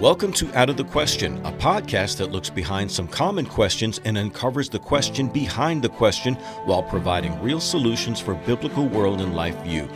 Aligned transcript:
Welcome 0.00 0.32
to 0.32 0.50
Out 0.58 0.70
of 0.70 0.78
the 0.78 0.84
Question, 0.84 1.44
a 1.44 1.52
podcast 1.52 2.16
that 2.16 2.32
looks 2.32 2.48
behind 2.48 2.90
some 2.90 3.06
common 3.06 3.44
questions 3.44 4.00
and 4.06 4.16
uncovers 4.16 4.70
the 4.70 4.78
question 4.78 5.28
behind 5.28 5.82
the 5.82 5.90
question 5.90 6.36
while 6.64 6.82
providing 6.82 7.38
real 7.42 7.60
solutions 7.60 8.18
for 8.18 8.34
biblical 8.34 8.88
world 8.88 9.20
and 9.20 9.36
life 9.36 9.62
view. 9.62 9.86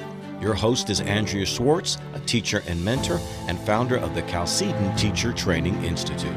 Your 0.43 0.53
host 0.53 0.90
is 0.90 1.01
Andrea 1.01 1.46
Schwartz, 1.46 1.96
a 2.12 2.21
teacher 2.21 2.62
and 2.67 2.85
mentor 2.85 3.19
and 3.49 3.59
founder 3.61 3.97
of 3.97 4.15
the 4.15 4.21
Chalcedon 4.21 4.95
Teacher 4.95 5.33
Training 5.33 5.83
Institute. 5.83 6.37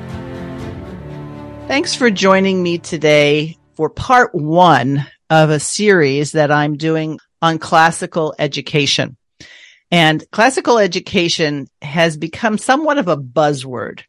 Thanks 1.67 1.93
for 1.93 2.09
joining 2.09 2.63
me 2.63 2.77
today 2.77 3.57
for 3.75 3.89
part 3.89 4.33
one 4.33 5.05
of 5.29 5.49
a 5.49 5.59
series 5.59 6.31
that 6.31 6.53
I'm 6.53 6.77
doing 6.77 7.19
on 7.41 7.59
classical 7.59 8.33
education. 8.39 9.16
And 9.89 10.29
classical 10.31 10.77
education 10.79 11.67
has 11.81 12.17
become 12.17 12.57
somewhat 12.57 12.97
of 12.97 13.07
a 13.07 13.17
buzzword, 13.17 14.01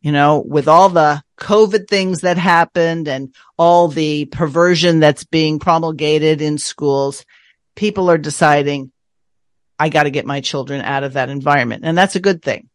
you 0.00 0.12
know, 0.12 0.38
with 0.46 0.68
all 0.68 0.88
the 0.88 1.22
COVID 1.38 1.88
things 1.88 2.20
that 2.20 2.38
happened 2.38 3.08
and 3.08 3.34
all 3.58 3.88
the 3.88 4.26
perversion 4.26 5.00
that's 5.00 5.24
being 5.24 5.58
promulgated 5.58 6.40
in 6.40 6.58
schools. 6.58 7.24
People 7.74 8.10
are 8.10 8.18
deciding, 8.18 8.92
I 9.78 9.88
got 9.88 10.04
to 10.04 10.10
get 10.10 10.26
my 10.26 10.40
children 10.40 10.82
out 10.82 11.02
of 11.02 11.14
that 11.14 11.30
environment. 11.30 11.82
And 11.84 11.98
that's 11.98 12.14
a 12.14 12.20
good 12.20 12.40
thing. 12.40 12.68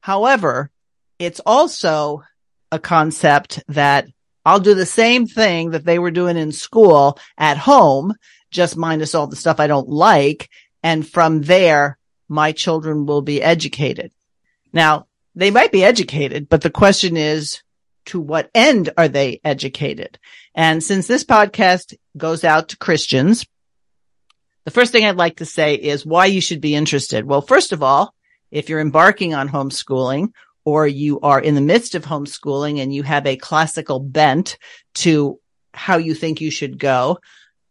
However, 0.00 0.70
it's 1.18 1.40
also 1.46 2.22
a 2.70 2.78
concept 2.78 3.62
that 3.68 4.06
I'll 4.44 4.60
do 4.60 4.74
the 4.74 4.86
same 4.86 5.26
thing 5.26 5.70
that 5.70 5.84
they 5.84 5.98
were 5.98 6.10
doing 6.10 6.36
in 6.36 6.52
school 6.52 7.18
at 7.38 7.56
home, 7.56 8.14
just 8.50 8.76
minus 8.76 9.14
all 9.14 9.26
the 9.26 9.34
stuff 9.34 9.58
I 9.58 9.66
don't 9.66 9.88
like. 9.88 10.50
And 10.82 11.06
from 11.06 11.42
there, 11.42 11.98
my 12.28 12.52
children 12.52 13.06
will 13.06 13.22
be 13.22 13.42
educated. 13.42 14.12
Now, 14.72 15.06
they 15.34 15.50
might 15.50 15.72
be 15.72 15.84
educated, 15.84 16.48
but 16.48 16.62
the 16.62 16.70
question 16.70 17.16
is, 17.16 17.62
to 18.06 18.20
what 18.20 18.50
end 18.54 18.90
are 18.96 19.08
they 19.08 19.40
educated? 19.44 20.18
And 20.54 20.82
since 20.82 21.06
this 21.06 21.24
podcast 21.24 21.94
goes 22.16 22.44
out 22.44 22.68
to 22.68 22.78
Christians, 22.78 23.44
the 24.64 24.70
first 24.70 24.92
thing 24.92 25.04
I'd 25.04 25.16
like 25.16 25.36
to 25.36 25.44
say 25.44 25.74
is 25.74 26.06
why 26.06 26.26
you 26.26 26.40
should 26.40 26.60
be 26.60 26.74
interested. 26.74 27.24
Well, 27.24 27.42
first 27.42 27.72
of 27.72 27.82
all, 27.82 28.14
if 28.50 28.68
you're 28.68 28.80
embarking 28.80 29.34
on 29.34 29.48
homeschooling 29.48 30.32
or 30.64 30.86
you 30.86 31.20
are 31.20 31.40
in 31.40 31.54
the 31.54 31.60
midst 31.60 31.94
of 31.94 32.04
homeschooling 32.04 32.80
and 32.80 32.94
you 32.94 33.02
have 33.02 33.26
a 33.26 33.36
classical 33.36 34.00
bent 34.00 34.58
to 34.94 35.38
how 35.74 35.98
you 35.98 36.14
think 36.14 36.40
you 36.40 36.50
should 36.50 36.78
go, 36.78 37.18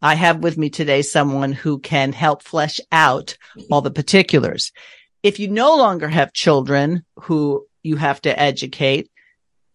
I 0.06 0.14
have 0.14 0.38
with 0.38 0.56
me 0.56 0.70
today 0.70 1.02
someone 1.02 1.50
who 1.50 1.80
can 1.80 2.12
help 2.12 2.44
flesh 2.44 2.78
out 2.92 3.36
all 3.72 3.80
the 3.80 3.90
particulars. 3.90 4.70
If 5.24 5.40
you 5.40 5.48
no 5.48 5.76
longer 5.76 6.06
have 6.08 6.32
children 6.32 7.04
who 7.22 7.66
you 7.82 7.96
have 7.96 8.22
to 8.22 8.38
educate, 8.38 9.10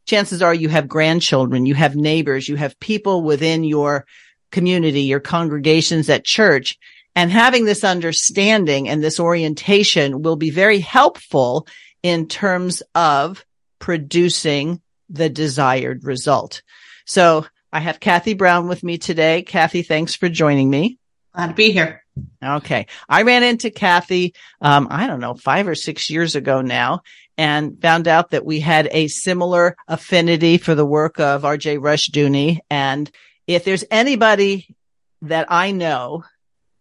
chances 0.06 0.42
are 0.42 0.54
you 0.54 0.70
have 0.70 0.88
grandchildren, 0.88 1.66
you 1.66 1.76
have 1.76 1.98
neighbors, 1.98 2.48
you 2.48 2.56
have 2.56 2.80
people 2.80 3.24
within 3.24 3.66
your 3.66 4.06
community, 4.54 5.02
your 5.02 5.20
congregations 5.20 6.10
at 6.10 6.24
church. 6.24 6.78
And 7.14 7.30
having 7.30 7.66
this 7.66 7.84
understanding 7.84 8.88
and 8.88 9.04
this 9.04 9.20
orientation 9.20 10.22
will 10.22 10.38
be 10.38 10.50
very 10.50 10.80
helpful 10.80 11.68
in 12.04 12.30
terms 12.30 12.82
of 12.96 13.46
producing 13.80 14.82
the 15.10 15.28
desired 15.30 16.06
result. 16.06 16.62
So 17.06 17.48
I 17.74 17.80
have 17.80 18.00
Cathey 18.00 18.38
Brown 18.38 18.68
with 18.68 18.84
me 18.84 18.98
today. 18.98 19.44
Cathey, 19.48 19.86
thanks 19.86 20.16
for 20.16 20.30
joining 20.30 20.70
me. 20.70 20.98
Glad 21.34 21.48
to 21.48 21.54
be 21.54 21.72
here. 21.72 22.04
Okay. 22.44 22.88
I 23.08 23.22
ran 23.22 23.44
into 23.44 23.70
Cathey, 23.70 24.34
um, 24.60 24.88
I 24.92 25.08
don't 25.08 25.22
know, 25.22 25.34
five 25.34 25.68
or 25.68 25.76
six 25.76 26.10
years 26.10 26.36
ago 26.36 26.62
now 26.62 27.02
and 27.38 27.82
found 27.82 28.08
out 28.08 28.32
that 28.32 28.46
we 28.46 28.60
had 28.60 28.90
a 28.92 29.08
similar 29.08 29.78
affinity 29.88 30.58
for 30.58 30.76
the 30.76 30.86
work 30.86 31.20
of 31.20 31.44
RJ 31.44 31.80
Rushdoony. 31.80 32.60
And 32.70 33.10
if 33.48 33.64
there's 33.64 33.86
anybody 33.90 34.76
that 35.22 35.48
I 35.50 35.72
know, 35.72 36.26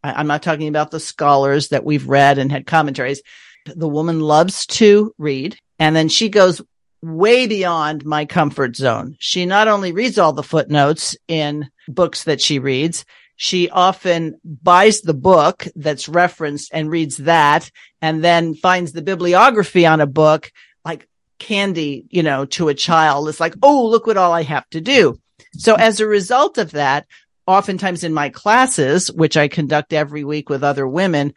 I, 0.02 0.12
I'm 0.14 0.26
not 0.26 0.42
talking 0.42 0.68
about 0.68 0.90
the 0.90 1.00
scholars 1.00 1.68
that 1.68 1.84
we've 1.84 2.08
read 2.08 2.38
and 2.38 2.50
had 2.50 2.66
commentaries. 2.66 3.22
The 3.66 3.88
woman 3.88 4.18
loves 4.18 4.66
to 4.66 5.14
read 5.18 5.56
and 5.78 5.94
then 5.94 6.08
she 6.08 6.28
goes 6.28 6.60
way 7.02 7.46
beyond 7.46 8.04
my 8.04 8.24
comfort 8.26 8.76
zone. 8.76 9.16
She 9.18 9.46
not 9.46 9.68
only 9.68 9.92
reads 9.92 10.18
all 10.18 10.32
the 10.32 10.42
footnotes 10.42 11.16
in 11.28 11.70
books 11.88 12.24
that 12.24 12.40
she 12.40 12.58
reads, 12.58 13.04
she 13.36 13.70
often 13.70 14.38
buys 14.44 15.00
the 15.00 15.14
book 15.14 15.66
that's 15.74 16.10
referenced 16.10 16.70
and 16.74 16.90
reads 16.90 17.16
that 17.18 17.70
and 18.02 18.22
then 18.22 18.54
finds 18.54 18.92
the 18.92 19.00
bibliography 19.02 19.86
on 19.86 20.02
a 20.02 20.06
book 20.06 20.52
like 20.84 21.08
candy, 21.38 22.04
you 22.10 22.22
know, 22.22 22.44
to 22.44 22.68
a 22.68 22.74
child. 22.74 23.28
It's 23.28 23.40
like, 23.40 23.54
Oh, 23.62 23.86
look 23.86 24.06
what 24.06 24.18
all 24.18 24.32
I 24.32 24.42
have 24.42 24.68
to 24.70 24.80
do. 24.82 25.18
So 25.54 25.74
as 25.74 26.00
a 26.00 26.06
result 26.06 26.58
of 26.58 26.72
that, 26.72 27.06
oftentimes 27.46 28.04
in 28.04 28.12
my 28.12 28.28
classes, 28.28 29.10
which 29.10 29.36
I 29.36 29.48
conduct 29.48 29.94
every 29.94 30.22
week 30.22 30.50
with 30.50 30.62
other 30.62 30.86
women, 30.86 31.32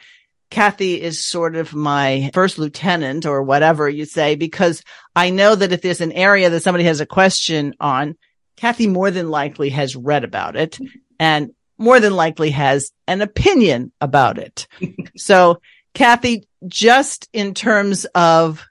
Cathey 0.53 0.99
is 0.99 1.25
sort 1.25 1.55
of 1.55 1.73
my 1.73 2.29
first 2.31 2.59
lieutenant 2.59 3.25
or 3.25 3.41
whatever 3.41 3.89
you 3.89 4.05
say, 4.05 4.35
because 4.35 4.83
I 5.15 5.31
know 5.31 5.55
that 5.55 5.71
if 5.71 5.81
there's 5.81 5.99
an 5.99 6.11
area 6.11 6.51
that 6.51 6.61
somebody 6.61 6.83
has 6.83 7.01
a 7.01 7.07
question 7.07 7.73
on, 7.79 8.15
Cathey 8.55 8.87
more 8.87 9.09
than 9.09 9.31
likely 9.31 9.69
has 9.69 9.95
read 9.95 10.23
about 10.23 10.55
it 10.55 10.77
and 11.19 11.49
more 11.79 11.99
than 11.99 12.13
likely 12.13 12.51
has 12.51 12.91
an 13.07 13.23
opinion 13.23 13.91
about 13.99 14.37
it. 14.37 14.67
so 15.17 15.59
Cathey, 15.95 16.43
just 16.67 17.27
in 17.33 17.55
terms 17.55 18.05
of 18.13 18.63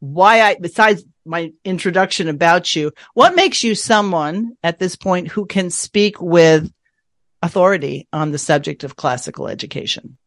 why 0.00 0.42
I, 0.42 0.56
besides 0.60 1.04
my 1.24 1.52
introduction 1.64 2.26
about 2.26 2.74
you, 2.74 2.90
what 3.14 3.36
makes 3.36 3.62
you 3.62 3.76
someone 3.76 4.56
at 4.64 4.80
this 4.80 4.96
point 4.96 5.28
who 5.28 5.46
can 5.46 5.70
speak 5.70 6.20
with 6.20 6.72
authority 7.40 8.08
on 8.12 8.32
the 8.32 8.38
subject 8.38 8.82
of 8.82 8.96
classical 8.96 9.46
education? 9.46 10.18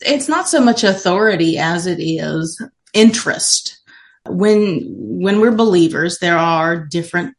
It's 0.00 0.28
not 0.28 0.48
so 0.48 0.60
much 0.60 0.84
authority 0.84 1.58
as 1.58 1.86
it 1.86 2.00
is 2.00 2.62
interest. 2.92 3.80
When 4.26 4.84
when 4.88 5.40
we're 5.40 5.52
believers, 5.52 6.18
there 6.18 6.38
are 6.38 6.76
different 6.76 7.34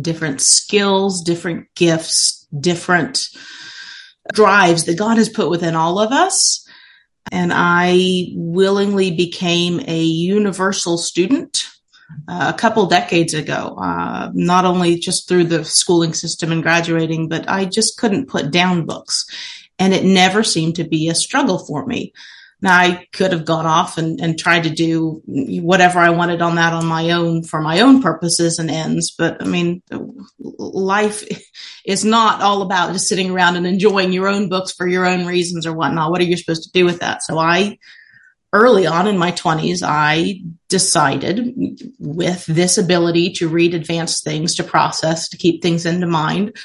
different 0.00 0.40
skills, 0.40 1.22
different 1.22 1.68
gifts, 1.74 2.46
different 2.58 3.28
drives 4.32 4.84
that 4.84 4.98
God 4.98 5.18
has 5.18 5.28
put 5.28 5.50
within 5.50 5.74
all 5.74 5.98
of 5.98 6.12
us. 6.12 6.66
And 7.30 7.52
I 7.54 8.28
willingly 8.34 9.10
became 9.12 9.80
a 9.86 10.02
universal 10.02 10.98
student 10.98 11.64
uh, 12.28 12.52
a 12.54 12.58
couple 12.58 12.86
decades 12.86 13.32
ago, 13.32 13.76
uh, 13.80 14.30
not 14.34 14.64
only 14.64 14.98
just 14.98 15.28
through 15.28 15.44
the 15.44 15.64
schooling 15.64 16.14
system 16.14 16.52
and 16.52 16.62
graduating, 16.62 17.28
but 17.28 17.48
I 17.48 17.64
just 17.64 17.96
couldn't 17.96 18.28
put 18.28 18.50
down 18.50 18.86
books 18.86 19.24
and 19.82 19.92
it 19.92 20.04
never 20.04 20.44
seemed 20.44 20.76
to 20.76 20.84
be 20.84 21.08
a 21.08 21.14
struggle 21.14 21.58
for 21.58 21.84
me. 21.84 22.12
Now 22.60 22.78
I 22.78 23.08
could 23.12 23.32
have 23.32 23.44
gone 23.44 23.66
off 23.66 23.98
and, 23.98 24.20
and 24.20 24.38
tried 24.38 24.62
to 24.62 24.70
do 24.70 25.20
whatever 25.26 25.98
I 25.98 26.10
wanted 26.10 26.40
on 26.40 26.54
that 26.54 26.72
on 26.72 26.86
my 26.86 27.10
own 27.10 27.42
for 27.42 27.60
my 27.60 27.80
own 27.80 28.00
purposes 28.00 28.60
and 28.60 28.70
ends. 28.70 29.10
But 29.10 29.42
I 29.42 29.46
mean, 29.46 29.82
life 30.38 31.26
is 31.84 32.04
not 32.04 32.40
all 32.40 32.62
about 32.62 32.92
just 32.92 33.08
sitting 33.08 33.32
around 33.32 33.56
and 33.56 33.66
enjoying 33.66 34.12
your 34.12 34.28
own 34.28 34.48
books 34.48 34.70
for 34.70 34.86
your 34.86 35.04
own 35.04 35.26
reasons 35.26 35.66
or 35.66 35.72
whatnot. 35.72 36.12
What 36.12 36.20
are 36.20 36.30
you 36.30 36.36
supposed 36.36 36.62
to 36.62 36.70
do 36.70 36.84
with 36.84 37.00
that? 37.00 37.24
So 37.24 37.36
I, 37.36 37.78
early 38.52 38.86
on 38.86 39.08
in 39.08 39.18
my 39.18 39.32
twenties, 39.32 39.82
I 39.82 40.42
decided 40.68 41.56
with 41.98 42.46
this 42.46 42.78
ability 42.78 43.32
to 43.32 43.48
read 43.48 43.74
advanced 43.74 44.22
things, 44.22 44.54
to 44.54 44.62
process, 44.62 45.28
to 45.30 45.36
keep 45.36 45.62
things 45.62 45.84
into 45.84 46.06
mind, 46.06 46.56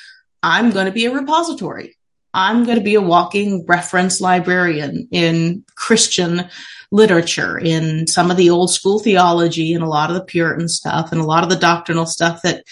I'm 0.44 0.70
going 0.70 0.86
to 0.86 0.92
be 0.92 1.06
a 1.08 1.12
repository. 1.12 1.97
I'm 2.34 2.66
going 2.66 2.78
to 2.78 2.84
be 2.84 2.96
a 2.96 3.02
walking 3.02 3.66
reference 3.66 4.22
librarian 4.22 5.08
in 5.12 5.64
Christian 5.76 6.50
literature, 6.92 7.58
in 7.58 8.08
some 8.08 8.32
of 8.32 8.38
the 8.38 8.50
old 8.50 8.72
school 8.72 9.00
theology 9.00 9.74
and 9.74 9.84
a 9.84 9.88
lot 9.88 10.10
of 10.10 10.16
the 10.16 10.24
Puritan 10.24 10.68
stuff 10.70 11.12
and 11.12 11.20
a 11.20 11.26
lot 11.26 11.44
of 11.44 11.50
the 11.50 11.56
doctrinal 11.56 12.06
stuff 12.06 12.42
that 12.44 12.64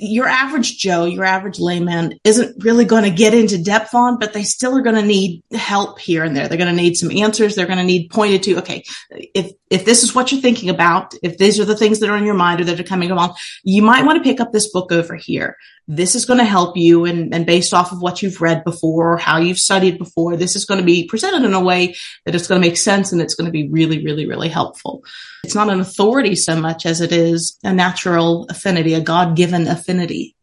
your 0.00 0.26
average 0.26 0.78
Joe, 0.78 1.04
your 1.04 1.24
average 1.24 1.58
layman 1.58 2.18
isn't 2.24 2.62
really 2.64 2.84
going 2.84 3.04
to 3.04 3.10
get 3.10 3.34
into 3.34 3.62
depth 3.62 3.94
on, 3.94 4.18
but 4.18 4.32
they 4.32 4.42
still 4.42 4.76
are 4.76 4.82
going 4.82 4.96
to 4.96 5.02
need 5.02 5.42
help 5.52 5.98
here 5.98 6.24
and 6.24 6.36
there. 6.36 6.48
They're 6.48 6.58
going 6.58 6.74
to 6.74 6.82
need 6.82 6.96
some 6.96 7.10
answers. 7.10 7.54
They're 7.54 7.66
going 7.66 7.78
to 7.78 7.84
need 7.84 8.10
pointed 8.10 8.42
to, 8.44 8.58
okay, 8.58 8.84
if, 9.10 9.52
if 9.70 9.84
this 9.84 10.02
is 10.02 10.14
what 10.14 10.32
you're 10.32 10.40
thinking 10.40 10.70
about, 10.70 11.14
if 11.22 11.36
these 11.38 11.60
are 11.60 11.64
the 11.64 11.76
things 11.76 12.00
that 12.00 12.08
are 12.08 12.16
in 12.16 12.24
your 12.24 12.34
mind 12.34 12.60
or 12.60 12.64
that 12.64 12.80
are 12.80 12.84
coming 12.84 13.10
along, 13.10 13.34
you 13.62 13.82
might 13.82 14.04
want 14.04 14.22
to 14.22 14.28
pick 14.28 14.40
up 14.40 14.52
this 14.52 14.70
book 14.70 14.90
over 14.92 15.14
here. 15.14 15.56
This 15.86 16.14
is 16.14 16.24
going 16.24 16.38
to 16.38 16.44
help 16.44 16.76
you. 16.76 17.04
And, 17.04 17.34
and 17.34 17.44
based 17.46 17.74
off 17.74 17.92
of 17.92 18.00
what 18.00 18.22
you've 18.22 18.40
read 18.40 18.64
before 18.64 19.14
or 19.14 19.16
how 19.18 19.38
you've 19.38 19.58
studied 19.58 19.98
before, 19.98 20.36
this 20.36 20.56
is 20.56 20.64
going 20.64 20.80
to 20.80 20.86
be 20.86 21.06
presented 21.06 21.44
in 21.44 21.54
a 21.54 21.62
way 21.62 21.94
that 22.24 22.34
it's 22.34 22.46
going 22.46 22.60
to 22.60 22.66
make 22.66 22.76
sense 22.76 23.12
and 23.12 23.20
it's 23.20 23.34
going 23.34 23.46
to 23.46 23.52
be 23.52 23.68
really, 23.68 24.04
really, 24.04 24.26
really 24.26 24.48
helpful. 24.48 25.04
It's 25.44 25.54
not 25.54 25.70
an 25.70 25.80
authority 25.80 26.34
so 26.34 26.60
much 26.60 26.86
as 26.86 27.00
it 27.00 27.12
is 27.12 27.58
a 27.62 27.72
natural 27.72 28.46
affinity, 28.48 28.94
a 28.94 29.00
God 29.00 29.36
given 29.36 29.66
affinity. 29.66 30.34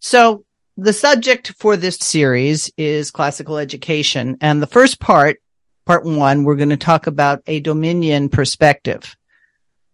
So 0.00 0.44
the 0.76 0.92
subject 0.92 1.52
for 1.58 1.76
this 1.76 1.96
series 1.96 2.70
is 2.76 3.10
classical 3.10 3.58
education. 3.58 4.38
And 4.40 4.60
the 4.60 4.66
first 4.66 5.00
part, 5.00 5.38
part 5.86 6.04
one, 6.04 6.44
we're 6.44 6.56
going 6.56 6.70
to 6.70 6.76
talk 6.76 7.06
about 7.06 7.42
a 7.46 7.60
dominion 7.60 8.28
perspective. 8.28 9.16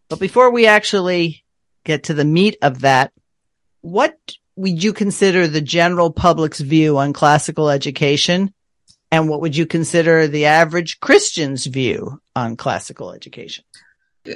But 0.09 0.21
before 0.21 0.51
we 0.51 0.67
actually 0.67 1.45
get 1.85 2.05
to 2.05 2.15
the 2.15 2.25
meat 2.25 2.57
of 2.63 2.81
that, 2.81 3.13
what 3.81 4.17
would 4.57 4.83
you 4.83 4.93
consider 4.93 5.47
the 5.47 5.61
general 5.61 6.11
public's 6.11 6.61
view 6.61 6.99
on 6.99 7.13
classical 7.13 7.71
education? 7.71 8.53
And 9.11 9.29
what 9.29 9.41
would 9.41 9.57
you 9.57 9.67
consider 9.67 10.29
the 10.29 10.47
average 10.47 11.01
Christian's 11.01 11.67
view 11.67 12.21
on 12.37 12.57
classical 12.57 13.13
education? 13.13 13.65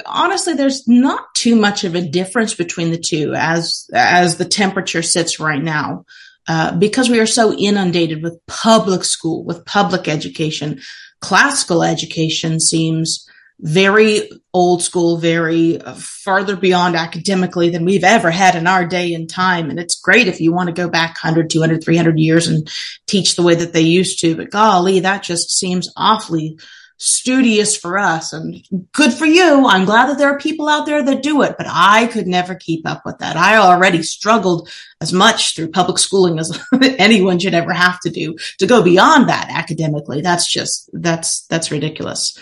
Honestly, 0.06 0.54
there's 0.54 0.88
not 0.88 1.22
too 1.34 1.54
much 1.54 1.84
of 1.84 1.94
a 1.94 2.00
difference 2.00 2.54
between 2.54 2.90
the 2.90 2.98
two 2.98 3.34
as, 3.36 3.88
as 3.92 4.38
the 4.38 4.46
temperature 4.46 5.02
sits 5.02 5.38
right 5.38 5.62
now. 5.62 6.04
Uh, 6.46 6.76
because 6.76 7.08
we 7.08 7.20
are 7.20 7.26
so 7.26 7.54
inundated 7.54 8.22
with 8.22 8.38
public 8.46 9.02
school, 9.02 9.44
with 9.44 9.64
public 9.64 10.08
education, 10.08 10.78
classical 11.24 11.82
education 11.82 12.60
seems 12.60 13.26
very 13.58 14.28
old 14.52 14.82
school, 14.82 15.16
very 15.16 15.80
uh, 15.80 15.94
farther 15.96 16.54
beyond 16.54 16.96
academically 16.96 17.70
than 17.70 17.86
we've 17.86 18.04
ever 18.04 18.30
had 18.30 18.56
in 18.56 18.66
our 18.66 18.84
day 18.84 19.14
and 19.14 19.30
time. 19.30 19.70
And 19.70 19.80
it's 19.80 19.98
great 19.98 20.28
if 20.28 20.38
you 20.38 20.52
want 20.52 20.66
to 20.68 20.74
go 20.74 20.86
back 20.86 21.16
100, 21.22 21.48
200, 21.48 21.82
300 21.82 22.18
years 22.18 22.46
and 22.46 22.70
teach 23.06 23.36
the 23.36 23.42
way 23.42 23.54
that 23.54 23.72
they 23.72 23.80
used 23.80 24.20
to. 24.20 24.36
But 24.36 24.50
golly, 24.50 25.00
that 25.00 25.22
just 25.22 25.50
seems 25.50 25.90
awfully 25.96 26.58
studious 26.96 27.76
for 27.76 27.98
us 27.98 28.32
and 28.32 28.64
good 28.92 29.12
for 29.12 29.26
you. 29.26 29.66
I'm 29.66 29.84
glad 29.84 30.08
that 30.08 30.18
there 30.18 30.28
are 30.28 30.38
people 30.38 30.68
out 30.68 30.86
there 30.86 31.02
that 31.02 31.22
do 31.22 31.42
it, 31.42 31.56
but 31.58 31.66
I 31.68 32.06
could 32.06 32.26
never 32.26 32.54
keep 32.54 32.86
up 32.86 33.02
with 33.04 33.18
that. 33.18 33.36
I 33.36 33.56
already 33.56 34.02
struggled 34.02 34.68
as 35.00 35.12
much 35.12 35.54
through 35.54 35.70
public 35.70 35.98
schooling 35.98 36.38
as 36.38 36.58
anyone 36.82 37.38
should 37.38 37.54
ever 37.54 37.72
have 37.72 38.00
to 38.00 38.10
do 38.10 38.36
to 38.58 38.66
go 38.66 38.82
beyond 38.82 39.28
that 39.28 39.50
academically. 39.50 40.20
That's 40.20 40.50
just, 40.50 40.88
that's, 40.92 41.46
that's 41.46 41.70
ridiculous 41.70 42.38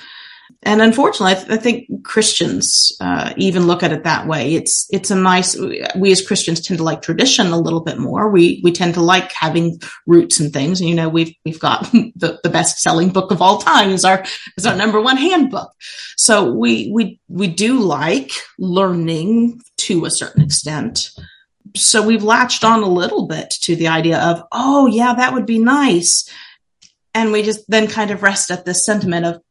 and 0.64 0.80
unfortunately, 0.80 1.32
I, 1.32 1.34
th- 1.34 1.50
I 1.50 1.56
think 1.56 2.04
Christians 2.04 2.92
uh, 3.00 3.34
even 3.36 3.66
look 3.66 3.82
at 3.82 3.92
it 3.92 4.04
that 4.04 4.28
way. 4.28 4.54
It's 4.54 4.86
it's 4.90 5.10
a 5.10 5.16
nice. 5.16 5.56
We 5.96 6.12
as 6.12 6.24
Christians 6.24 6.60
tend 6.60 6.78
to 6.78 6.84
like 6.84 7.02
tradition 7.02 7.48
a 7.48 7.58
little 7.58 7.80
bit 7.80 7.98
more. 7.98 8.30
We 8.30 8.60
we 8.62 8.70
tend 8.70 8.94
to 8.94 9.00
like 9.00 9.32
having 9.32 9.80
roots 10.06 10.38
and 10.38 10.52
things. 10.52 10.80
And, 10.80 10.88
you 10.88 10.94
know, 10.94 11.08
we've 11.08 11.34
we've 11.44 11.58
got 11.58 11.82
the, 11.92 12.38
the 12.44 12.48
best 12.48 12.80
selling 12.80 13.08
book 13.08 13.32
of 13.32 13.42
all 13.42 13.58
time 13.58 13.90
is 13.90 14.04
our 14.04 14.24
is 14.56 14.64
our 14.64 14.76
number 14.76 15.00
one 15.00 15.16
handbook. 15.16 15.72
So 16.16 16.52
we 16.52 16.92
we 16.92 17.18
we 17.28 17.48
do 17.48 17.80
like 17.80 18.30
learning 18.56 19.60
to 19.78 20.04
a 20.04 20.10
certain 20.12 20.44
extent. 20.44 21.10
So 21.74 22.06
we've 22.06 22.22
latched 22.22 22.62
on 22.62 22.84
a 22.84 22.88
little 22.88 23.26
bit 23.26 23.50
to 23.62 23.74
the 23.74 23.88
idea 23.88 24.20
of, 24.20 24.44
oh 24.52 24.86
yeah, 24.86 25.14
that 25.14 25.32
would 25.32 25.46
be 25.46 25.58
nice. 25.58 26.28
And 27.14 27.32
we 27.32 27.42
just 27.42 27.64
then 27.68 27.88
kind 27.88 28.10
of 28.10 28.22
rest 28.22 28.50
at 28.50 28.64
this 28.64 28.84
sentiment 28.84 29.26
of, 29.26 29.42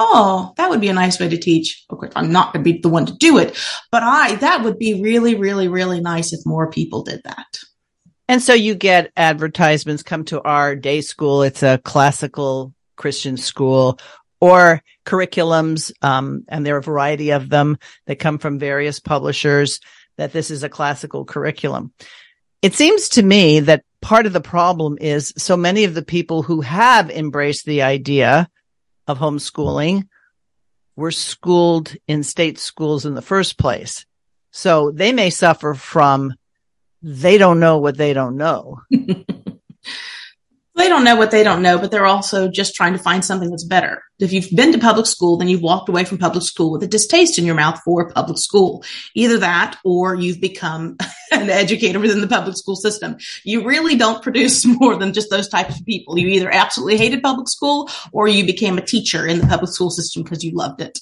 oh, 0.00 0.54
that 0.56 0.70
would 0.70 0.80
be 0.80 0.88
a 0.88 0.94
nice 0.94 1.20
way 1.20 1.28
to 1.28 1.38
teach. 1.38 1.84
Of 1.90 1.98
course, 1.98 2.12
I'm 2.16 2.32
not 2.32 2.52
going 2.52 2.64
to 2.64 2.72
be 2.72 2.80
the 2.80 2.88
one 2.88 3.06
to 3.06 3.12
do 3.12 3.38
it, 3.38 3.56
but 3.92 4.02
I, 4.02 4.36
that 4.36 4.64
would 4.64 4.78
be 4.78 5.00
really, 5.00 5.34
really, 5.34 5.68
really 5.68 6.00
nice 6.00 6.32
if 6.32 6.40
more 6.46 6.70
people 6.70 7.02
did 7.02 7.20
that. 7.24 7.46
And 8.26 8.42
so 8.42 8.54
you 8.54 8.74
get 8.74 9.12
advertisements 9.16 10.02
come 10.02 10.24
to 10.26 10.40
our 10.40 10.74
day 10.74 11.02
school. 11.02 11.42
It's 11.42 11.62
a 11.62 11.78
classical 11.78 12.72
Christian 12.96 13.36
school 13.36 13.98
or 14.40 14.82
curriculums. 15.04 15.92
Um, 16.00 16.44
and 16.48 16.64
there 16.64 16.76
are 16.76 16.78
a 16.78 16.82
variety 16.82 17.30
of 17.30 17.48
them 17.48 17.78
that 18.06 18.18
come 18.18 18.38
from 18.38 18.58
various 18.58 19.00
publishers 19.00 19.80
that 20.16 20.32
this 20.32 20.50
is 20.50 20.62
a 20.62 20.68
classical 20.68 21.24
curriculum. 21.24 21.92
It 22.62 22.74
seems 22.74 23.10
to 23.10 23.22
me 23.22 23.60
that 23.60 23.84
part 24.00 24.26
of 24.26 24.32
the 24.32 24.40
problem 24.40 24.96
is 25.00 25.34
so 25.36 25.56
many 25.56 25.84
of 25.84 25.94
the 25.94 26.04
people 26.04 26.42
who 26.42 26.60
have 26.62 27.10
embraced 27.10 27.66
the 27.66 27.82
idea 27.82 28.48
of 29.10 29.18
homeschooling 29.18 30.08
were 30.96 31.10
schooled 31.10 31.94
in 32.06 32.22
state 32.22 32.58
schools 32.58 33.06
in 33.06 33.14
the 33.14 33.22
first 33.22 33.58
place. 33.58 34.06
So 34.50 34.90
they 34.90 35.12
may 35.12 35.30
suffer 35.30 35.74
from 35.74 36.34
they 37.02 37.38
don't 37.38 37.60
know 37.60 37.78
what 37.78 37.96
they 37.96 38.12
don't 38.12 38.36
know. 38.36 38.80
they 40.80 40.88
don't 40.88 41.04
know 41.04 41.16
what 41.16 41.30
they 41.30 41.44
don't 41.44 41.62
know, 41.62 41.78
but 41.78 41.90
they're 41.90 42.06
also 42.06 42.48
just 42.48 42.74
trying 42.74 42.92
to 42.92 42.98
find 42.98 43.24
something 43.24 43.50
that's 43.50 43.64
better. 43.64 44.02
If 44.18 44.32
you've 44.32 44.50
been 44.54 44.72
to 44.72 44.78
public 44.78 45.06
school, 45.06 45.36
then 45.36 45.48
you've 45.48 45.62
walked 45.62 45.88
away 45.88 46.04
from 46.04 46.18
public 46.18 46.42
school 46.42 46.70
with 46.70 46.82
a 46.82 46.86
distaste 46.86 47.38
in 47.38 47.44
your 47.44 47.54
mouth 47.54 47.80
for 47.84 48.10
public 48.10 48.38
school. 48.38 48.84
Either 49.14 49.38
that 49.38 49.78
or 49.84 50.14
you've 50.14 50.40
become 50.40 50.96
an 51.32 51.50
educator 51.50 52.00
within 52.00 52.20
the 52.20 52.26
public 52.26 52.56
school 52.56 52.76
system. 52.76 53.16
You 53.44 53.64
really 53.64 53.96
don't 53.96 54.22
produce 54.22 54.64
more 54.80 54.96
than 54.96 55.12
just 55.12 55.30
those 55.30 55.48
types 55.48 55.78
of 55.78 55.86
people. 55.86 56.18
You 56.18 56.28
either 56.28 56.52
absolutely 56.52 56.96
hated 56.96 57.22
public 57.22 57.48
school 57.48 57.88
or 58.12 58.28
you 58.28 58.44
became 58.44 58.78
a 58.78 58.84
teacher 58.84 59.26
in 59.26 59.38
the 59.38 59.46
public 59.46 59.70
school 59.70 59.90
system 59.90 60.22
because 60.22 60.42
you 60.42 60.52
loved 60.52 60.80
it. 60.80 60.98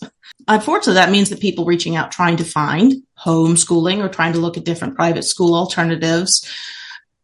Unfortunately, 0.46 0.94
that 0.94 1.10
means 1.10 1.30
that 1.30 1.40
people 1.40 1.64
reaching 1.64 1.96
out 1.96 2.12
trying 2.12 2.36
to 2.36 2.44
find 2.44 2.94
homeschooling 3.18 4.04
or 4.04 4.08
trying 4.08 4.32
to 4.32 4.38
look 4.38 4.56
at 4.56 4.64
different 4.64 4.96
private 4.96 5.24
school 5.24 5.54
alternatives 5.54 6.46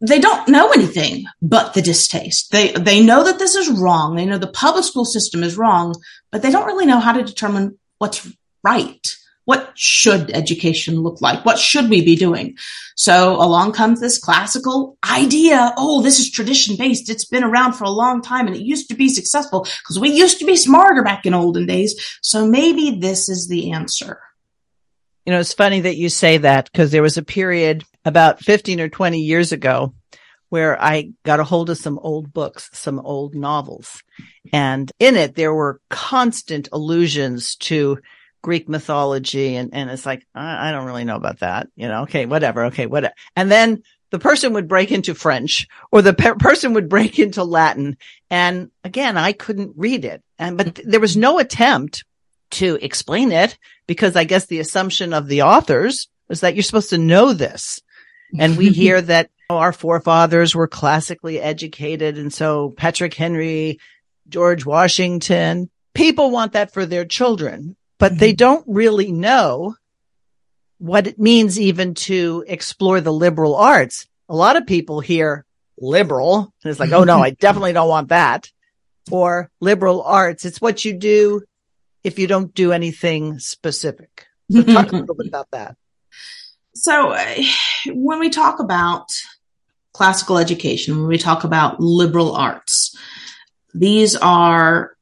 they 0.00 0.18
don't 0.18 0.48
know 0.48 0.70
anything 0.70 1.24
but 1.40 1.74
the 1.74 1.82
distaste. 1.82 2.50
They 2.50 2.72
they 2.72 3.02
know 3.02 3.24
that 3.24 3.38
this 3.38 3.54
is 3.54 3.70
wrong. 3.70 4.16
They 4.16 4.26
know 4.26 4.38
the 4.38 4.46
public 4.46 4.84
school 4.84 5.04
system 5.04 5.42
is 5.42 5.56
wrong, 5.56 5.94
but 6.30 6.42
they 6.42 6.50
don't 6.50 6.66
really 6.66 6.86
know 6.86 7.00
how 7.00 7.12
to 7.12 7.22
determine 7.22 7.78
what's 7.98 8.30
right. 8.62 9.16
What 9.46 9.72
should 9.74 10.30
education 10.30 11.00
look 11.00 11.20
like? 11.20 11.44
What 11.44 11.58
should 11.58 11.90
we 11.90 12.02
be 12.02 12.16
doing? 12.16 12.56
So 12.96 13.34
along 13.34 13.72
comes 13.72 14.00
this 14.00 14.18
classical 14.18 14.96
idea. 15.08 15.74
Oh, 15.76 16.00
this 16.00 16.18
is 16.18 16.30
tradition 16.30 16.76
based. 16.76 17.10
It's 17.10 17.26
been 17.26 17.44
around 17.44 17.74
for 17.74 17.84
a 17.84 17.90
long 17.90 18.22
time 18.22 18.46
and 18.46 18.56
it 18.56 18.62
used 18.62 18.88
to 18.88 18.94
be 18.94 19.10
successful 19.10 19.64
because 19.82 19.98
we 20.00 20.10
used 20.10 20.38
to 20.38 20.46
be 20.46 20.56
smarter 20.56 21.02
back 21.02 21.26
in 21.26 21.34
olden 21.34 21.66
days. 21.66 22.18
So 22.22 22.46
maybe 22.46 22.98
this 22.98 23.28
is 23.28 23.46
the 23.48 23.72
answer. 23.72 24.18
You 25.26 25.32
know, 25.32 25.40
it's 25.40 25.54
funny 25.54 25.80
that 25.80 25.96
you 25.96 26.08
say 26.08 26.38
that 26.38 26.70
because 26.72 26.90
there 26.90 27.02
was 27.02 27.18
a 27.18 27.22
period 27.22 27.84
about 28.04 28.40
15 28.40 28.80
or 28.80 28.88
20 28.88 29.20
years 29.20 29.52
ago 29.52 29.94
where 30.48 30.80
I 30.80 31.10
got 31.24 31.40
a 31.40 31.44
hold 31.44 31.70
of 31.70 31.78
some 31.78 31.98
old 31.98 32.32
books, 32.32 32.70
some 32.72 33.00
old 33.00 33.34
novels. 33.34 34.02
And 34.52 34.90
in 35.00 35.16
it, 35.16 35.34
there 35.34 35.52
were 35.52 35.80
constant 35.90 36.68
allusions 36.70 37.56
to 37.56 37.98
Greek 38.42 38.68
mythology. 38.68 39.56
And, 39.56 39.74
and 39.74 39.90
it's 39.90 40.06
like, 40.06 40.24
I, 40.34 40.68
I 40.68 40.70
don't 40.70 40.86
really 40.86 41.04
know 41.04 41.16
about 41.16 41.40
that. 41.40 41.68
You 41.74 41.88
know, 41.88 42.02
okay, 42.02 42.26
whatever. 42.26 42.66
Okay, 42.66 42.86
whatever. 42.86 43.14
And 43.34 43.50
then 43.50 43.82
the 44.10 44.20
person 44.20 44.52
would 44.52 44.68
break 44.68 44.92
into 44.92 45.12
French 45.12 45.66
or 45.90 46.02
the 46.02 46.14
pe- 46.14 46.34
person 46.34 46.74
would 46.74 46.88
break 46.88 47.18
into 47.18 47.42
Latin. 47.42 47.96
And 48.30 48.70
again, 48.84 49.16
I 49.16 49.32
couldn't 49.32 49.72
read 49.76 50.04
it. 50.04 50.22
And, 50.38 50.56
but 50.56 50.78
there 50.84 51.00
was 51.00 51.16
no 51.16 51.40
attempt 51.40 52.04
to 52.52 52.78
explain 52.80 53.32
it 53.32 53.58
because 53.88 54.14
I 54.14 54.22
guess 54.22 54.46
the 54.46 54.60
assumption 54.60 55.12
of 55.12 55.26
the 55.26 55.42
authors 55.42 56.06
was 56.28 56.42
that 56.42 56.54
you're 56.54 56.62
supposed 56.62 56.90
to 56.90 56.98
know 56.98 57.32
this. 57.32 57.80
And 58.38 58.56
we 58.56 58.70
hear 58.70 59.00
that 59.00 59.30
our 59.50 59.72
forefathers 59.72 60.54
were 60.54 60.66
classically 60.66 61.40
educated. 61.40 62.18
And 62.18 62.32
so 62.32 62.70
Patrick 62.70 63.14
Henry, 63.14 63.78
George 64.28 64.64
Washington, 64.64 65.70
people 65.94 66.30
want 66.30 66.52
that 66.52 66.72
for 66.72 66.86
their 66.86 67.04
children, 67.04 67.76
but 67.98 68.12
mm-hmm. 68.12 68.18
they 68.18 68.32
don't 68.32 68.64
really 68.66 69.12
know 69.12 69.76
what 70.78 71.06
it 71.06 71.18
means 71.18 71.58
even 71.58 71.94
to 71.94 72.44
explore 72.46 73.00
the 73.00 73.12
liberal 73.12 73.54
arts. 73.54 74.06
A 74.28 74.34
lot 74.34 74.56
of 74.56 74.66
people 74.66 75.00
hear 75.00 75.44
liberal 75.78 76.52
and 76.62 76.70
it's 76.70 76.80
like, 76.80 76.92
oh 76.92 77.04
no, 77.04 77.22
I 77.22 77.30
definitely 77.40 77.72
don't 77.72 77.88
want 77.88 78.08
that. 78.08 78.50
Or 79.10 79.50
liberal 79.60 80.02
arts. 80.02 80.44
It's 80.44 80.60
what 80.60 80.84
you 80.84 80.94
do 80.94 81.42
if 82.02 82.18
you 82.18 82.26
don't 82.26 82.54
do 82.54 82.72
anything 82.72 83.38
specific. 83.38 84.26
So 84.50 84.62
talk 84.62 84.92
a 84.92 84.96
little 84.96 85.14
bit 85.14 85.26
about 85.26 85.50
that. 85.52 85.76
So, 86.74 87.10
uh, 87.10 87.34
when 87.88 88.18
we 88.18 88.30
talk 88.30 88.58
about 88.60 89.06
classical 89.92 90.38
education, 90.38 90.98
when 90.98 91.06
we 91.06 91.18
talk 91.18 91.44
about 91.44 91.80
liberal 91.80 92.34
arts, 92.34 92.96
these 93.72 94.16
are 94.16 94.96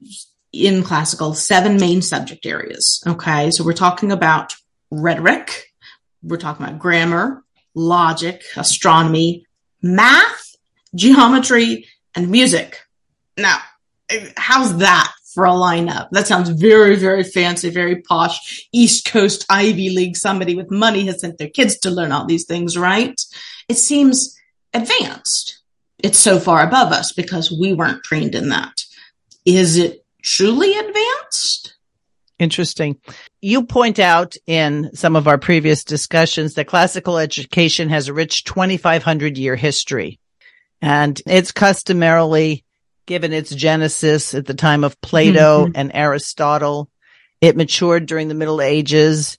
in 0.52 0.82
classical 0.82 1.34
seven 1.34 1.78
main 1.78 2.02
subject 2.02 2.46
areas. 2.46 3.02
Okay. 3.06 3.50
So 3.50 3.64
we're 3.64 3.72
talking 3.72 4.12
about 4.12 4.54
rhetoric. 4.90 5.72
We're 6.22 6.36
talking 6.36 6.66
about 6.66 6.78
grammar, 6.78 7.42
logic, 7.74 8.42
astronomy, 8.56 9.46
math, 9.82 10.54
geometry, 10.94 11.86
and 12.14 12.30
music. 12.30 12.78
Now, 13.36 13.58
how's 14.36 14.76
that 14.78 15.12
for 15.32 15.44
a 15.44 15.50
lineup. 15.50 16.08
That 16.10 16.26
sounds 16.26 16.48
very, 16.50 16.96
very 16.96 17.24
fancy, 17.24 17.70
very 17.70 18.02
posh. 18.02 18.66
East 18.72 19.06
Coast 19.06 19.44
Ivy 19.48 19.90
League. 19.90 20.16
Somebody 20.16 20.54
with 20.54 20.70
money 20.70 21.06
has 21.06 21.20
sent 21.20 21.38
their 21.38 21.48
kids 21.48 21.78
to 21.78 21.90
learn 21.90 22.12
all 22.12 22.26
these 22.26 22.44
things, 22.44 22.76
right? 22.76 23.20
It 23.68 23.76
seems 23.76 24.38
advanced. 24.74 25.60
It's 25.98 26.18
so 26.18 26.38
far 26.38 26.66
above 26.66 26.92
us 26.92 27.12
because 27.12 27.50
we 27.52 27.72
weren't 27.72 28.04
trained 28.04 28.34
in 28.34 28.48
that. 28.48 28.84
Is 29.44 29.76
it 29.76 30.04
truly 30.22 30.76
advanced? 30.76 31.74
Interesting. 32.38 33.00
You 33.40 33.64
point 33.64 34.00
out 34.00 34.34
in 34.46 34.90
some 34.94 35.14
of 35.14 35.28
our 35.28 35.38
previous 35.38 35.84
discussions 35.84 36.54
that 36.54 36.66
classical 36.66 37.18
education 37.18 37.88
has 37.88 38.08
a 38.08 38.12
rich 38.12 38.44
2500 38.44 39.38
year 39.38 39.54
history 39.54 40.18
and 40.82 41.22
it's 41.26 41.52
customarily 41.52 42.64
given 43.12 43.34
its 43.34 43.54
genesis 43.54 44.32
at 44.32 44.46
the 44.46 44.54
time 44.54 44.84
of 44.84 44.98
Plato 45.02 45.66
mm-hmm. 45.66 45.72
and 45.74 45.90
Aristotle. 45.92 46.88
It 47.42 47.58
matured 47.58 48.06
during 48.06 48.28
the 48.28 48.34
Middle 48.34 48.62
Ages 48.62 49.36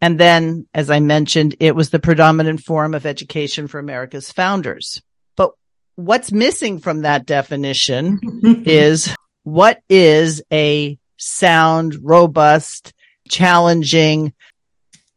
And 0.00 0.16
then, 0.16 0.68
as 0.72 0.90
I 0.90 1.00
mentioned, 1.00 1.56
it 1.58 1.74
was 1.74 1.90
the 1.90 1.98
predominant 1.98 2.60
form 2.60 2.94
of 2.94 3.04
education 3.04 3.66
for 3.66 3.80
America's 3.80 4.30
founders. 4.30 5.02
But 5.34 5.50
what's 5.96 6.30
missing 6.30 6.78
from 6.78 7.02
that 7.02 7.26
definition 7.26 8.20
is 8.64 9.12
what 9.42 9.80
is 9.88 10.40
a 10.52 10.96
sound, 11.16 11.96
robust, 12.00 12.94
challenging 13.28 14.34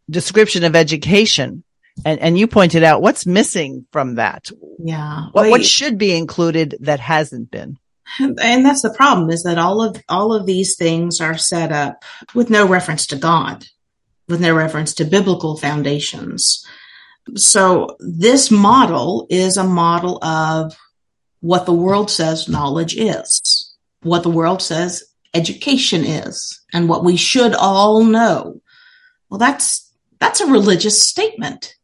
description 0.10 0.64
of 0.64 0.76
education? 0.76 1.64
And, 2.04 2.20
and 2.20 2.40
you 2.40 2.48
pointed 2.48 2.84
out 2.84 3.04
what's 3.04 3.28
missing 3.28 3.86
from 3.92 4.16
that. 4.16 4.50
Yeah. 4.80 5.28
What, 5.32 5.52
what 5.52 5.64
should 5.64 6.00
be 6.00 6.16
included 6.16 6.76
that 6.80 7.00
hasn't 7.00 7.52
been? 7.52 7.78
And 8.20 8.66
that's 8.66 8.82
the 8.82 8.94
problem 8.94 9.30
is 9.30 9.44
that 9.44 9.58
all 9.58 9.82
of, 9.82 10.02
all 10.10 10.34
of 10.34 10.46
these 10.46 10.76
things 10.76 11.22
are 11.22 11.38
set 11.38 11.72
up 11.72 12.04
with 12.34 12.50
no 12.50 12.68
reference 12.68 13.06
to 13.08 13.16
God, 13.16 13.66
with 14.28 14.42
no 14.42 14.54
reference 14.54 14.94
to 14.96 15.06
biblical 15.06 15.58
foundations. 15.58 16.66
So 17.36 17.96
this 18.00 18.50
model 18.50 19.28
is 19.30 19.58
a 19.58 19.64
model 19.64 20.24
of 20.24 20.76
what 21.42 21.66
the 21.66 21.74
world 21.74 22.10
says 22.10 22.50
knowledge 22.50 22.96
is, 22.98 23.76
what 24.02 24.24
the 24.24 24.30
world 24.30 24.62
says 24.62 25.04
education 25.34 26.04
is, 26.04 26.62
and 26.74 26.90
what 26.90 27.04
we 27.04 27.16
should 27.16 27.54
all 27.54 28.04
know. 28.04 28.62
Well, 29.30 29.38
that's, 29.38 29.92
that's 30.20 30.42
a 30.42 30.48
religious 30.48 31.02
statement. 31.08 31.76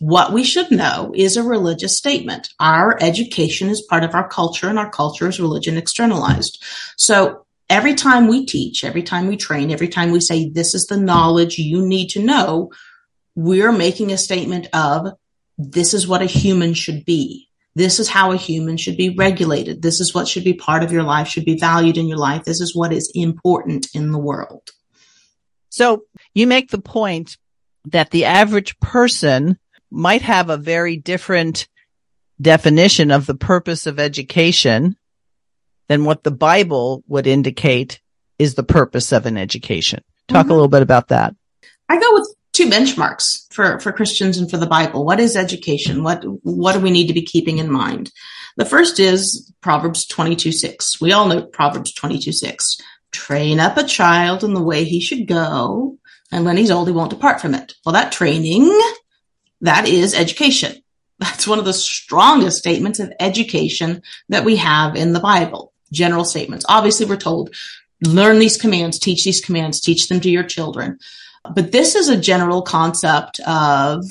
What 0.00 0.32
we 0.32 0.44
should 0.44 0.70
know 0.70 1.12
is 1.14 1.36
a 1.36 1.42
religious 1.42 1.96
statement. 1.96 2.50
Our 2.60 2.96
education 3.02 3.68
is 3.68 3.82
part 3.82 4.04
of 4.04 4.14
our 4.14 4.28
culture 4.28 4.68
and 4.68 4.78
our 4.78 4.90
culture 4.90 5.28
is 5.28 5.40
religion 5.40 5.76
externalized. 5.76 6.62
So 6.96 7.46
every 7.68 7.94
time 7.94 8.28
we 8.28 8.46
teach, 8.46 8.84
every 8.84 9.02
time 9.02 9.26
we 9.26 9.36
train, 9.36 9.70
every 9.70 9.88
time 9.88 10.12
we 10.12 10.20
say, 10.20 10.48
this 10.48 10.74
is 10.74 10.86
the 10.86 10.96
knowledge 10.96 11.58
you 11.58 11.84
need 11.84 12.10
to 12.10 12.22
know, 12.22 12.70
we're 13.34 13.72
making 13.72 14.12
a 14.12 14.18
statement 14.18 14.68
of 14.72 15.12
this 15.56 15.94
is 15.94 16.06
what 16.06 16.22
a 16.22 16.26
human 16.26 16.74
should 16.74 17.04
be. 17.04 17.48
This 17.74 18.00
is 18.00 18.08
how 18.08 18.32
a 18.32 18.36
human 18.36 18.76
should 18.76 18.96
be 18.96 19.10
regulated. 19.10 19.82
This 19.82 20.00
is 20.00 20.14
what 20.14 20.26
should 20.26 20.44
be 20.44 20.54
part 20.54 20.82
of 20.82 20.92
your 20.92 21.02
life, 21.02 21.28
should 21.28 21.44
be 21.44 21.58
valued 21.58 21.96
in 21.96 22.08
your 22.08 22.18
life. 22.18 22.44
This 22.44 22.60
is 22.60 22.74
what 22.74 22.92
is 22.92 23.10
important 23.14 23.88
in 23.94 24.10
the 24.10 24.18
world. 24.18 24.70
So 25.70 26.04
you 26.34 26.46
make 26.46 26.70
the 26.70 26.80
point 26.80 27.36
that 27.84 28.10
the 28.10 28.24
average 28.24 28.78
person 28.80 29.58
might 29.90 30.22
have 30.22 30.50
a 30.50 30.56
very 30.56 30.96
different 30.96 31.68
definition 32.40 33.10
of 33.10 33.26
the 33.26 33.34
purpose 33.34 33.86
of 33.86 33.98
education 33.98 34.96
than 35.88 36.04
what 36.04 36.22
the 36.22 36.30
Bible 36.30 37.02
would 37.08 37.26
indicate 37.26 38.00
is 38.38 38.54
the 38.54 38.62
purpose 38.62 39.12
of 39.12 39.26
an 39.26 39.36
education. 39.36 40.02
Talk 40.28 40.44
mm-hmm. 40.44 40.50
a 40.50 40.54
little 40.54 40.68
bit 40.68 40.82
about 40.82 41.08
that. 41.08 41.34
I 41.88 41.98
go 41.98 42.12
with 42.12 42.34
two 42.52 42.68
benchmarks 42.68 43.52
for, 43.52 43.80
for 43.80 43.92
Christians 43.92 44.38
and 44.38 44.50
for 44.50 44.58
the 44.58 44.66
Bible. 44.66 45.04
What 45.04 45.20
is 45.20 45.36
education? 45.36 46.02
What, 46.02 46.22
what 46.42 46.74
do 46.74 46.80
we 46.80 46.90
need 46.90 47.06
to 47.08 47.14
be 47.14 47.22
keeping 47.22 47.58
in 47.58 47.70
mind? 47.70 48.12
The 48.56 48.64
first 48.64 49.00
is 49.00 49.52
Proverbs 49.60 50.06
22, 50.06 50.52
6. 50.52 51.00
We 51.00 51.12
all 51.12 51.28
know 51.28 51.46
Proverbs 51.46 51.92
22, 51.94 52.32
6. 52.32 52.76
Train 53.12 53.58
up 53.60 53.76
a 53.76 53.84
child 53.84 54.44
in 54.44 54.54
the 54.54 54.62
way 54.62 54.84
he 54.84 55.00
should 55.00 55.26
go, 55.26 55.96
and 56.30 56.44
when 56.44 56.56
he's 56.56 56.70
old, 56.70 56.88
he 56.88 56.92
won't 56.92 57.10
depart 57.10 57.40
from 57.40 57.54
it. 57.54 57.74
Well, 57.86 57.94
that 57.94 58.12
training 58.12 58.68
that 59.60 59.88
is 59.88 60.14
education. 60.14 60.82
That's 61.18 61.48
one 61.48 61.58
of 61.58 61.64
the 61.64 61.72
strongest 61.72 62.58
statements 62.58 63.00
of 63.00 63.12
education 63.18 64.02
that 64.28 64.44
we 64.44 64.56
have 64.56 64.94
in 64.96 65.12
the 65.12 65.20
Bible. 65.20 65.72
General 65.92 66.24
statements. 66.24 66.64
Obviously, 66.68 67.06
we're 67.06 67.16
told 67.16 67.54
learn 68.02 68.38
these 68.38 68.56
commands, 68.56 68.98
teach 68.98 69.24
these 69.24 69.40
commands, 69.40 69.80
teach 69.80 70.08
them 70.08 70.20
to 70.20 70.30
your 70.30 70.44
children. 70.44 70.98
But 71.54 71.72
this 71.72 71.94
is 71.94 72.08
a 72.08 72.20
general 72.20 72.62
concept 72.62 73.40
of 73.40 74.04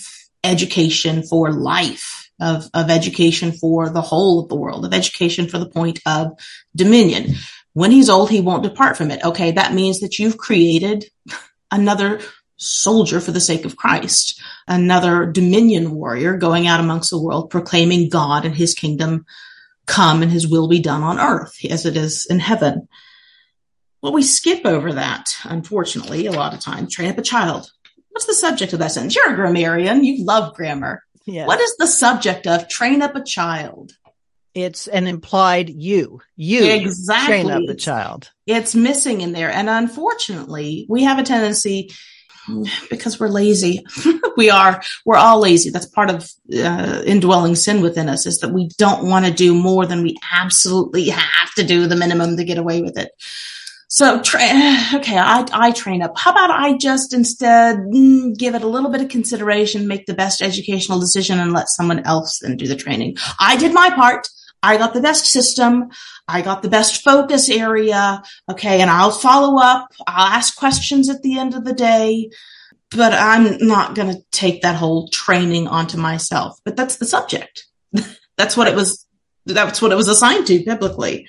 education 0.44 1.24
for 1.24 1.51
life, 1.51 2.30
of, 2.39 2.70
of 2.74 2.89
education 2.89 3.51
for 3.51 3.89
the 3.89 4.01
whole 4.01 4.42
of 4.42 4.50
the 4.50 4.56
world, 4.56 4.86
of 4.86 4.94
education 4.94 5.48
for 5.48 5.58
the 5.58 5.70
point 5.70 6.00
of 6.06 6.38
dominion. 6.75 7.36
When 7.74 7.92
he's 7.92 8.10
old, 8.10 8.30
he 8.30 8.42
won't 8.42 8.63
depart 8.63 8.98
from 8.98 9.12
it. 9.12 9.24
Okay. 9.24 9.51
That 9.51 9.74
means 9.74 10.00
that 10.00 10.20
you've 10.20 10.38
created 10.38 11.06
another 11.72 12.22
soldier 12.58 13.20
for 13.20 13.32
the 13.32 13.40
sake 13.40 13.66
of 13.66 13.78
Christ, 13.78 14.42
another 14.68 15.26
dominion 15.26 15.92
warrior 15.92 16.38
going 16.38 16.68
out 16.68 16.80
amongst 16.80 17.10
the 17.10 17.22
world 17.22 17.50
proclaiming 17.50 18.10
God 18.10 18.46
and 18.46 18.56
his 18.56 18.74
kingdom 18.74 19.26
come 19.86 20.22
and 20.22 20.32
his 20.32 20.48
will 20.48 20.68
be 20.68 20.80
done 20.80 21.02
on 21.02 21.20
earth 21.20 21.58
as 21.70 21.86
it 21.86 21.96
is 21.96 22.26
in 22.30 22.40
heaven. 22.40 22.88
Well, 24.02 24.14
we 24.14 24.24
skip 24.24 24.66
over 24.66 24.94
that, 24.94 25.34
unfortunately, 25.44 26.28
a 26.28 26.32
lot 26.32 26.54
of 26.54 26.60
times. 26.60 26.94
Train 26.94 27.10
up 27.10 27.18
a 27.18 27.24
child. 27.24 27.72
What's 28.10 28.26
the 28.26 28.34
subject 28.34 28.74
of 28.74 28.80
that 28.80 28.92
sentence? 28.92 29.16
You're 29.16 29.32
a 29.32 29.36
grammarian. 29.36 30.04
You 30.04 30.24
love 30.24 30.56
grammar. 30.56 31.04
Yes. 31.26 31.48
What 31.48 31.60
is 31.60 31.76
the 31.78 31.88
subject 31.88 32.48
of 32.48 32.68
train 32.68 33.02
up 33.02 33.16
a 33.16 33.24
child? 33.24 33.94
It's 34.54 34.88
an 34.88 35.08
implied 35.08 35.70
you. 35.70 36.22
You 36.36 36.66
exactly. 36.66 37.28
train 37.28 37.52
up 37.52 37.64
the 37.68 37.76
child. 37.76 38.32
It's 38.48 38.74
missing 38.74 39.22
in 39.22 39.32
there. 39.34 39.52
And 39.52 39.70
unfortunately, 39.70 40.86
we 40.90 41.04
have 41.04 41.20
a 41.20 41.24
tendency 41.24 41.92
because 42.89 43.20
we're 43.20 43.27
lazy. 43.27 43.86
we 44.38 44.50
are, 44.50 44.82
we're 45.06 45.18
all 45.18 45.39
lazy. 45.39 45.70
That's 45.70 45.86
part 45.86 46.10
of 46.10 46.30
uh, 46.54 47.04
indwelling 47.06 47.56
sin 47.56 47.82
within 47.82 48.10
us 48.10 48.25
is 48.25 48.39
that 48.39 48.54
we 48.54 48.70
don't 48.77 49.08
want 49.08 49.25
to 49.25 49.32
do 49.32 49.54
more 49.54 49.86
than 49.86 50.04
we 50.04 50.18
absolutely 50.32 51.10
have 51.10 51.54
to 51.56 51.63
do 51.63 51.88
the 51.88 51.96
minimum 51.96 52.38
to 52.38 52.44
get 52.44 52.58
away 52.58 52.82
with 52.82 52.98
it. 52.98 53.12
So, 53.89 54.22
tra- 54.22 54.39
okay, 54.96 55.18
I, 55.18 55.46
I 55.54 55.72
train 55.72 56.01
up. 56.01 56.18
How 56.18 56.32
about 56.32 56.51
I 56.51 56.77
just 56.77 57.13
instead 57.13 57.77
mm, 57.77 58.38
give 58.38 58.56
it 58.56 58.63
a 58.63 58.68
little 58.68 58.92
bit 58.92 59.01
of 59.01 59.10
consideration, 59.10 59.88
make 59.88 60.06
the 60.06 60.13
best 60.13 60.42
educational 60.42 61.00
decision 61.00 61.39
and 61.39 61.54
let 61.54 61.70
someone 61.70 62.00
else 62.00 62.39
then 62.39 62.58
do 62.58 62.68
the 62.68 62.75
training. 62.75 63.18
I 63.39 63.56
did 63.58 63.74
my 63.74 63.89
part. 63.92 64.27
I 64.64 64.78
got 64.78 64.94
the 64.94 65.02
best 65.02 65.26
system. 65.26 65.90
I 66.28 66.42
got 66.42 66.62
the 66.62 66.70
best 66.70 67.04
focus 67.04 67.50
area. 67.50 68.22
Okay. 68.50 68.82
And 68.82 68.90
I'll 68.90 69.12
follow 69.12 69.62
up. 69.62 69.92
I'll 70.08 70.34
ask 70.34 70.56
questions 70.58 71.10
at 71.10 71.22
the 71.22 71.40
end 71.40 71.54
of 71.54 71.64
the 71.64 71.74
day, 71.74 72.30
but 72.92 73.14
I'm 73.14 73.58
not 73.60 73.96
going 73.96 74.14
to 74.14 74.24
take 74.32 74.62
that 74.62 74.76
whole 74.76 75.10
training 75.10 75.68
onto 75.68 75.98
myself. 75.98 76.60
But 76.64 76.76
that's 76.76 76.98
the 76.98 77.06
subject. 77.06 77.66
that's 78.38 78.58
what 78.58 78.68
it 78.68 78.76
was. 78.76 79.06
That's 79.46 79.82
what 79.82 79.92
it 79.94 79.96
was 79.96 80.10
assigned 80.10 80.48
to 80.48 80.64
biblically. 80.66 81.28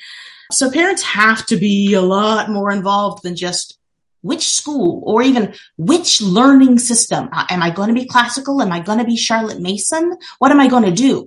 So 0.50 0.70
parents 0.70 1.02
have 1.02 1.46
to 1.46 1.56
be 1.56 1.94
a 1.94 2.00
lot 2.00 2.50
more 2.50 2.72
involved 2.72 3.22
than 3.22 3.36
just 3.36 3.78
which 4.22 4.48
school 4.48 5.02
or 5.06 5.22
even 5.22 5.54
which 5.76 6.20
learning 6.20 6.78
system. 6.78 7.28
Uh, 7.32 7.44
am 7.50 7.62
I 7.62 7.70
going 7.70 7.88
to 7.88 7.94
be 7.94 8.06
classical? 8.06 8.60
Am 8.60 8.72
I 8.72 8.80
going 8.80 8.98
to 8.98 9.04
be 9.04 9.16
Charlotte 9.16 9.60
Mason? 9.60 10.16
What 10.38 10.50
am 10.50 10.60
I 10.60 10.68
going 10.68 10.84
to 10.84 10.90
do? 10.90 11.26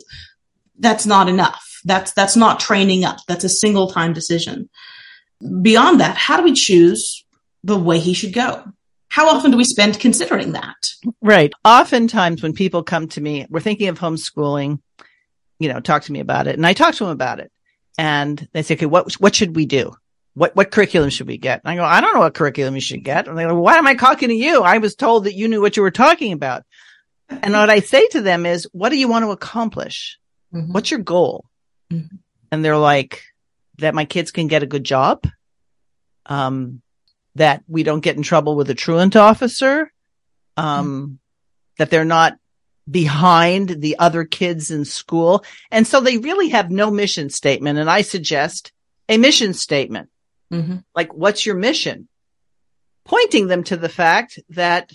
That's 0.78 1.06
not 1.06 1.30
enough. 1.30 1.71
That's, 1.84 2.14
that's 2.14 2.36
not 2.36 2.60
training 2.60 3.04
up. 3.04 3.18
That's 3.28 3.44
a 3.44 3.50
single 3.50 3.92
time 3.92 4.14
decision. 4.14 4.70
Beyond 5.62 6.00
that, 6.00 6.18
how 6.18 6.38
do 6.38 6.44
we 6.44 6.54
choose 6.54 7.26
the 7.64 7.78
way 7.78 8.00
he 8.00 8.14
should 8.14 8.34
go? 8.34 8.64
How 9.10 9.28
often 9.30 9.52
do 9.52 9.58
we 9.58 9.66
spend 9.66 10.00
considering 10.00 10.54
that? 10.54 10.90
Right. 11.22 11.52
Oftentimes 11.66 12.42
when 12.42 12.54
people 12.54 12.84
come 12.84 13.08
to 13.10 13.22
me, 13.22 13.46
we're 13.50 13.60
thinking 13.60 13.90
of 13.90 14.00
homeschooling, 14.00 14.80
you 15.60 15.74
know, 15.74 15.80
talk 15.80 16.04
to 16.04 16.12
me 16.12 16.22
about 16.22 16.48
it. 16.48 16.56
And 16.56 16.66
I 16.66 16.74
talk 16.74 16.96
to 16.96 17.04
them 17.04 17.12
about 17.12 17.40
it 17.40 17.52
and 17.98 18.48
they 18.54 18.62
say, 18.62 18.76
okay, 18.76 18.86
what, 18.86 19.12
what 19.14 19.36
should 19.36 19.56
we 19.56 19.66
do? 19.66 19.92
What, 20.34 20.56
what 20.56 20.72
curriculum 20.72 21.10
should 21.10 21.28
we 21.28 21.38
get? 21.38 21.62
And 21.62 21.72
I 21.72 21.76
go, 21.76 21.84
I 21.84 22.00
don't 22.00 22.14
know 22.14 22.22
what 22.22 22.36
curriculum 22.36 22.76
you 22.76 22.82
should 22.82 23.04
get. 23.04 23.28
And 23.28 23.38
they 23.38 23.44
go, 23.44 23.60
why 23.60 23.76
am 23.76 23.86
I 23.86 23.96
talking 23.96 24.30
to 24.30 24.36
you? 24.36 24.62
I 24.62 24.78
was 24.78 24.96
told 24.96 25.26
that 25.26 25.36
you 25.36 25.50
knew 25.50 25.60
what 25.60 25.76
you 25.76 25.84
were 25.84 25.92
talking 25.92 26.32
about. 26.32 26.64
And 27.30 27.54
what 27.54 27.70
I 27.70 27.82
say 27.82 28.08
to 28.10 28.22
them 28.22 28.46
is, 28.46 28.68
what 28.72 28.90
do 28.90 28.98
you 28.98 29.10
want 29.10 29.24
to 29.26 29.32
accomplish? 29.32 30.18
Mm-hmm. 30.54 30.72
What's 30.72 30.90
your 30.90 31.02
goal? 31.02 31.46
Mm-hmm. 31.92 32.16
And 32.52 32.66
they're 32.66 32.78
like, 32.78 33.24
that 33.78 33.96
my 33.96 34.06
kids 34.06 34.32
can 34.32 34.48
get 34.48 34.64
a 34.64 34.68
good 34.68 34.84
job. 34.84 35.26
Um, 36.26 36.82
that 37.36 37.64
we 37.68 37.84
don't 37.84 38.02
get 38.02 38.18
in 38.18 38.24
trouble 38.24 38.56
with 38.56 38.70
a 38.70 38.76
truant 38.76 39.16
officer. 39.16 39.92
Um, 40.58 40.86
mm-hmm. 40.88 41.14
that 41.78 41.90
they're 41.90 42.06
not 42.06 42.38
behind 42.90 43.70
the 43.70 43.98
other 44.00 44.26
kids 44.26 44.70
in 44.70 44.86
school. 44.86 45.44
And 45.72 45.88
so 45.88 46.02
they 46.02 46.18
really 46.18 46.50
have 46.50 46.70
no 46.70 46.92
mission 46.92 47.30
statement. 47.30 47.80
And 47.80 47.90
I 47.90 48.02
suggest 48.02 48.72
a 49.08 49.18
mission 49.18 49.54
statement. 49.54 50.10
Mm-hmm. 50.52 50.78
Like, 50.94 51.14
what's 51.14 51.46
your 51.46 51.56
mission? 51.56 52.08
Pointing 53.06 53.48
them 53.48 53.64
to 53.66 53.78
the 53.78 53.90
fact 53.90 54.40
that 54.50 54.92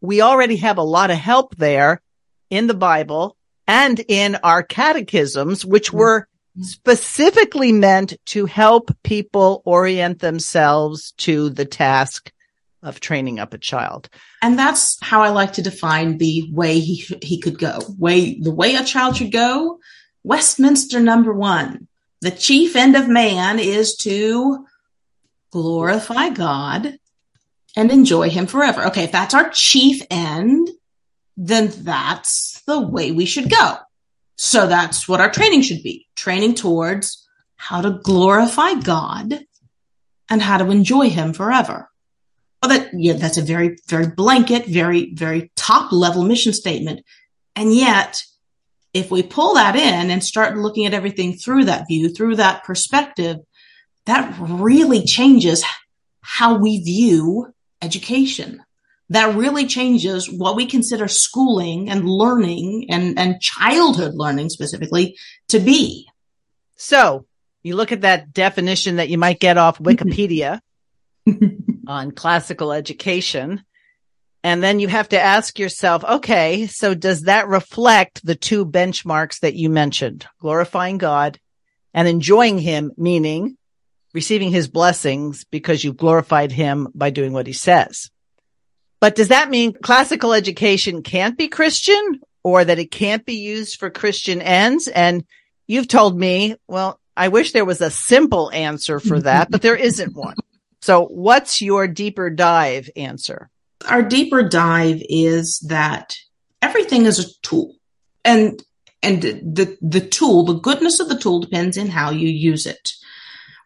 we 0.00 0.20
already 0.20 0.56
have 0.56 0.78
a 0.78 0.82
lot 0.82 1.10
of 1.10 1.16
help 1.16 1.56
there 1.56 2.02
in 2.50 2.66
the 2.66 2.74
Bible 2.74 3.36
and 3.68 4.00
in 4.08 4.36
our 4.42 4.62
catechisms, 4.62 5.64
which 5.64 5.88
mm-hmm. 5.88 5.98
were 5.98 6.28
specifically 6.60 7.70
meant 7.70 8.14
to 8.24 8.46
help 8.46 8.90
people 9.04 9.62
orient 9.64 10.18
themselves 10.18 11.12
to 11.12 11.50
the 11.50 11.64
task 11.64 12.32
of 12.82 13.00
training 13.00 13.38
up 13.38 13.54
a 13.54 13.58
child. 13.58 14.08
And 14.42 14.58
that's 14.58 14.98
how 15.02 15.22
I 15.22 15.28
like 15.28 15.52
to 15.54 15.62
define 15.62 16.18
the 16.18 16.48
way 16.52 16.80
he, 16.80 17.04
he 17.22 17.40
could 17.40 17.58
go. 17.58 17.78
Way, 17.98 18.40
the 18.40 18.54
way 18.54 18.74
a 18.74 18.84
child 18.84 19.16
should 19.16 19.32
go. 19.32 19.78
Westminster 20.24 20.98
number 21.00 21.32
one. 21.32 21.86
The 22.20 22.30
chief 22.32 22.74
end 22.74 22.96
of 22.96 23.08
man 23.08 23.60
is 23.60 23.96
to 23.98 24.66
glorify 25.52 26.30
God 26.30 26.98
and 27.76 27.90
enjoy 27.90 28.30
him 28.30 28.46
forever. 28.46 28.86
Okay, 28.86 29.04
if 29.04 29.12
that's 29.12 29.34
our 29.34 29.50
chief 29.50 30.02
end, 30.10 30.68
then 31.36 31.72
that's 31.82 32.57
the 32.68 32.80
way 32.80 33.10
we 33.10 33.24
should 33.24 33.50
go. 33.50 33.76
So 34.36 34.68
that's 34.68 35.08
what 35.08 35.20
our 35.20 35.30
training 35.30 35.62
should 35.62 35.82
be 35.82 36.06
training 36.14 36.54
towards 36.54 37.26
how 37.56 37.80
to 37.80 37.98
glorify 38.04 38.74
God 38.74 39.40
and 40.30 40.42
how 40.42 40.58
to 40.58 40.70
enjoy 40.70 41.08
him 41.08 41.32
forever. 41.32 41.90
Well, 42.62 42.70
that, 42.70 42.90
yeah, 42.92 43.14
that's 43.14 43.38
a 43.38 43.42
very, 43.42 43.78
very 43.88 44.08
blanket, 44.08 44.66
very, 44.66 45.14
very 45.14 45.50
top 45.56 45.92
level 45.92 46.24
mission 46.24 46.52
statement. 46.52 47.00
And 47.56 47.74
yet, 47.74 48.22
if 48.92 49.10
we 49.10 49.22
pull 49.22 49.54
that 49.54 49.74
in 49.74 50.10
and 50.10 50.22
start 50.22 50.58
looking 50.58 50.84
at 50.84 50.94
everything 50.94 51.36
through 51.36 51.64
that 51.64 51.86
view, 51.88 52.10
through 52.10 52.36
that 52.36 52.64
perspective, 52.64 53.38
that 54.06 54.34
really 54.38 55.04
changes 55.04 55.64
how 56.20 56.58
we 56.58 56.82
view 56.82 57.52
education. 57.80 58.62
That 59.10 59.36
really 59.36 59.66
changes 59.66 60.30
what 60.30 60.56
we 60.56 60.66
consider 60.66 61.08
schooling 61.08 61.88
and 61.88 62.08
learning 62.08 62.86
and, 62.90 63.18
and 63.18 63.40
childhood 63.40 64.14
learning 64.14 64.50
specifically 64.50 65.16
to 65.48 65.58
be. 65.58 66.08
So 66.76 67.26
you 67.62 67.74
look 67.74 67.90
at 67.90 68.02
that 68.02 68.32
definition 68.32 68.96
that 68.96 69.08
you 69.08 69.18
might 69.18 69.40
get 69.40 69.56
off 69.56 69.78
Wikipedia 69.82 70.60
on 71.86 72.12
classical 72.12 72.72
education. 72.72 73.64
And 74.44 74.62
then 74.62 74.78
you 74.78 74.88
have 74.88 75.08
to 75.10 75.20
ask 75.20 75.58
yourself, 75.58 76.04
okay, 76.04 76.66
so 76.66 76.94
does 76.94 77.22
that 77.22 77.48
reflect 77.48 78.24
the 78.24 78.36
two 78.36 78.64
benchmarks 78.64 79.40
that 79.40 79.54
you 79.54 79.68
mentioned, 79.68 80.26
glorifying 80.40 80.98
God 80.98 81.40
and 81.92 82.06
enjoying 82.06 82.58
him, 82.58 82.92
meaning 82.96 83.56
receiving 84.14 84.50
his 84.50 84.68
blessings 84.68 85.44
because 85.44 85.82
you've 85.82 85.96
glorified 85.96 86.52
him 86.52 86.88
by 86.94 87.10
doing 87.10 87.32
what 87.32 87.46
he 87.46 87.52
says. 87.52 88.10
But 89.00 89.14
does 89.14 89.28
that 89.28 89.50
mean 89.50 89.74
classical 89.74 90.32
education 90.32 91.02
can't 91.02 91.38
be 91.38 91.48
Christian 91.48 92.20
or 92.42 92.64
that 92.64 92.78
it 92.78 92.90
can't 92.90 93.24
be 93.24 93.34
used 93.34 93.78
for 93.78 93.90
Christian 93.90 94.42
ends? 94.42 94.88
And 94.88 95.24
you've 95.66 95.88
told 95.88 96.18
me, 96.18 96.56
well, 96.66 96.98
I 97.16 97.28
wish 97.28 97.52
there 97.52 97.64
was 97.64 97.80
a 97.80 97.90
simple 97.90 98.50
answer 98.52 99.00
for 99.00 99.16
mm-hmm. 99.16 99.24
that, 99.24 99.50
but 99.50 99.62
there 99.62 99.76
isn't 99.76 100.16
one. 100.16 100.36
So 100.80 101.06
what's 101.06 101.60
your 101.60 101.88
deeper 101.88 102.30
dive 102.30 102.88
answer? 102.96 103.50
Our 103.88 104.02
deeper 104.02 104.42
dive 104.42 105.02
is 105.08 105.60
that 105.68 106.16
everything 106.62 107.06
is 107.06 107.18
a 107.18 107.40
tool 107.42 107.74
and 108.24 108.62
and 109.02 109.22
the 109.22 109.76
the 109.80 110.00
tool 110.00 110.44
the 110.44 110.54
goodness 110.54 111.00
of 111.00 111.08
the 111.08 111.18
tool 111.18 111.40
depends 111.40 111.76
in 111.76 111.88
how 111.88 112.10
you 112.10 112.28
use 112.28 112.66
it 112.66 112.92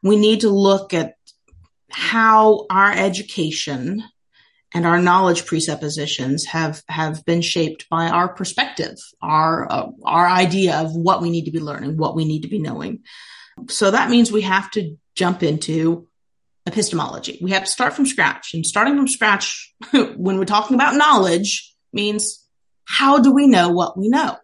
we 0.03 0.17
need 0.17 0.41
to 0.41 0.51
look 0.51 0.93
at 0.93 1.15
how 1.91 2.67
our 2.71 2.93
education 2.93 4.03
and 4.75 4.87
our 4.87 5.01
knowledge 5.01 5.47
presuppositions 5.47 6.47
have 6.47 6.83
have 6.89 7.25
been 7.25 7.43
shaped 7.43 7.89
by 7.89 8.09
our 8.09 8.29
perspective, 8.29 8.97
our 9.21 9.71
uh, 9.71 9.89
our 10.05 10.27
idea 10.27 10.77
of 10.77 10.95
what 10.95 11.21
we 11.21 11.31
need 11.31 11.45
to 11.45 11.51
be 11.51 11.61
learning, 11.61 11.97
what 11.97 12.17
we 12.17 12.25
need 12.25 12.43
to 12.43 12.49
be 12.49 12.59
knowing. 12.59 13.01
So 13.69 13.91
that 13.91 14.11
means 14.11 14.33
we 14.33 14.43
have 14.43 14.71
to 14.73 14.97
jump 15.15 15.43
into 15.43 16.09
epistemology. 16.67 17.39
We 17.43 17.51
have 17.51 17.65
to 17.65 17.71
start 17.71 17.95
from 17.95 18.07
scratch, 18.07 18.55
and 18.55 18.67
starting 18.67 18.97
from 18.97 19.09
scratch 19.09 19.75
when 19.91 20.39
we're 20.39 20.45
talking 20.45 20.75
about 20.75 20.97
knowledge 20.97 21.75
means 21.93 22.47
how 22.85 23.19
do 23.19 23.33
we 23.33 23.47
know 23.47 23.71
what 23.71 23.99
we 23.99 24.09
know? 24.09 24.37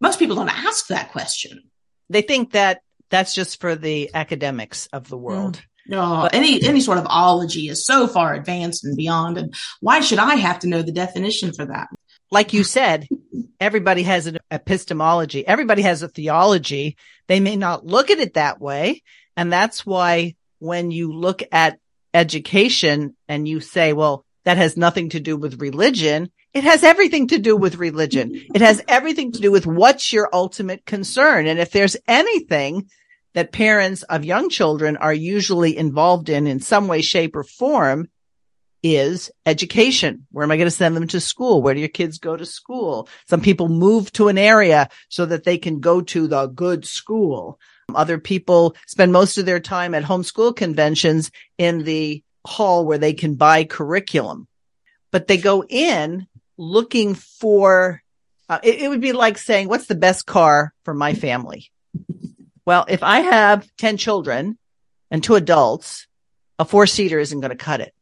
Most 0.00 0.18
people 0.18 0.36
don't 0.36 0.48
ask 0.48 0.88
that 0.88 1.12
question. 1.12 1.70
They 2.10 2.22
think 2.22 2.52
that 2.52 2.80
that's 3.08 3.34
just 3.34 3.60
for 3.60 3.74
the 3.74 4.10
academics 4.14 4.86
of 4.92 5.08
the 5.08 5.16
world. 5.16 5.56
Mm. 5.56 5.62
No, 5.88 6.22
but, 6.22 6.34
any 6.34 6.62
any 6.64 6.80
sort 6.80 6.98
of 6.98 7.06
ology 7.08 7.68
is 7.68 7.84
so 7.84 8.06
far 8.06 8.34
advanced 8.34 8.84
and 8.84 8.96
beyond. 8.96 9.38
And 9.38 9.54
why 9.80 10.00
should 10.00 10.18
I 10.18 10.34
have 10.36 10.58
to 10.60 10.68
know 10.68 10.82
the 10.82 10.92
definition 10.92 11.52
for 11.52 11.66
that? 11.66 11.88
Like 12.30 12.52
you 12.52 12.64
said, 12.64 13.06
everybody 13.60 14.02
has 14.02 14.26
an 14.26 14.38
epistemology. 14.50 15.46
Everybody 15.46 15.82
has 15.82 16.02
a 16.02 16.08
theology. 16.08 16.96
They 17.28 17.40
may 17.40 17.56
not 17.56 17.86
look 17.86 18.10
at 18.10 18.18
it 18.18 18.34
that 18.34 18.60
way. 18.60 19.02
And 19.36 19.52
that's 19.52 19.86
why 19.86 20.34
when 20.58 20.90
you 20.90 21.12
look 21.12 21.42
at 21.52 21.78
education 22.14 23.14
and 23.28 23.46
you 23.46 23.60
say, 23.60 23.92
well, 23.92 24.24
that 24.44 24.56
has 24.56 24.76
nothing 24.76 25.10
to 25.10 25.20
do 25.20 25.36
with 25.36 25.60
religion. 25.60 26.30
It 26.54 26.64
has 26.64 26.82
everything 26.82 27.28
to 27.28 27.38
do 27.38 27.56
with 27.56 27.76
religion. 27.76 28.30
It 28.54 28.62
has 28.62 28.82
everything 28.88 29.32
to 29.32 29.40
do 29.40 29.52
with 29.52 29.66
what's 29.66 30.12
your 30.12 30.30
ultimate 30.32 30.86
concern. 30.86 31.46
And 31.46 31.58
if 31.58 31.70
there's 31.72 31.96
anything 32.08 32.88
that 33.36 33.52
parents 33.52 34.02
of 34.04 34.24
young 34.24 34.48
children 34.48 34.96
are 34.96 35.12
usually 35.12 35.76
involved 35.76 36.30
in 36.30 36.46
in 36.46 36.58
some 36.58 36.88
way, 36.88 37.02
shape 37.02 37.36
or 37.36 37.44
form 37.44 38.08
is 38.82 39.30
education. 39.44 40.26
Where 40.32 40.42
am 40.42 40.50
I 40.50 40.56
going 40.56 40.66
to 40.66 40.70
send 40.70 40.96
them 40.96 41.06
to 41.08 41.20
school? 41.20 41.60
Where 41.60 41.74
do 41.74 41.80
your 41.80 41.90
kids 41.90 42.18
go 42.18 42.34
to 42.34 42.46
school? 42.46 43.10
Some 43.28 43.42
people 43.42 43.68
move 43.68 44.10
to 44.12 44.28
an 44.28 44.38
area 44.38 44.88
so 45.10 45.26
that 45.26 45.44
they 45.44 45.58
can 45.58 45.80
go 45.80 46.00
to 46.00 46.26
the 46.26 46.46
good 46.46 46.86
school. 46.86 47.60
Other 47.94 48.18
people 48.18 48.74
spend 48.86 49.12
most 49.12 49.36
of 49.36 49.44
their 49.44 49.60
time 49.60 49.94
at 49.94 50.02
homeschool 50.02 50.56
conventions 50.56 51.30
in 51.58 51.84
the 51.84 52.22
hall 52.46 52.86
where 52.86 52.98
they 52.98 53.12
can 53.12 53.34
buy 53.34 53.64
curriculum, 53.64 54.48
but 55.12 55.26
they 55.26 55.36
go 55.36 55.62
in 55.62 56.26
looking 56.56 57.14
for, 57.14 58.02
uh, 58.48 58.60
it, 58.62 58.80
it 58.80 58.88
would 58.88 59.02
be 59.02 59.12
like 59.12 59.36
saying, 59.36 59.68
what's 59.68 59.88
the 59.88 59.94
best 59.94 60.24
car 60.24 60.72
for 60.84 60.94
my 60.94 61.12
family? 61.12 61.70
Well, 62.66 62.84
if 62.88 63.02
I 63.02 63.20
have 63.20 63.68
10 63.78 63.96
children 63.96 64.58
and 65.10 65.22
two 65.22 65.36
adults, 65.36 66.06
a 66.58 66.64
four 66.64 66.86
seater 66.86 67.18
isn't 67.18 67.40
going 67.40 67.50
to 67.50 67.56
cut 67.56 67.80
it. 67.80 67.94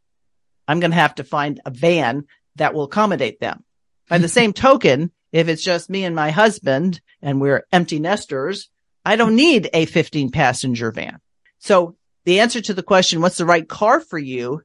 I'm 0.67 0.81
going 0.81 0.91
to 0.91 0.97
have 0.97 1.17
to 1.17 1.25
find 1.25 1.61
a 1.65 1.71
van 1.71 2.25
that 2.57 2.75
will 2.75 2.85
accommodate 2.85 3.39
them. 3.39 3.63
By 4.09 4.19
the 4.19 4.29
same 4.39 4.53
token, 4.53 5.13
if 5.33 5.49
it's 5.49 5.63
just 5.63 5.91
me 5.91 6.05
and 6.05 6.17
my 6.17 6.31
husband 6.31 7.01
and 7.21 7.41
we're 7.41 7.67
empty 7.71 8.01
nesters, 8.01 8.71
I 9.05 9.17
don't 9.17 9.37
need 9.37 9.69
a 9.75 9.85
15 9.85 10.31
passenger 10.31 10.91
van. 10.91 11.21
So 11.59 11.97
the 12.25 12.41
answer 12.41 12.61
to 12.63 12.75
the 12.75 12.83
question, 12.83 13.21
what's 13.21 13.37
the 13.37 13.45
right 13.45 13.69
car 13.69 14.01
for 14.01 14.19
you 14.19 14.63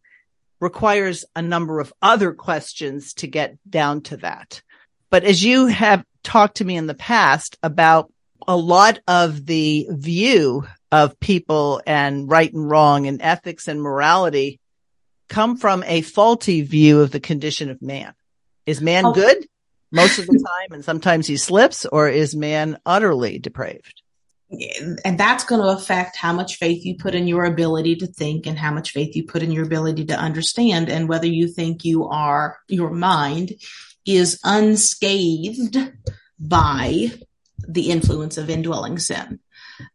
requires 0.62 1.26
a 1.36 1.42
number 1.42 1.80
of 1.80 1.94
other 2.02 2.34
questions 2.34 3.14
to 3.16 3.28
get 3.28 3.58
down 3.70 4.02
to 4.02 4.18
that. 4.18 4.62
But 5.10 5.24
as 5.24 5.44
you 5.44 5.68
have 5.68 6.06
talked 6.24 6.58
to 6.58 6.66
me 6.66 6.78
in 6.78 6.88
the 6.88 6.94
past 6.94 7.58
about 7.64 8.12
a 8.48 8.58
lot 8.58 9.00
of 9.08 9.46
the 9.46 9.88
view 9.90 10.66
of 10.92 11.20
people 11.20 11.82
and 11.86 12.30
right 12.30 12.52
and 12.52 12.70
wrong 12.70 13.08
and 13.08 13.22
ethics 13.22 13.68
and 13.68 13.82
morality 13.82 14.60
come 15.28 15.58
from 15.58 15.84
a 15.84 16.02
faulty 16.02 16.62
view 16.62 17.02
of 17.02 17.12
the 17.12 17.20
condition 17.20 17.70
of 17.70 17.82
man. 17.82 18.14
Is 18.66 18.82
man 18.82 19.06
oh. 19.06 19.14
good 19.14 19.46
most 19.92 20.20
of 20.20 20.28
the 20.28 20.34
time 20.34 20.74
and 20.74 20.84
sometimes 20.84 21.28
he 21.28 21.38
slips 21.38 21.86
or 21.86 22.10
is 22.10 22.36
man 22.36 22.78
utterly 22.86 23.40
depraved? 23.40 24.02
and 25.06 25.20
that's 25.20 25.44
going 25.44 25.62
to 25.62 25.68
affect 25.68 26.16
how 26.16 26.34
much 26.34 26.56
faith 26.56 26.84
you 26.84 26.96
put 26.96 27.14
in 27.14 27.28
your 27.28 27.46
ability 27.46 27.96
to 27.96 28.08
think 28.08 28.48
and 28.48 28.58
how 28.58 28.72
much 28.72 28.92
faith 28.92 29.16
you 29.16 29.24
put 29.24 29.44
in 29.44 29.52
your 29.52 29.64
ability 29.64 30.06
to 30.06 30.18
understand 30.18 30.90
and 30.90 31.08
whether 31.08 31.28
you 31.28 31.48
think 31.48 31.86
you 31.86 32.08
are 32.08 32.58
your 32.68 32.90
mind 32.90 33.52
is 34.06 34.40
unscathed 34.44 35.78
by 36.40 37.12
the 37.68 37.90
influence 37.90 38.38
of 38.38 38.50
indwelling 38.50 38.98
sin 38.98 39.40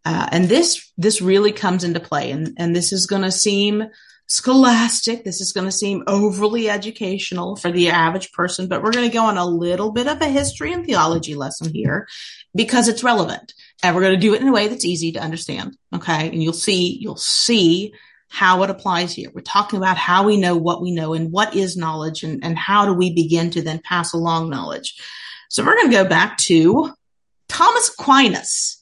uh, 0.04 0.28
and 0.32 0.48
this 0.48 0.92
this 0.96 1.20
really 1.20 1.52
comes 1.52 1.84
into 1.84 2.00
play 2.00 2.30
and 2.30 2.54
and 2.58 2.74
this 2.74 2.92
is 2.92 3.06
going 3.06 3.22
to 3.22 3.32
seem 3.32 3.84
scholastic 4.26 5.24
this 5.24 5.40
is 5.40 5.52
going 5.52 5.66
to 5.66 5.72
seem 5.72 6.02
overly 6.06 6.70
educational 6.70 7.56
for 7.56 7.70
the 7.70 7.88
average 7.88 8.32
person 8.32 8.68
but 8.68 8.82
we're 8.82 8.92
going 8.92 9.08
to 9.08 9.14
go 9.14 9.24
on 9.24 9.36
a 9.36 9.44
little 9.44 9.92
bit 9.92 10.08
of 10.08 10.20
a 10.22 10.28
history 10.28 10.72
and 10.72 10.86
theology 10.86 11.34
lesson 11.34 11.70
here 11.72 12.06
because 12.54 12.88
it's 12.88 13.04
relevant 13.04 13.52
and 13.84 13.94
we're 13.94 14.02
going 14.02 14.14
to 14.14 14.20
do 14.20 14.34
it 14.34 14.40
in 14.40 14.48
a 14.48 14.52
way 14.52 14.68
that's 14.68 14.84
easy 14.84 15.12
to 15.12 15.20
understand. 15.20 15.76
Okay. 15.94 16.28
And 16.28 16.42
you'll 16.42 16.54
see, 16.54 16.98
you'll 17.00 17.16
see 17.16 17.92
how 18.28 18.62
it 18.62 18.70
applies 18.70 19.12
here. 19.12 19.30
We're 19.34 19.42
talking 19.42 19.76
about 19.76 19.98
how 19.98 20.24
we 20.24 20.38
know 20.38 20.56
what 20.56 20.80
we 20.80 20.90
know 20.90 21.12
and 21.12 21.30
what 21.30 21.54
is 21.54 21.76
knowledge 21.76 22.22
and, 22.22 22.42
and 22.42 22.58
how 22.58 22.86
do 22.86 22.94
we 22.94 23.12
begin 23.12 23.50
to 23.50 23.62
then 23.62 23.80
pass 23.84 24.12
along 24.12 24.50
knowledge. 24.50 25.00
So 25.50 25.64
we're 25.64 25.76
going 25.76 25.90
to 25.90 25.96
go 25.96 26.08
back 26.08 26.38
to 26.38 26.94
Thomas 27.48 27.90
Aquinas. 27.98 28.80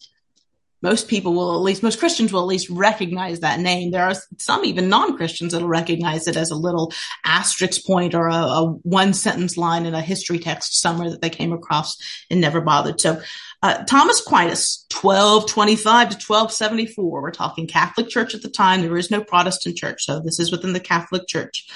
Most 0.82 1.06
people 1.06 1.32
will, 1.32 1.54
at 1.54 1.62
least 1.62 1.84
most 1.84 2.00
Christians 2.00 2.32
will 2.32 2.40
at 2.40 2.48
least 2.48 2.68
recognize 2.68 3.38
that 3.38 3.60
name. 3.60 3.92
There 3.92 4.02
are 4.02 4.16
some 4.38 4.64
even 4.64 4.88
non-Christians 4.88 5.52
that'll 5.52 5.68
recognize 5.68 6.26
it 6.26 6.36
as 6.36 6.50
a 6.50 6.56
little 6.56 6.92
asterisk 7.24 7.86
point 7.86 8.16
or 8.16 8.26
a, 8.26 8.34
a 8.34 8.66
one 8.82 9.14
sentence 9.14 9.56
line 9.56 9.86
in 9.86 9.94
a 9.94 10.00
history 10.00 10.40
text 10.40 10.80
somewhere 10.80 11.08
that 11.10 11.20
they 11.20 11.30
came 11.30 11.52
across 11.52 11.96
and 12.30 12.40
never 12.40 12.60
bothered. 12.60 13.00
So 13.00 13.22
uh, 13.62 13.84
Thomas 13.84 14.20
Aquinas, 14.20 14.84
1225 14.90 16.08
to 16.08 16.14
1274. 16.14 17.22
We're 17.22 17.30
talking 17.30 17.68
Catholic 17.68 18.08
Church 18.08 18.34
at 18.34 18.42
the 18.42 18.50
time. 18.50 18.82
There 18.82 18.96
is 18.96 19.10
no 19.10 19.22
Protestant 19.22 19.76
church, 19.76 20.02
so 20.02 20.18
this 20.18 20.40
is 20.40 20.50
within 20.50 20.72
the 20.72 20.80
Catholic 20.80 21.28
Church. 21.28 21.68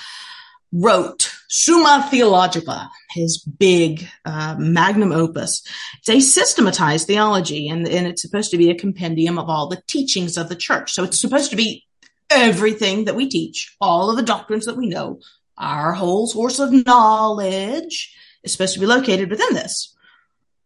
Wrote 0.79 1.33
Summa 1.49 2.07
Theologica, 2.11 2.91
his 3.11 3.39
big 3.39 4.07
uh, 4.25 4.57
magnum 4.59 5.13
opus. 5.13 5.63
It's 5.99 6.09
a 6.09 6.21
systematized 6.21 7.07
theology, 7.07 7.69
and, 7.69 7.89
and 7.89 8.07
it's 8.07 8.23
supposed 8.23 8.51
to 8.51 8.59
be 8.59 8.71
a 8.71 8.79
compendium 8.79 9.39
of 9.39 9.49
all 9.49 9.69
the 9.69 9.83
teachings 9.87 10.37
of 10.37 10.49
the 10.49 10.57
church. 10.57 10.93
So 10.93 11.05
it's 11.05 11.21
supposed 11.21 11.51
to 11.51 11.57
be 11.57 11.87
everything 12.31 13.05
that 13.05 13.17
we 13.17 13.29
teach, 13.29 13.75
all 13.81 14.11
of 14.11 14.17
the 14.17 14.23
doctrines 14.23 14.67
that 14.67 14.77
we 14.77 14.87
know, 14.87 15.21
Our 15.57 15.93
whole 15.93 16.27
source 16.27 16.59
of 16.59 16.73
knowledge 16.85 18.15
is 18.43 18.53
supposed 18.53 18.75
to 18.75 18.81
be 18.81 18.87
located 18.87 19.31
within 19.31 19.55
this. 19.55 19.95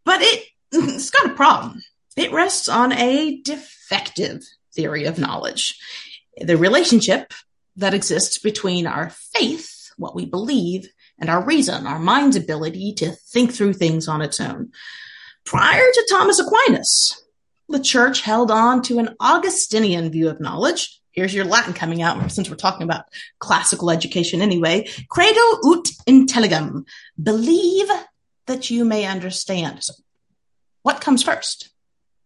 But 0.05 0.23
it, 0.23 0.47
it's 0.73 1.11
got 1.11 1.31
a 1.31 1.35
problem. 1.35 1.83
It 2.17 2.33
rests 2.33 2.69
on 2.69 2.93
a 2.93 3.41
defective 3.43 4.43
theory 4.75 5.05
of 5.05 5.19
knowledge. 5.19 5.79
The 6.37 6.57
relationship 6.57 7.33
that 7.77 7.95
exists 7.95 8.39
between 8.39 8.87
our 8.87 9.11
faith, 9.11 9.70
what 10.01 10.15
we 10.17 10.27
believe, 10.27 10.89
and 11.19 11.31
our 11.31 11.45
reason, 11.45 11.87
our 11.87 11.99
mind's 11.99 12.37
ability 12.37 12.95
to 12.95 13.13
think 13.13 13.53
through 13.53 13.75
things 13.75 14.09
on 14.09 14.23
its 14.23 14.41
own. 14.41 14.73
Prior 15.45 15.87
to 15.93 16.07
Thomas 16.11 16.41
Aquinas, 16.41 17.25
the 17.69 17.81
church 17.81 18.23
held 18.23 18.51
on 18.51 18.83
to 18.83 18.99
an 18.99 19.15
Augustinian 19.21 20.11
view 20.11 20.29
of 20.29 20.41
knowledge. 20.41 21.01
Here's 21.13 21.35
your 21.35 21.45
Latin 21.45 21.73
coming 21.73 22.03
out 22.03 22.31
since 22.31 22.49
we're 22.49 22.57
talking 22.57 22.83
about 22.85 23.05
classical 23.39 23.91
education 23.91 24.43
anyway. 24.43 24.89
Credo 25.09 25.41
ut 25.65 25.89
intelligam. 26.09 26.85
Believe 27.23 27.89
that 28.47 28.71
you 28.71 28.85
may 28.85 29.07
understand. 29.07 29.83
So 29.85 29.95
what 30.83 31.01
comes 31.01 31.23
first? 31.23 31.71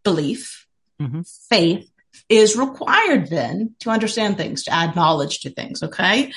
Belief, 0.02 0.66
mm-hmm. 1.00 1.22
faith 1.48 1.90
is 2.28 2.56
required 2.56 3.28
then 3.28 3.74
to 3.80 3.90
understand 3.90 4.36
things, 4.36 4.64
to 4.64 4.72
add 4.72 4.96
knowledge 4.96 5.40
to 5.40 5.50
things. 5.50 5.82
Okay. 5.82 6.32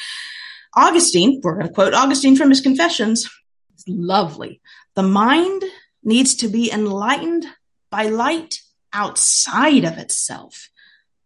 Augustine, 0.75 1.41
we're 1.43 1.55
going 1.55 1.67
to 1.67 1.73
quote 1.73 1.93
Augustine 1.93 2.35
from 2.35 2.49
his 2.49 2.61
confessions. 2.61 3.29
It's 3.73 3.87
lovely. 3.87 4.61
The 4.95 5.03
mind 5.03 5.63
needs 6.03 6.35
to 6.35 6.47
be 6.47 6.71
enlightened 6.71 7.45
by 7.89 8.07
light 8.07 8.59
outside 8.93 9.83
of 9.83 9.97
itself 9.97 10.69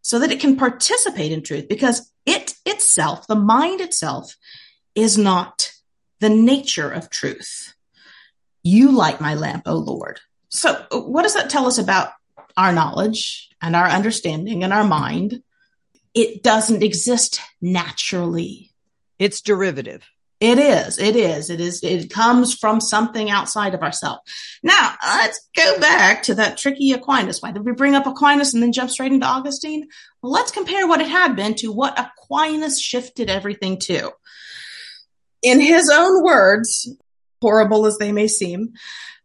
so 0.01 0.19
that 0.19 0.31
it 0.31 0.39
can 0.39 0.57
participate 0.57 1.31
in 1.31 1.43
truth 1.43 1.67
because 1.69 2.11
it 2.25 2.55
itself, 2.65 3.27
the 3.27 3.35
mind 3.35 3.81
itself, 3.81 4.35
is 4.95 5.17
not 5.17 5.71
the 6.19 6.29
nature 6.29 6.89
of 6.89 7.09
truth. 7.09 7.73
You 8.63 8.91
light 8.91 9.21
my 9.21 9.35
lamp, 9.35 9.63
O 9.65 9.75
Lord. 9.75 10.19
So, 10.49 10.85
what 10.91 11.23
does 11.23 11.33
that 11.33 11.49
tell 11.49 11.65
us 11.65 11.77
about 11.77 12.11
our 12.57 12.73
knowledge 12.73 13.49
and 13.61 13.75
our 13.75 13.87
understanding 13.87 14.63
and 14.63 14.73
our 14.73 14.83
mind? 14.83 15.41
It 16.13 16.43
doesn't 16.43 16.83
exist 16.83 17.39
naturally. 17.61 18.70
It's 19.21 19.41
derivative. 19.41 20.03
It 20.39 20.57
is. 20.57 20.97
It 20.97 21.15
is. 21.15 21.51
It 21.51 21.61
is. 21.61 21.83
It 21.83 22.09
comes 22.09 22.55
from 22.55 22.81
something 22.81 23.29
outside 23.29 23.75
of 23.75 23.83
ourselves. 23.83 24.23
Now, 24.63 24.95
let's 25.03 25.47
go 25.55 25.79
back 25.79 26.23
to 26.23 26.33
that 26.33 26.57
tricky 26.57 26.91
Aquinas. 26.91 27.39
Why 27.39 27.51
did 27.51 27.63
we 27.63 27.73
bring 27.73 27.93
up 27.93 28.07
Aquinas 28.07 28.55
and 28.55 28.63
then 28.63 28.71
jump 28.71 28.89
straight 28.89 29.11
into 29.11 29.27
Augustine? 29.27 29.87
Well, 30.23 30.31
let's 30.31 30.49
compare 30.49 30.87
what 30.87 31.01
it 31.01 31.07
had 31.07 31.35
been 31.35 31.53
to 31.57 31.71
what 31.71 31.99
Aquinas 31.99 32.81
shifted 32.81 33.29
everything 33.29 33.77
to. 33.81 34.09
In 35.43 35.59
his 35.59 35.91
own 35.93 36.23
words, 36.23 36.91
horrible 37.43 37.85
as 37.85 37.99
they 37.99 38.11
may 38.11 38.27
seem, 38.27 38.73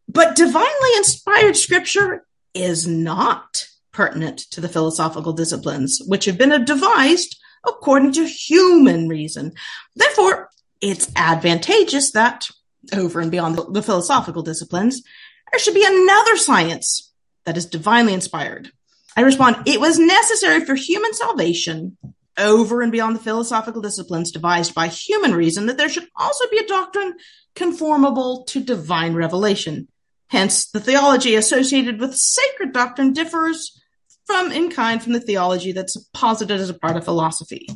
but 0.07 0.37
divinely 0.37 0.97
inspired 0.99 1.57
scripture 1.57 2.27
is 2.53 2.87
not 2.87 3.67
pertinent 3.93 4.41
to 4.51 4.61
the 4.61 4.69
philosophical 4.69 5.33
disciplines, 5.33 6.03
which 6.07 6.27
have 6.27 6.37
been 6.37 6.67
devised 6.67 7.41
according 7.67 8.13
to 8.13 8.27
human 8.27 9.09
reason. 9.09 9.53
Therefore, 9.95 10.51
it's 10.81 11.11
advantageous 11.17 12.13
that 12.13 12.49
over 12.93 13.21
and 13.21 13.31
beyond 13.31 13.57
the, 13.57 13.83
philosophical 13.83 14.43
disciplines, 14.43 15.03
there 15.51 15.59
should 15.59 15.75
be 15.75 15.87
another 15.87 16.37
science 16.37 17.13
that 17.45 17.57
is 17.57 17.67
divinely 17.67 18.15
inspired. 18.15 18.71
I 19.17 19.23
respond, 19.23 19.67
it 19.67 19.81
was 19.81 19.99
necessary 19.99 20.65
for 20.65 20.75
human 20.75 21.15
salvation 21.15 21.97
over 22.39 22.83
and 22.83 22.93
beyond 22.93 23.17
the 23.17 23.23
philosophical 23.23 23.81
disciplines 23.81 24.31
devised 24.31 24.75
by 24.75 24.89
human 24.89 25.35
reason 25.35 25.67
that 25.67 25.79
there 25.79 25.89
should 25.89 26.07
also 26.17 26.45
be 26.51 26.59
a 26.59 26.67
doctrine 26.67 27.15
conformable 27.55 28.45
to 28.45 28.63
divine 28.63 29.15
revelation. 29.15 29.89
Hence, 30.29 30.71
the 30.71 30.81
theology 30.81 31.35
associated 31.35 32.01
with 32.01 32.15
sacred 32.15 32.73
doctrine 32.73 33.13
differs 33.13 33.81
from 34.27 34.53
in 34.53 34.71
kind 34.71 35.03
from 35.03 35.13
the 35.13 35.21
theology 35.21 35.73
that's 35.73 35.97
posited 36.13 36.61
as 36.61 36.71
a 36.71 36.75
part 36.75 36.97
of 36.97 37.05
philosophy. 37.05 37.69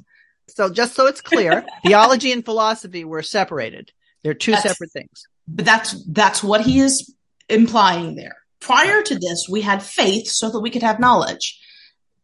So 0.48 0.68
just 0.68 0.94
so 0.94 1.06
it's 1.06 1.20
clear, 1.20 1.64
theology 1.86 2.32
and 2.32 2.44
philosophy 2.44 3.04
were 3.04 3.22
separated. 3.22 3.92
They're 4.22 4.34
two 4.34 4.52
that's, 4.52 4.64
separate 4.64 4.92
things. 4.92 5.26
But 5.48 5.64
that's 5.64 6.04
that's 6.04 6.42
what 6.42 6.60
he 6.60 6.80
is 6.80 7.14
implying 7.48 8.16
there. 8.16 8.36
Prior 8.60 9.02
to 9.02 9.18
this, 9.18 9.46
we 9.48 9.62
had 9.62 9.82
faith 9.82 10.28
so 10.28 10.50
that 10.50 10.60
we 10.60 10.70
could 10.70 10.82
have 10.82 11.00
knowledge. 11.00 11.58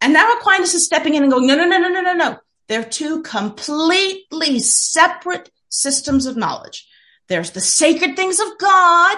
And 0.00 0.12
now 0.12 0.34
Aquinas 0.34 0.74
is 0.74 0.84
stepping 0.84 1.14
in 1.14 1.22
and 1.22 1.32
going, 1.32 1.46
no, 1.46 1.56
no, 1.56 1.64
no, 1.64 1.78
no, 1.78 1.88
no, 1.88 2.00
no, 2.02 2.12
no. 2.12 2.36
They're 2.68 2.84
two 2.84 3.22
completely 3.22 4.58
separate 4.58 5.50
systems 5.70 6.26
of 6.26 6.36
knowledge. 6.36 6.86
There's 7.28 7.52
the 7.52 7.60
sacred 7.60 8.16
things 8.16 8.38
of 8.38 8.58
God 8.58 9.16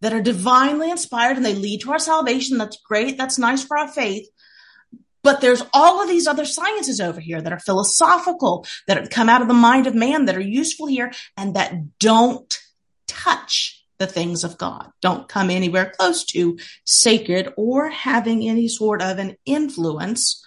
that 0.00 0.12
are 0.12 0.22
divinely 0.22 0.90
inspired 0.90 1.36
and 1.36 1.44
they 1.44 1.54
lead 1.54 1.82
to 1.82 1.92
our 1.92 1.98
salvation. 1.98 2.58
That's 2.58 2.80
great. 2.82 3.18
That's 3.18 3.38
nice 3.38 3.62
for 3.62 3.78
our 3.78 3.88
faith. 3.88 4.28
But 5.22 5.40
there's 5.40 5.62
all 5.74 6.02
of 6.02 6.08
these 6.08 6.26
other 6.26 6.46
sciences 6.46 7.00
over 7.00 7.20
here 7.20 7.42
that 7.42 7.52
are 7.52 7.58
philosophical, 7.58 8.66
that 8.86 8.96
have 8.96 9.10
come 9.10 9.28
out 9.28 9.42
of 9.42 9.48
the 9.48 9.54
mind 9.54 9.86
of 9.86 9.94
man, 9.94 10.24
that 10.24 10.36
are 10.36 10.40
useful 10.40 10.86
here, 10.86 11.12
and 11.36 11.56
that 11.56 11.98
don't 11.98 12.58
touch 13.06 13.84
the 13.98 14.06
things 14.06 14.44
of 14.44 14.56
God, 14.56 14.90
don't 15.02 15.28
come 15.28 15.50
anywhere 15.50 15.92
close 15.94 16.24
to 16.24 16.58
sacred 16.84 17.52
or 17.58 17.90
having 17.90 18.48
any 18.48 18.66
sort 18.66 19.02
of 19.02 19.18
an 19.18 19.36
influence 19.44 20.42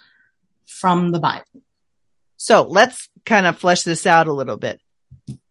from 0.66 1.12
the 1.12 1.20
Bible. 1.20 1.62
So 2.36 2.62
let's 2.62 3.08
kind 3.24 3.46
of 3.46 3.56
flesh 3.56 3.82
this 3.82 4.06
out 4.06 4.26
a 4.26 4.32
little 4.32 4.56
bit. 4.56 4.80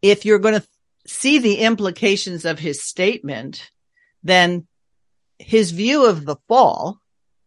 If 0.01 0.25
you're 0.25 0.39
going 0.39 0.59
to 0.59 0.67
see 1.07 1.39
the 1.39 1.59
implications 1.59 2.43
of 2.43 2.59
his 2.59 2.83
statement, 2.83 3.71
then 4.23 4.67
his 5.39 5.71
view 5.71 6.05
of 6.05 6.25
the 6.25 6.37
fall 6.47 6.99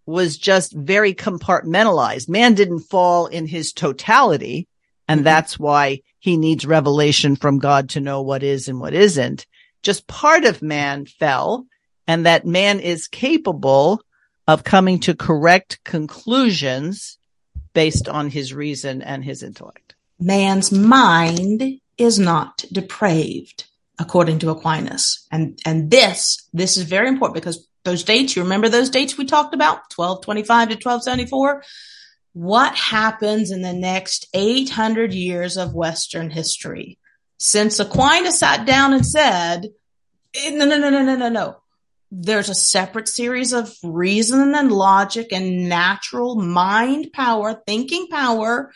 was 0.05 0.39
just 0.39 0.73
very 0.73 1.15
compartmentalized. 1.15 2.29
Man 2.29 2.55
didn't 2.55 2.81
fall 2.81 3.27
in 3.27 3.47
his 3.47 3.73
totality. 3.73 4.69
And 5.09 5.19
mm-hmm. 5.19 5.25
that's 5.25 5.59
why 5.59 6.03
he 6.19 6.37
needs 6.37 6.67
revelation 6.67 7.37
from 7.37 7.59
God 7.59 7.91
to 7.91 8.01
know 8.01 8.23
what 8.23 8.43
is 8.43 8.69
and 8.69 8.81
what 8.81 8.95
isn't. 8.95 9.47
Just 9.83 10.07
part 10.07 10.45
of 10.45 10.63
man 10.63 11.07
fell 11.07 11.67
and 12.07 12.27
that 12.27 12.47
man 12.47 12.81
is 12.81 13.09
capable 13.09 14.01
of 14.47 14.65
coming 14.65 15.01
to 15.01 15.15
correct 15.15 15.81
conclusions 15.85 17.19
based 17.75 18.09
on 18.09 18.31
his 18.31 18.55
reason 18.55 19.03
and 19.03 19.25
his 19.25 19.43
intellect. 19.43 19.95
Man's 20.19 20.73
mind 20.73 21.81
is 21.99 22.19
not 22.19 22.65
depraved, 22.73 23.65
according 23.99 24.39
to 24.41 24.51
Aquinas. 24.51 25.27
And, 25.31 25.59
and 25.65 25.91
this, 25.91 26.49
this 26.53 26.77
is 26.77 26.85
very 26.85 27.09
important 27.09 27.35
because 27.35 27.67
those 27.85 28.05
dates, 28.05 28.37
you 28.37 28.43
remember 28.43 28.69
those 28.69 28.91
dates 28.91 29.17
we 29.17 29.25
talked 29.25 29.55
about? 29.55 29.95
1225 29.95 30.69
to 30.69 30.75
1274? 30.75 31.63
What 32.33 32.75
happens 32.75 33.51
in 33.51 33.63
the 33.63 33.73
next 33.73 34.27
800 34.35 35.15
years 35.15 35.57
of 35.57 35.75
Western 35.75 36.31
history? 36.31 36.99
Since 37.39 37.81
Aquinas 37.81 38.39
sat 38.39 38.67
down 38.67 38.93
and 38.93 39.07
said, 39.07 39.69
eh, 40.35 40.51
no, 40.51 40.67
no, 40.67 40.79
no, 40.79 40.91
no, 40.91 41.03
no, 41.03 41.17
no, 41.17 41.29
no. 41.29 41.57
There's 42.11 42.49
a 42.49 42.55
separate 42.55 43.09
series 43.09 43.53
of 43.53 43.75
reason 43.83 44.55
and 44.55 44.71
logic 44.71 45.33
and 45.33 45.69
natural 45.69 46.37
mind 46.37 47.13
power, 47.13 47.61
thinking 47.67 48.09
power 48.09 48.73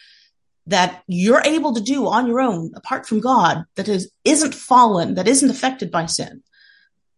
that 0.70 1.02
you're 1.06 1.42
able 1.44 1.74
to 1.74 1.80
do 1.80 2.06
on 2.06 2.26
your 2.26 2.40
own 2.40 2.72
apart 2.76 3.06
from 3.06 3.20
God 3.20 3.64
that 3.74 3.88
is, 3.88 4.10
isn't 4.24 4.54
fallen, 4.54 5.14
that 5.14 5.28
isn't 5.28 5.50
affected 5.50 5.90
by 5.90 6.06
sin. 6.06 6.42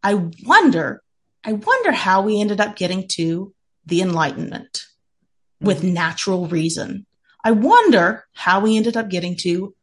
I 0.03 0.15
wonder 0.45 1.03
I 1.45 1.53
wonder 1.55 1.93
how 1.93 2.23
we 2.23 2.41
ended 2.41 2.61
up 2.61 2.77
getting 2.77 3.09
to 3.09 3.53
the 3.85 4.01
Enlightenment 4.01 4.85
with 5.61 5.79
mm-hmm. 5.79 5.95
natural 5.95 6.47
reason. 6.47 7.07
I 7.45 7.51
wonder 7.51 8.25
how 8.33 8.61
we 8.61 8.77
ended 8.77 8.97
up 8.97 9.11
getting 9.11 9.37
to 9.38 9.75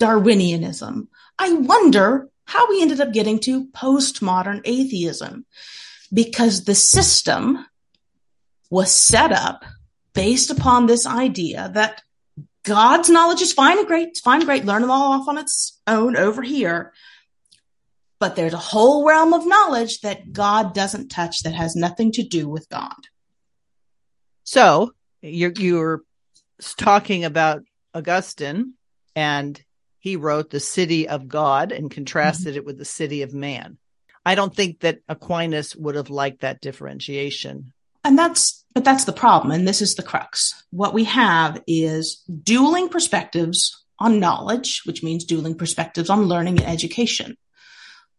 Darwinianism. 0.00 1.08
I 1.38 1.52
wonder 1.54 2.28
how 2.44 2.68
we 2.68 2.80
ended 2.80 3.00
up 3.00 3.12
getting 3.12 3.40
to 3.40 3.66
postmodern 3.68 4.60
atheism 4.64 5.44
because 6.12 6.64
the 6.64 6.74
system 6.76 7.66
was 8.70 8.94
set 8.94 9.32
up 9.32 9.64
based 10.14 10.50
upon 10.50 10.86
this 10.86 11.04
idea 11.04 11.70
that 11.74 12.02
God's 12.68 13.10
knowledge 13.10 13.42
is 13.42 13.52
fine 13.52 13.78
and 13.78 13.86
great. 13.86 14.08
It's 14.08 14.20
fine 14.20 14.40
and 14.40 14.46
great. 14.46 14.64
Learn 14.64 14.82
them 14.82 14.90
all 14.90 15.12
off 15.12 15.28
on 15.28 15.38
its 15.38 15.80
own 15.86 16.16
over 16.16 16.42
here 16.42 16.92
but 18.18 18.34
there's 18.36 18.54
a 18.54 18.58
whole 18.58 19.06
realm 19.06 19.32
of 19.32 19.46
knowledge 19.46 20.00
that 20.00 20.32
God 20.32 20.74
doesn't 20.74 21.08
touch 21.08 21.42
that 21.42 21.54
has 21.54 21.76
nothing 21.76 22.12
to 22.12 22.22
do 22.22 22.48
with 22.48 22.68
God. 22.68 22.96
So 24.44 24.92
you're, 25.22 25.52
you're 25.56 26.02
talking 26.76 27.24
about 27.24 27.62
Augustine 27.94 28.74
and 29.14 29.60
he 30.00 30.16
wrote 30.16 30.50
the 30.50 30.60
city 30.60 31.08
of 31.08 31.28
God 31.28 31.70
and 31.70 31.90
contrasted 31.90 32.48
mm-hmm. 32.48 32.58
it 32.58 32.64
with 32.64 32.78
the 32.78 32.84
city 32.84 33.22
of 33.22 33.34
man. 33.34 33.78
I 34.24 34.34
don't 34.34 34.54
think 34.54 34.80
that 34.80 35.00
Aquinas 35.08 35.76
would 35.76 35.94
have 35.94 36.10
liked 36.10 36.40
that 36.40 36.60
differentiation. 36.60 37.72
And 38.04 38.18
that's, 38.18 38.64
but 38.74 38.84
that's 38.84 39.04
the 39.04 39.12
problem. 39.12 39.52
And 39.52 39.66
this 39.66 39.82
is 39.82 39.94
the 39.94 40.02
crux. 40.02 40.64
What 40.70 40.94
we 40.94 41.04
have 41.04 41.62
is 41.66 42.22
dueling 42.42 42.88
perspectives 42.88 43.84
on 43.98 44.20
knowledge, 44.20 44.82
which 44.84 45.02
means 45.02 45.24
dueling 45.24 45.56
perspectives 45.56 46.10
on 46.10 46.22
learning 46.22 46.58
and 46.58 46.68
education. 46.68 47.36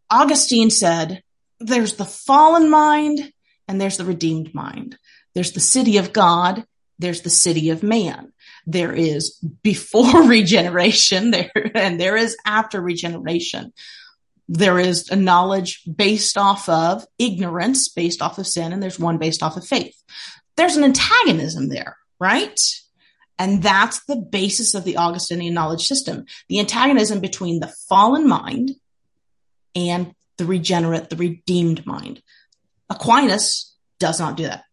Augustine 0.10 0.70
said, 0.70 1.24
there's 1.60 1.94
the 1.94 2.06
fallen 2.06 2.70
mind 2.70 3.32
and 3.68 3.80
there's 3.80 3.98
the 3.98 4.06
redeemed 4.06 4.54
mind. 4.54 4.98
There's 5.36 5.52
the 5.52 5.60
city 5.60 5.98
of 5.98 6.14
God. 6.14 6.66
There's 6.98 7.22
the 7.22 7.30
city 7.30 7.70
of 7.70 7.84
man. 7.84 8.34
There 8.66 8.94
is 8.94 9.38
before 9.64 10.24
regeneration 10.28 11.32
there, 11.32 11.72
and 11.76 12.00
there 12.00 12.18
is 12.18 12.36
after 12.46 12.82
regeneration. 12.82 13.74
There 14.52 14.80
is 14.80 15.10
a 15.10 15.16
knowledge 15.16 15.84
based 15.86 16.36
off 16.36 16.68
of 16.68 17.06
ignorance, 17.20 17.88
based 17.88 18.20
off 18.20 18.40
of 18.40 18.48
sin, 18.48 18.74
and 18.74 18.82
there's 18.82 19.00
one 19.00 19.20
based 19.20 19.44
off 19.44 19.56
of 19.58 19.66
faith. 19.66 19.96
There's 20.58 20.76
an 20.76 20.84
antagonism 20.84 21.70
there, 21.70 21.98
right? 22.20 22.60
And 23.38 23.62
that's 23.62 24.04
the 24.06 24.16
basis 24.16 24.74
of 24.74 24.86
the 24.86 24.98
Augustinian 24.98 25.54
knowledge 25.54 25.86
system. 25.86 26.26
The 26.50 26.60
antagonism 26.60 27.20
between 27.20 27.60
the 27.60 27.74
fallen 27.88 28.28
mind 28.28 28.72
and 29.76 30.16
the 30.38 30.46
regenerate, 30.46 31.12
the 31.12 31.16
redeemed 31.16 31.86
mind. 31.86 32.24
Aquinas 32.90 33.76
does 34.00 34.20
not 34.20 34.36
do 34.36 34.44
that. 34.44 34.64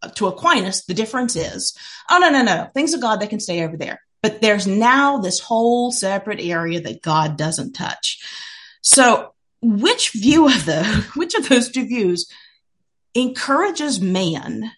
Uh, 0.00 0.08
to 0.10 0.28
Aquinas, 0.28 0.84
the 0.84 0.94
difference 0.94 1.34
is, 1.34 1.76
oh, 2.08 2.18
no, 2.18 2.30
no, 2.30 2.42
no, 2.42 2.68
things 2.72 2.94
of 2.94 3.00
God, 3.00 3.16
they 3.20 3.26
can 3.26 3.40
stay 3.40 3.64
over 3.64 3.76
there. 3.76 4.00
But 4.22 4.40
there's 4.40 4.68
now 4.68 5.18
this 5.18 5.40
whole 5.40 5.90
separate 5.90 6.40
area 6.40 6.80
that 6.82 7.02
God 7.02 7.36
doesn't 7.36 7.72
touch. 7.72 8.20
So 8.82 9.32
which 9.62 10.10
view 10.10 10.46
of 10.46 10.66
the, 10.66 10.84
which 11.16 11.34
of 11.34 11.48
those 11.48 11.70
two 11.70 11.86
views 11.86 12.30
encourages 13.14 14.00
man 14.00 14.72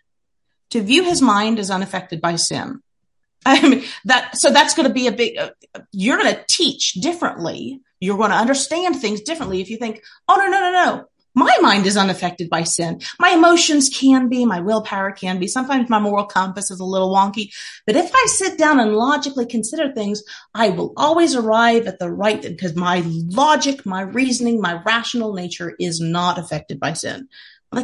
to 0.71 0.83
view 0.83 1.05
his 1.05 1.21
mind 1.21 1.59
as 1.59 1.71
unaffected 1.71 2.21
by 2.21 2.37
sin? 2.37 2.81
I 3.47 3.69
mean, 3.69 3.85
that, 4.05 4.39
so 4.39 4.51
that's 4.51 4.75
going 4.75 4.89
to 4.89 4.95
be 4.95 5.07
a 5.07 5.13
big, 5.13 5.37
uh, 5.37 5.51
you're 5.93 6.17
going 6.17 6.35
to 6.35 6.45
teach 6.49 6.93
differently. 6.93 7.81
You're 8.01 8.17
going 8.17 8.31
to 8.31 8.37
understand 8.37 8.97
things 8.97 9.21
differently 9.21 9.61
if 9.61 9.71
you 9.71 9.77
think, 9.77 10.03
oh, 10.29 10.37
no, 10.37 10.49
no, 10.49 10.61
no, 10.61 10.73
no. 10.73 11.05
My 11.35 11.57
mind 11.61 11.87
is 11.87 11.97
unaffected 11.97 12.49
by 12.49 12.63
sin. 12.63 13.01
My 13.19 13.31
emotions 13.31 13.89
can 13.89 14.29
be, 14.29 14.45
my 14.45 14.61
willpower 14.61 15.11
can 15.11 15.41
be. 15.41 15.49
Sometimes 15.49 15.91
my 15.91 15.99
moral 15.99 16.27
compass 16.27 16.71
is 16.71 16.79
a 16.79 16.85
little 16.85 17.13
wonky. 17.13 17.53
But 17.87 17.97
if 17.97 18.11
I 18.15 18.27
sit 18.29 18.57
down 18.57 18.79
and 18.79 18.95
logically 18.95 19.47
consider 19.47 19.93
things, 19.93 20.23
I 20.55 20.71
will 20.71 20.93
always 20.97 21.35
arrive 21.35 21.87
at 21.87 21.99
the 21.99 22.11
right 22.11 22.41
thing 22.41 22.53
because 22.53 22.77
my 22.77 23.03
logic, 23.07 23.85
my 23.85 24.03
reasoning, 24.03 24.61
my 24.61 24.81
rational 24.85 25.33
nature 25.33 25.75
is 25.81 26.01
not 26.01 26.39
affected 26.39 26.79
by 26.79 26.93
sin. 26.93 27.29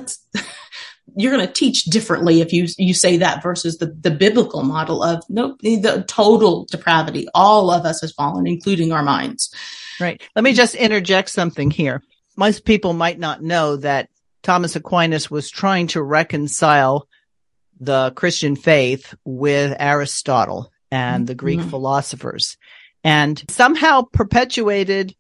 You're 1.16 1.32
going 1.32 1.44
to 1.44 1.52
teach 1.52 1.84
differently 1.84 2.40
if 2.40 2.52
you 2.52 2.68
you 2.78 2.94
say 2.94 3.16
that 3.16 3.42
versus 3.42 3.78
the 3.78 3.86
the 3.86 4.12
biblical 4.12 4.62
model 4.62 5.02
of 5.02 5.24
nope, 5.28 5.60
the 5.60 6.04
total 6.06 6.66
depravity 6.66 7.26
all 7.34 7.72
of 7.72 7.84
us 7.84 8.00
has 8.00 8.12
fallen 8.12 8.46
including 8.46 8.92
our 8.92 9.02
minds 9.02 9.52
right 9.98 10.22
let 10.36 10.44
me 10.44 10.52
just 10.52 10.76
interject 10.76 11.28
something 11.28 11.68
here 11.68 12.00
most 12.36 12.64
people 12.64 12.92
might 12.92 13.18
not 13.18 13.42
know 13.42 13.76
that 13.76 14.08
thomas 14.42 14.76
aquinas 14.76 15.30
was 15.30 15.50
trying 15.50 15.86
to 15.86 16.02
reconcile 16.02 17.06
the 17.80 18.12
christian 18.12 18.56
faith 18.56 19.14
with 19.24 19.76
aristotle 19.78 20.70
and 20.90 21.26
the 21.26 21.34
greek 21.34 21.60
mm-hmm. 21.60 21.70
philosophers 21.70 22.56
and 23.04 23.42
somehow 23.48 24.02
perpetuated 24.02 25.14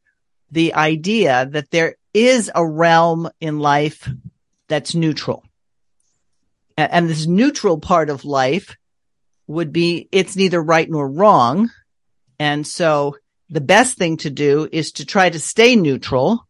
the 0.50 0.74
idea 0.74 1.46
that 1.46 1.70
there 1.70 1.96
is 2.12 2.50
a 2.54 2.66
realm 2.66 3.30
in 3.40 3.60
life 3.60 4.08
that's 4.68 4.94
neutral 4.94 5.44
and 6.76 7.08
this 7.08 7.26
neutral 7.26 7.78
part 7.78 8.10
of 8.10 8.24
life 8.24 8.76
would 9.46 9.72
be 9.72 10.08
it's 10.12 10.36
neither 10.36 10.62
right 10.62 10.88
nor 10.88 11.08
wrong. 11.08 11.70
And 12.38 12.66
so 12.66 13.16
the 13.48 13.60
best 13.60 13.98
thing 13.98 14.16
to 14.18 14.30
do 14.30 14.68
is 14.70 14.92
to 14.92 15.04
try 15.04 15.28
to 15.28 15.38
stay 15.38 15.76
neutral 15.76 16.46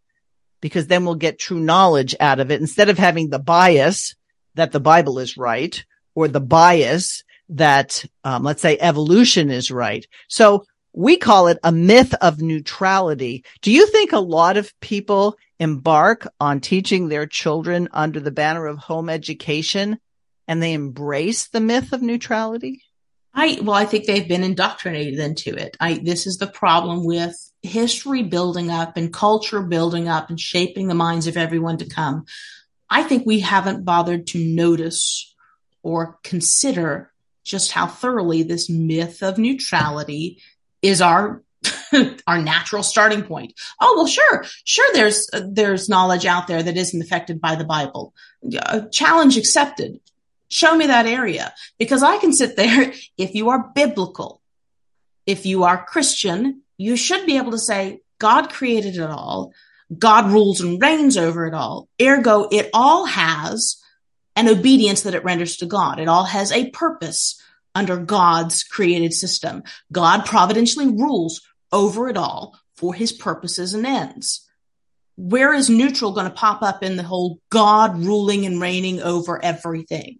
because 0.60 0.86
then 0.86 1.04
we'll 1.04 1.14
get 1.14 1.38
true 1.38 1.60
knowledge 1.60 2.14
out 2.20 2.40
of 2.40 2.50
it 2.50 2.60
instead 2.60 2.88
of 2.88 2.98
having 2.98 3.30
the 3.30 3.38
bias 3.38 4.14
that 4.54 4.72
the 4.72 4.80
Bible 4.80 5.18
is 5.18 5.36
right 5.36 5.84
or 6.14 6.28
the 6.28 6.40
bias 6.40 7.22
that, 7.50 8.04
um, 8.24 8.44
let's 8.44 8.62
say 8.62 8.78
evolution 8.78 9.50
is 9.50 9.70
right. 9.70 10.06
So 10.28 10.64
we 10.92 11.16
call 11.16 11.48
it 11.48 11.58
a 11.62 11.72
myth 11.72 12.14
of 12.20 12.40
neutrality. 12.40 13.44
Do 13.62 13.72
you 13.72 13.86
think 13.86 14.12
a 14.12 14.18
lot 14.18 14.56
of 14.56 14.78
people 14.80 15.36
embark 15.58 16.26
on 16.40 16.60
teaching 16.60 17.08
their 17.08 17.26
children 17.26 17.88
under 17.92 18.20
the 18.20 18.30
banner 18.30 18.66
of 18.66 18.78
home 18.78 19.08
education 19.08 19.98
and 20.48 20.62
they 20.62 20.72
embrace 20.72 21.48
the 21.48 21.60
myth 21.60 21.92
of 21.92 22.02
neutrality? 22.02 22.82
I 23.34 23.58
well, 23.62 23.76
I 23.76 23.84
think 23.84 24.06
they've 24.06 24.26
been 24.26 24.42
indoctrinated 24.42 25.18
into 25.18 25.54
it. 25.54 25.76
I 25.80 26.00
this 26.02 26.26
is 26.26 26.38
the 26.38 26.46
problem 26.46 27.04
with 27.04 27.36
history 27.62 28.22
building 28.22 28.70
up 28.70 28.96
and 28.96 29.12
culture 29.12 29.62
building 29.62 30.08
up 30.08 30.30
and 30.30 30.40
shaping 30.40 30.88
the 30.88 30.94
minds 30.94 31.26
of 31.26 31.36
everyone 31.36 31.78
to 31.78 31.88
come. 31.88 32.24
I 32.88 33.02
think 33.02 33.24
we 33.24 33.40
haven't 33.40 33.84
bothered 33.84 34.26
to 34.28 34.38
notice 34.38 35.34
or 35.82 36.18
consider 36.24 37.12
just 37.44 37.72
how 37.72 37.86
thoroughly 37.86 38.42
this 38.42 38.68
myth 38.68 39.22
of 39.22 39.38
neutrality 39.38 40.42
is 40.82 41.00
our 41.00 41.42
our 42.26 42.40
natural 42.40 42.82
starting 42.82 43.22
point. 43.22 43.52
Oh 43.80 43.94
well, 43.96 44.06
sure, 44.06 44.44
sure. 44.64 44.92
There's 44.92 45.28
uh, 45.32 45.42
there's 45.50 45.88
knowledge 45.88 46.26
out 46.26 46.46
there 46.46 46.62
that 46.62 46.76
isn't 46.76 47.02
affected 47.02 47.40
by 47.40 47.54
the 47.54 47.64
Bible. 47.64 48.14
Uh, 48.58 48.82
challenge 48.90 49.36
accepted. 49.36 50.00
Show 50.50 50.74
me 50.76 50.86
that 50.86 51.06
area 51.06 51.54
because 51.78 52.02
I 52.02 52.18
can 52.18 52.32
sit 52.32 52.56
there. 52.56 52.92
If 53.16 53.34
you 53.34 53.50
are 53.50 53.70
biblical, 53.74 54.40
if 55.26 55.46
you 55.46 55.64
are 55.64 55.84
Christian, 55.84 56.62
you 56.78 56.96
should 56.96 57.26
be 57.26 57.36
able 57.36 57.52
to 57.52 57.58
say, 57.58 58.00
God 58.18 58.50
created 58.50 58.96
it 58.96 59.10
all. 59.10 59.52
God 59.96 60.30
rules 60.30 60.60
and 60.60 60.80
reigns 60.80 61.16
over 61.16 61.46
it 61.46 61.54
all. 61.54 61.88
Ergo, 62.00 62.48
it 62.50 62.70
all 62.72 63.06
has 63.06 63.76
an 64.36 64.48
obedience 64.48 65.02
that 65.02 65.14
it 65.14 65.24
renders 65.24 65.56
to 65.58 65.66
God. 65.66 65.98
It 65.98 66.08
all 66.08 66.24
has 66.24 66.50
a 66.52 66.70
purpose 66.70 67.40
under 67.74 67.96
God's 67.96 68.64
created 68.64 69.12
system. 69.12 69.62
God 69.92 70.24
providentially 70.24 70.88
rules 70.88 71.42
over 71.72 72.08
it 72.08 72.16
all 72.16 72.58
for 72.76 72.94
his 72.94 73.12
purposes 73.12 73.74
and 73.74 73.86
ends. 73.86 74.48
Where 75.16 75.52
is 75.52 75.68
neutral 75.68 76.12
going 76.12 76.26
to 76.26 76.32
pop 76.32 76.62
up 76.62 76.82
in 76.82 76.96
the 76.96 77.02
whole 77.02 77.40
God 77.50 77.98
ruling 77.98 78.46
and 78.46 78.60
reigning 78.60 79.02
over 79.02 79.42
everything? 79.44 80.18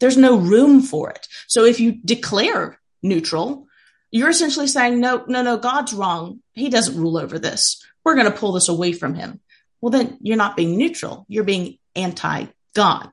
There's 0.00 0.16
no 0.16 0.36
room 0.36 0.82
for 0.82 1.10
it. 1.10 1.26
So 1.46 1.64
if 1.64 1.80
you 1.80 1.92
declare 1.92 2.78
neutral, 3.02 3.66
you're 4.10 4.28
essentially 4.28 4.66
saying, 4.66 5.00
no, 5.00 5.24
no, 5.26 5.42
no, 5.42 5.56
God's 5.56 5.92
wrong. 5.92 6.40
He 6.52 6.68
doesn't 6.68 6.98
rule 6.98 7.18
over 7.18 7.38
this. 7.38 7.82
We're 8.04 8.14
going 8.14 8.30
to 8.30 8.38
pull 8.38 8.52
this 8.52 8.68
away 8.68 8.92
from 8.92 9.14
him. 9.14 9.40
Well, 9.80 9.90
then 9.90 10.18
you're 10.20 10.36
not 10.36 10.56
being 10.56 10.76
neutral. 10.76 11.26
You're 11.28 11.44
being 11.44 11.78
anti 11.94 12.46
God. 12.74 13.10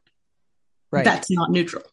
Right. 0.91 1.05
That's 1.05 1.31
not 1.31 1.51
neutral. 1.51 1.83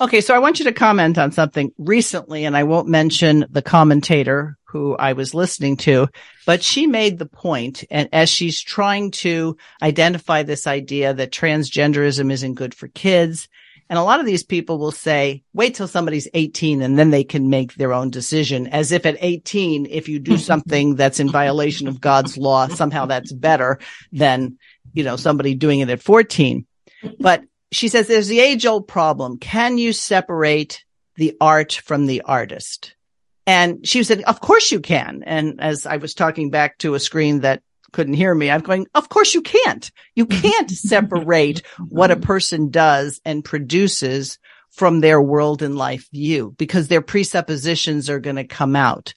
Okay. 0.00 0.20
So 0.20 0.34
I 0.34 0.38
want 0.38 0.58
you 0.58 0.66
to 0.66 0.72
comment 0.72 1.18
on 1.18 1.32
something 1.32 1.72
recently, 1.78 2.44
and 2.44 2.56
I 2.56 2.64
won't 2.64 2.88
mention 2.88 3.46
the 3.50 3.62
commentator 3.62 4.56
who 4.64 4.94
I 4.94 5.14
was 5.14 5.32
listening 5.32 5.78
to, 5.78 6.08
but 6.44 6.62
she 6.62 6.86
made 6.86 7.18
the 7.18 7.26
point, 7.26 7.84
and 7.90 8.08
as 8.12 8.28
she's 8.28 8.60
trying 8.60 9.12
to 9.12 9.56
identify 9.82 10.42
this 10.42 10.66
idea 10.66 11.14
that 11.14 11.32
transgenderism 11.32 12.30
isn't 12.30 12.54
good 12.54 12.74
for 12.74 12.88
kids 12.88 13.48
and 13.88 13.98
a 13.98 14.02
lot 14.02 14.20
of 14.20 14.26
these 14.26 14.42
people 14.42 14.78
will 14.78 14.92
say, 14.92 15.42
wait 15.54 15.74
till 15.74 15.88
somebody's 15.88 16.28
18 16.34 16.82
and 16.82 16.98
then 16.98 17.10
they 17.10 17.24
can 17.24 17.48
make 17.48 17.74
their 17.74 17.92
own 17.92 18.10
decision 18.10 18.66
as 18.66 18.92
if 18.92 19.06
at 19.06 19.16
18, 19.20 19.86
if 19.86 20.08
you 20.08 20.18
do 20.18 20.36
something 20.38 20.94
that's 20.94 21.20
in 21.20 21.30
violation 21.30 21.88
of 21.88 22.00
God's 22.00 22.36
law, 22.36 22.68
somehow 22.68 23.06
that's 23.06 23.32
better 23.32 23.78
than, 24.12 24.58
you 24.92 25.04
know, 25.04 25.16
somebody 25.16 25.54
doing 25.54 25.80
it 25.80 25.90
at 25.90 26.02
14. 26.02 26.66
But 27.18 27.44
she 27.72 27.88
says 27.88 28.06
there's 28.06 28.28
the 28.28 28.40
age 28.40 28.66
old 28.66 28.88
problem. 28.88 29.38
Can 29.38 29.78
you 29.78 29.92
separate 29.92 30.84
the 31.16 31.36
art 31.40 31.72
from 31.72 32.06
the 32.06 32.22
artist? 32.22 32.94
And 33.46 33.86
she 33.86 34.02
said, 34.04 34.22
of 34.24 34.40
course 34.40 34.70
you 34.70 34.80
can. 34.80 35.22
And 35.24 35.58
as 35.60 35.86
I 35.86 35.96
was 35.96 36.12
talking 36.12 36.50
back 36.50 36.76
to 36.78 36.94
a 36.94 37.00
screen 37.00 37.40
that 37.40 37.62
couldn't 37.92 38.14
hear 38.14 38.34
me. 38.34 38.50
I'm 38.50 38.60
going, 38.60 38.86
of 38.94 39.08
course 39.08 39.34
you 39.34 39.42
can't. 39.42 39.90
You 40.14 40.26
can't 40.26 40.70
separate 40.70 41.62
what 41.88 42.10
a 42.10 42.16
person 42.16 42.70
does 42.70 43.20
and 43.24 43.44
produces 43.44 44.38
from 44.70 45.00
their 45.00 45.20
world 45.20 45.62
and 45.62 45.76
life 45.76 46.08
view 46.12 46.54
because 46.58 46.88
their 46.88 47.02
presuppositions 47.02 48.08
are 48.08 48.20
going 48.20 48.36
to 48.36 48.44
come 48.44 48.76
out. 48.76 49.14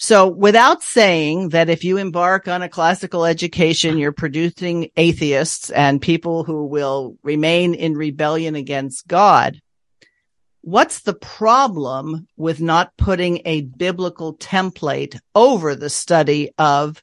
So 0.00 0.28
without 0.28 0.82
saying 0.84 1.48
that 1.48 1.68
if 1.68 1.82
you 1.82 1.96
embark 1.96 2.46
on 2.46 2.62
a 2.62 2.68
classical 2.68 3.24
education, 3.24 3.98
you're 3.98 4.12
producing 4.12 4.90
atheists 4.96 5.70
and 5.70 6.00
people 6.00 6.44
who 6.44 6.66
will 6.66 7.16
remain 7.24 7.74
in 7.74 7.94
rebellion 7.94 8.54
against 8.54 9.08
God. 9.08 9.60
What's 10.60 11.00
the 11.00 11.14
problem 11.14 12.28
with 12.36 12.60
not 12.60 12.96
putting 12.96 13.40
a 13.44 13.62
biblical 13.62 14.36
template 14.36 15.18
over 15.34 15.74
the 15.74 15.90
study 15.90 16.50
of 16.58 17.02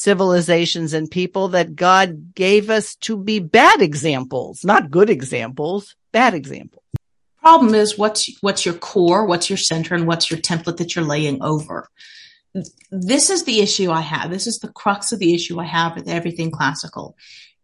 civilizations 0.00 0.94
and 0.94 1.10
people 1.10 1.48
that 1.48 1.76
God 1.76 2.34
gave 2.34 2.70
us 2.70 2.94
to 2.96 3.18
be 3.18 3.38
bad 3.38 3.82
examples, 3.82 4.64
not 4.64 4.90
good 4.90 5.10
examples, 5.10 5.94
bad 6.10 6.32
examples. 6.32 6.82
Problem 7.42 7.74
is 7.74 7.98
what's 7.98 8.30
what's 8.40 8.64
your 8.64 8.74
core, 8.74 9.26
what's 9.26 9.50
your 9.50 9.58
center, 9.58 9.94
and 9.94 10.06
what's 10.06 10.30
your 10.30 10.40
template 10.40 10.78
that 10.78 10.94
you're 10.94 11.04
laying 11.04 11.42
over. 11.42 11.88
This 12.90 13.30
is 13.30 13.44
the 13.44 13.60
issue 13.60 13.90
I 13.90 14.00
have. 14.00 14.30
This 14.30 14.46
is 14.46 14.58
the 14.58 14.72
crux 14.72 15.12
of 15.12 15.18
the 15.18 15.34
issue 15.34 15.60
I 15.60 15.66
have 15.66 15.94
with 15.94 16.08
everything 16.08 16.50
classical. 16.50 17.16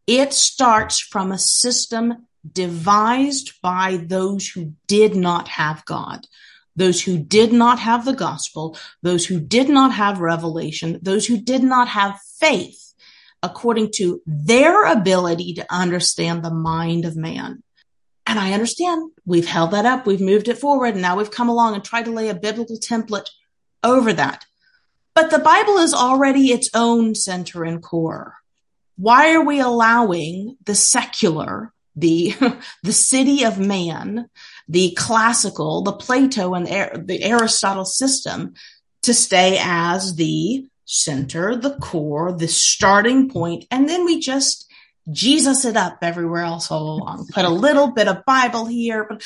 It 0.06 0.32
starts 0.32 1.00
from 1.00 1.32
a 1.32 1.38
system 1.38 2.26
devised 2.50 3.60
by 3.62 3.96
those 3.96 4.46
who 4.46 4.74
did 4.86 5.16
not 5.16 5.48
have 5.48 5.84
God, 5.84 6.26
those 6.76 7.02
who 7.02 7.18
did 7.18 7.52
not 7.52 7.78
have 7.78 8.04
the 8.04 8.12
gospel, 8.12 8.76
those 9.02 9.26
who 9.26 9.40
did 9.40 9.68
not 9.68 9.92
have 9.92 10.20
revelation, 10.20 10.98
those 11.02 11.26
who 11.26 11.38
did 11.38 11.62
not 11.62 11.88
have 11.88 12.20
faith 12.38 12.94
according 13.42 13.90
to 13.92 14.22
their 14.26 14.84
ability 14.84 15.54
to 15.54 15.66
understand 15.70 16.42
the 16.42 16.50
mind 16.50 17.04
of 17.04 17.16
man. 17.16 17.62
And 18.26 18.38
I 18.38 18.52
understand 18.52 19.12
we've 19.24 19.46
held 19.46 19.70
that 19.70 19.86
up, 19.86 20.06
we've 20.06 20.20
moved 20.20 20.48
it 20.48 20.58
forward, 20.58 20.94
and 20.94 21.02
now 21.02 21.16
we've 21.16 21.30
come 21.30 21.48
along 21.48 21.74
and 21.74 21.84
tried 21.84 22.06
to 22.06 22.10
lay 22.10 22.28
a 22.28 22.34
biblical 22.34 22.76
template 22.78 23.30
over 23.84 24.12
that. 24.12 24.44
But 25.14 25.30
the 25.30 25.38
Bible 25.38 25.78
is 25.78 25.94
already 25.94 26.48
its 26.48 26.68
own 26.74 27.14
center 27.14 27.64
and 27.64 27.82
core. 27.82 28.34
Why 28.96 29.34
are 29.34 29.44
we 29.44 29.60
allowing 29.60 30.56
the 30.64 30.74
secular, 30.74 31.72
the, 31.94 32.34
the 32.82 32.92
city 32.92 33.44
of 33.44 33.58
man, 33.58 34.28
the 34.68 34.92
classical, 34.92 35.82
the 35.82 35.92
Plato 35.92 36.54
and 36.54 36.66
the 36.66 37.22
Aristotle 37.22 37.84
system 37.84 38.54
to 39.02 39.14
stay 39.14 39.58
as 39.60 40.16
the 40.16 40.66
center, 40.84 41.56
the 41.56 41.76
core, 41.76 42.32
the 42.32 42.48
starting 42.48 43.28
point, 43.28 43.64
and 43.70 43.88
then 43.88 44.04
we 44.04 44.20
just 44.20 44.66
Jesus 45.10 45.64
it 45.64 45.76
up 45.76 45.98
everywhere 46.02 46.42
else 46.42 46.70
all 46.70 46.96
along. 46.96 47.28
Put 47.32 47.44
a 47.44 47.50
little 47.50 47.92
bit 47.92 48.08
of 48.08 48.24
Bible 48.24 48.66
here, 48.66 49.06
but 49.08 49.22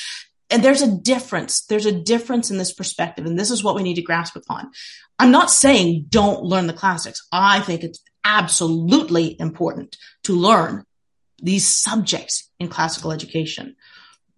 and 0.50 0.62
there's 0.62 0.82
a 0.82 0.90
difference. 0.90 1.62
There's 1.62 1.86
a 1.86 1.92
difference 1.92 2.50
in 2.50 2.58
this 2.58 2.72
perspective, 2.72 3.24
and 3.24 3.38
this 3.38 3.50
is 3.50 3.62
what 3.62 3.74
we 3.74 3.82
need 3.82 3.94
to 3.94 4.02
grasp 4.02 4.36
upon. 4.36 4.70
I'm 5.18 5.30
not 5.30 5.50
saying 5.50 6.06
don't 6.08 6.42
learn 6.42 6.66
the 6.66 6.72
classics. 6.72 7.26
I 7.30 7.60
think 7.60 7.82
it's 7.82 8.02
absolutely 8.24 9.38
important 9.40 9.96
to 10.24 10.34
learn 10.34 10.84
these 11.42 11.66
subjects 11.66 12.50
in 12.58 12.68
classical 12.68 13.12
education. 13.12 13.76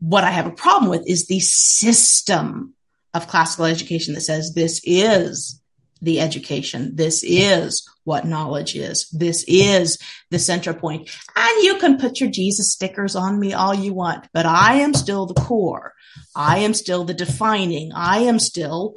What 0.03 0.25
I 0.25 0.31
have 0.31 0.49
a 0.49 0.51
problem 0.51 0.91
with 0.91 1.05
is 1.07 1.27
the 1.27 1.39
system 1.39 2.75
of 3.15 3.29
classical 3.29 3.67
education 3.67 4.15
that 4.15 4.23
says 4.23 4.53
this 4.53 4.81
is 4.83 5.61
the 6.01 6.19
education. 6.19 6.97
This 6.97 7.23
is 7.25 7.89
what 8.03 8.27
knowledge 8.27 8.75
is. 8.75 9.09
This 9.11 9.45
is 9.47 9.99
the 10.31 10.41
center 10.41 10.75
point. 10.75 11.09
And 11.37 11.63
you 11.63 11.79
can 11.79 11.99
put 11.99 12.21
your 12.21 12.31
Jesus 12.31 12.73
stickers 12.73 13.15
on 13.15 13.39
me 13.39 13.53
all 13.53 13.73
you 13.73 13.95
want, 13.95 14.27
but 14.35 14.45
I 14.45 14.79
am 14.79 14.93
still 14.93 15.27
the 15.27 15.41
core. 15.41 15.95
I 16.35 16.59
am 16.59 16.75
still 16.75 17.05
the 17.05 17.15
defining. 17.15 17.93
I 17.95 18.23
am 18.23 18.41
still 18.41 18.97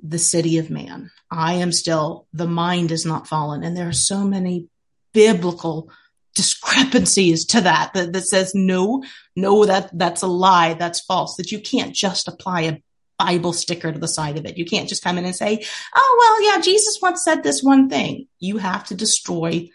the 0.00 0.18
city 0.18 0.58
of 0.58 0.70
man. 0.70 1.10
I 1.28 1.54
am 1.54 1.72
still 1.72 2.28
the 2.32 2.46
mind 2.46 2.92
is 2.92 3.04
not 3.04 3.26
fallen. 3.26 3.64
And 3.64 3.76
there 3.76 3.88
are 3.88 3.92
so 3.92 4.24
many 4.24 4.68
biblical 5.12 5.90
discrepancies 6.34 7.44
to 7.46 7.60
that, 7.62 7.92
that 7.94 8.12
that, 8.12 8.26
says 8.26 8.54
no, 8.54 9.02
no, 9.36 9.64
that 9.64 9.90
that's 9.92 10.22
a 10.22 10.26
lie. 10.26 10.74
That's 10.74 11.00
false. 11.00 11.36
That 11.36 11.52
you 11.52 11.60
can't 11.60 11.94
just 11.94 12.28
apply 12.28 12.62
a 12.62 12.82
Bible 13.18 13.52
sticker 13.52 13.92
to 13.92 13.98
the 13.98 14.08
side 14.08 14.38
of 14.38 14.46
it. 14.46 14.56
You 14.56 14.64
can't 14.64 14.88
just 14.88 15.04
come 15.04 15.18
in 15.18 15.24
and 15.24 15.36
say, 15.36 15.64
oh, 15.94 16.16
well, 16.18 16.54
yeah, 16.54 16.60
Jesus 16.62 16.98
once 17.02 17.22
said 17.22 17.42
this 17.42 17.62
one 17.62 17.90
thing. 17.90 18.28
You 18.38 18.58
have 18.58 18.84
to 18.86 18.94
destroy 18.94 19.68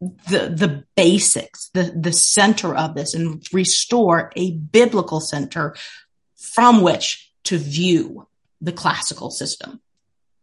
the, 0.00 0.54
the 0.54 0.84
basics, 0.96 1.70
the, 1.74 1.92
the 1.94 2.12
center 2.12 2.74
of 2.74 2.94
this 2.94 3.14
and 3.14 3.44
restore 3.52 4.30
a 4.36 4.52
biblical 4.52 5.20
center 5.20 5.76
from 6.36 6.82
which 6.82 7.32
to 7.44 7.58
view 7.58 8.26
the 8.60 8.72
classical 8.72 9.30
system. 9.30 9.80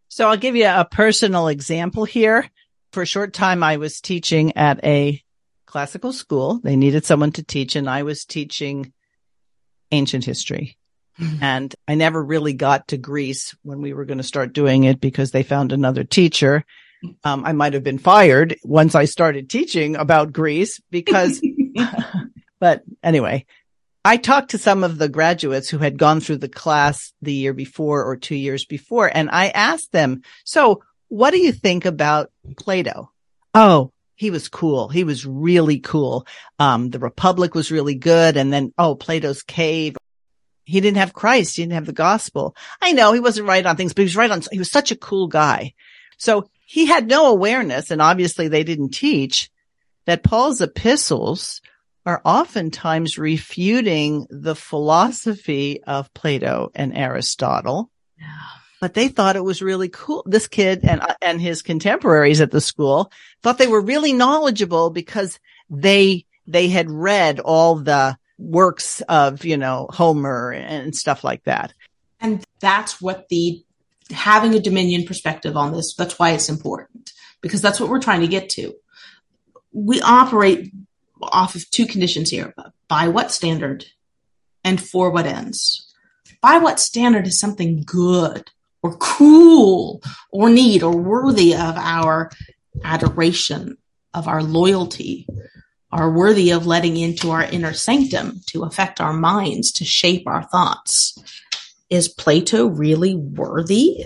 So 0.10 0.30
I'll 0.30 0.38
give 0.38 0.56
you 0.56 0.68
a 0.68 0.88
personal 0.89 1.48
example 1.48 2.06
here. 2.06 2.50
For 2.91 3.02
a 3.02 3.08
short 3.08 3.34
time, 3.34 3.63
I 3.63 3.78
was 3.78 4.00
teaching 4.00 4.56
at 4.56 4.84
a 4.86 5.22
classical 5.65 6.13
school. 6.13 6.60
They 6.63 6.75
needed 6.75 7.06
someone 7.06 7.32
to 7.34 7.43
teach 7.43 7.75
and 7.75 7.89
I 7.89 8.04
was 8.04 8.25
teaching 8.25 8.93
ancient 9.91 10.25
history. 10.25 10.78
Mm-hmm. 11.19 11.43
And 11.43 11.75
I 11.88 11.95
never 11.95 12.23
really 12.23 12.54
got 12.54 12.89
to 12.89 12.97
Greece 12.97 13.56
when 13.63 13.82
we 13.82 13.93
were 13.93 14.06
going 14.06 14.17
to 14.17 14.23
start 14.23 14.54
doing 14.54 14.84
it 14.84 14.99
because 14.99 15.32
they 15.32 15.43
found 15.43 15.71
another 15.71 16.04
teacher. 16.04 16.65
Um, 17.23 17.45
I 17.45 17.51
might 17.51 17.73
have 17.73 17.84
been 17.84 17.99
fired 17.99 18.56
once 18.63 18.95
I 18.95 19.06
started 19.06 19.47
teaching 19.47 19.95
about 19.95 20.34
Greece 20.34 20.82
because, 20.89 21.39
but 22.60 22.82
anyway, 23.04 23.45
I 24.04 24.17
talked 24.17 24.51
to 24.51 24.58
some 24.58 24.84
of 24.84 24.97
the 24.97 25.10
graduates 25.10 25.69
who 25.69 25.78
had 25.78 25.99
gone 25.99 26.19
through 26.19 26.38
the 26.38 26.49
class 26.49 27.13
the 27.21 27.34
year 27.34 27.54
before 27.54 28.04
or 28.04 28.15
two 28.15 28.34
years 28.34 28.65
before, 28.65 29.12
and 29.13 29.30
I 29.30 29.49
asked 29.49 29.91
them, 29.91 30.23
so 30.45 30.82
what 31.10 31.32
do 31.32 31.38
you 31.38 31.51
think 31.51 31.86
about 31.86 32.32
Plato? 32.58 33.12
Oh, 33.54 33.91
he 34.15 34.32
was 34.32 34.49
cool. 34.49 34.88
He 34.88 35.04
was 35.04 35.25
really 35.25 35.80
cool. 35.80 36.25
Um, 36.58 36.89
the 36.89 36.99
Republic 36.99 37.54
was 37.54 37.71
really 37.71 37.95
good. 37.95 38.38
And 38.38 38.51
then, 38.51 38.73
oh, 38.78 38.95
Plato's 38.95 39.43
cave 39.43 39.97
he 40.65 40.82
didn't 40.82 40.97
have 40.97 41.13
Christ. 41.13 41.56
He 41.56 41.62
didn't 41.62 41.73
have 41.73 41.86
the 41.86 41.93
gospel. 41.93 42.56
I 42.82 42.91
know 42.91 43.13
he 43.13 43.19
wasn't 43.19 43.47
right 43.47 43.65
on 43.65 43.78
things, 43.78 43.93
but 43.93 44.01
he 44.01 44.06
was 44.06 44.15
right 44.15 44.32
on, 44.32 44.41
he 44.51 44.60
was 44.60 44.71
such 44.71 44.91
a 44.91 44.97
cool 44.97 45.28
guy. 45.28 45.73
So 46.17 46.49
he 46.65 46.88
had 46.88 47.08
no 47.08 47.28
awareness 47.28 47.91
and 47.91 48.01
obviously 48.01 48.47
they 48.47 48.63
didn't 48.63 48.89
teach 48.89 49.49
that 50.06 50.23
Paul's 50.23 50.62
epistles 50.62 51.62
are 52.06 52.21
oftentimes 52.25 53.17
refuting 53.17 54.28
the 54.30 54.56
philosophy 54.56 55.84
of 55.84 56.13
Plato 56.13 56.71
and 56.75 56.95
Aristotle. 56.95 57.91
Yeah. 58.19 58.25
But 58.82 58.94
they 58.94 59.08
thought 59.08 59.36
it 59.36 59.44
was 59.44 59.62
really 59.62 59.90
cool. 59.90 60.24
This 60.26 60.48
kid 60.48 60.82
and, 60.84 61.02
uh, 61.02 61.16
and 61.22 61.40
his 61.40 61.62
contemporaries 61.62 62.42
at 62.42 62.52
the 62.52 62.62
school 62.62 63.12
thought 63.42 63.58
they 63.58 63.68
were 63.68 63.82
really 63.82 64.14
knowledgeable 64.14 64.90
because 64.90 65.40
they, 65.70 66.26
they 66.46 66.68
had 66.68 66.92
read 66.92 67.40
all 67.40 67.76
the 67.76 68.18
works 68.38 69.02
of, 69.02 69.46
you 69.46 69.58
know, 69.58 69.88
Homer 69.92 70.52
and 70.52 70.96
stuff 70.96 71.24
like 71.24 71.44
that. 71.46 71.74
And 72.20 72.44
that's 72.60 73.02
what 73.02 73.30
the 73.30 73.64
having 74.12 74.54
a 74.54 74.60
dominion 74.60 75.06
perspective 75.06 75.58
on 75.58 75.74
this, 75.74 75.96
that's 75.96 76.20
why 76.20 76.32
it's 76.32 76.50
important 76.50 77.14
because 77.42 77.62
that's 77.62 77.80
what 77.80 77.90
we're 77.90 78.02
trying 78.02 78.22
to 78.22 78.28
get 78.28 78.50
to. 78.50 78.76
We 79.72 80.02
operate 80.02 80.74
off 81.22 81.56
of 81.56 81.70
two 81.70 81.86
conditions 81.86 82.30
here 82.30 82.54
by 82.88 83.08
what 83.08 83.32
standard 83.32 83.86
and 84.64 84.82
for 84.82 85.12
what 85.12 85.26
ends. 85.26 85.94
By 86.42 86.58
what 86.58 86.80
standard 86.80 87.28
is 87.28 87.40
something 87.40 87.84
good 87.86 88.50
or 88.86 88.95
cool 88.98 90.04
or 90.32 90.48
neat 90.52 90.84
or 90.84 90.95
worthy 90.95 91.56
of 91.56 91.76
our 91.76 92.30
adoration, 92.84 93.78
of 94.13 94.28
our 94.28 94.43
loyalty, 94.43 95.28
are 95.91 96.12
worthy 96.12 96.52
of 96.52 96.67
letting 96.67 96.98
into 96.98 97.32
our 97.32 97.43
inner 97.43 97.74
sanctum 97.74 98.41
to 98.45 98.62
affect 98.63 99.02
our 99.02 99.13
minds, 99.13 99.71
to 99.71 99.84
shape 99.84 100.28
our 100.28 100.43
thoughts. 100.43 101.17
Is 101.89 102.08
Plato 102.08 102.67
really 102.67 103.15
worthy? 103.15 104.06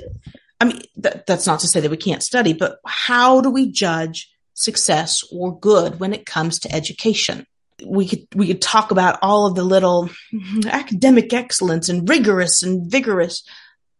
I 0.62 0.65
mean, 0.65 0.82
th- 1.02 1.24
that's 1.28 1.48
not 1.48 1.60
to 1.62 1.68
say 1.68 1.82
that 1.82 1.92
we 1.92 1.98
can't 1.98 2.24
study, 2.24 2.54
but 2.54 2.80
how 2.86 3.42
do 3.42 3.50
we 3.50 3.70
judge 3.70 4.32
success 4.54 5.26
or 5.30 5.60
good 5.60 6.00
when 6.00 6.13
it 6.13 6.26
comes 6.26 6.60
to 6.60 6.74
education? 6.74 7.46
We 7.86 8.08
could, 8.08 8.28
we 8.34 8.48
could 8.48 8.62
talk 8.62 8.92
about 8.92 9.20
all 9.22 9.46
of 9.46 9.56
the 9.56 9.63
little 9.63 10.10
academic 10.68 11.34
excellence 11.34 11.89
and 11.89 12.08
rigorous 12.08 12.63
and 12.63 12.89
vigorous. 12.89 13.44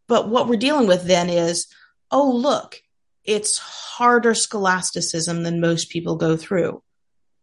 But 0.10 0.28
what 0.28 0.50
we're 0.50 0.58
dealing 0.58 0.88
with 0.88 1.06
then 1.06 1.30
is, 1.30 1.67
oh, 2.12 2.30
look, 2.30 2.82
it's 3.24 3.58
harder 3.58 4.34
scholasticism 4.34 5.43
than 5.43 5.62
most 5.62 5.89
people 5.89 6.17
go 6.17 6.36
through 6.36 6.84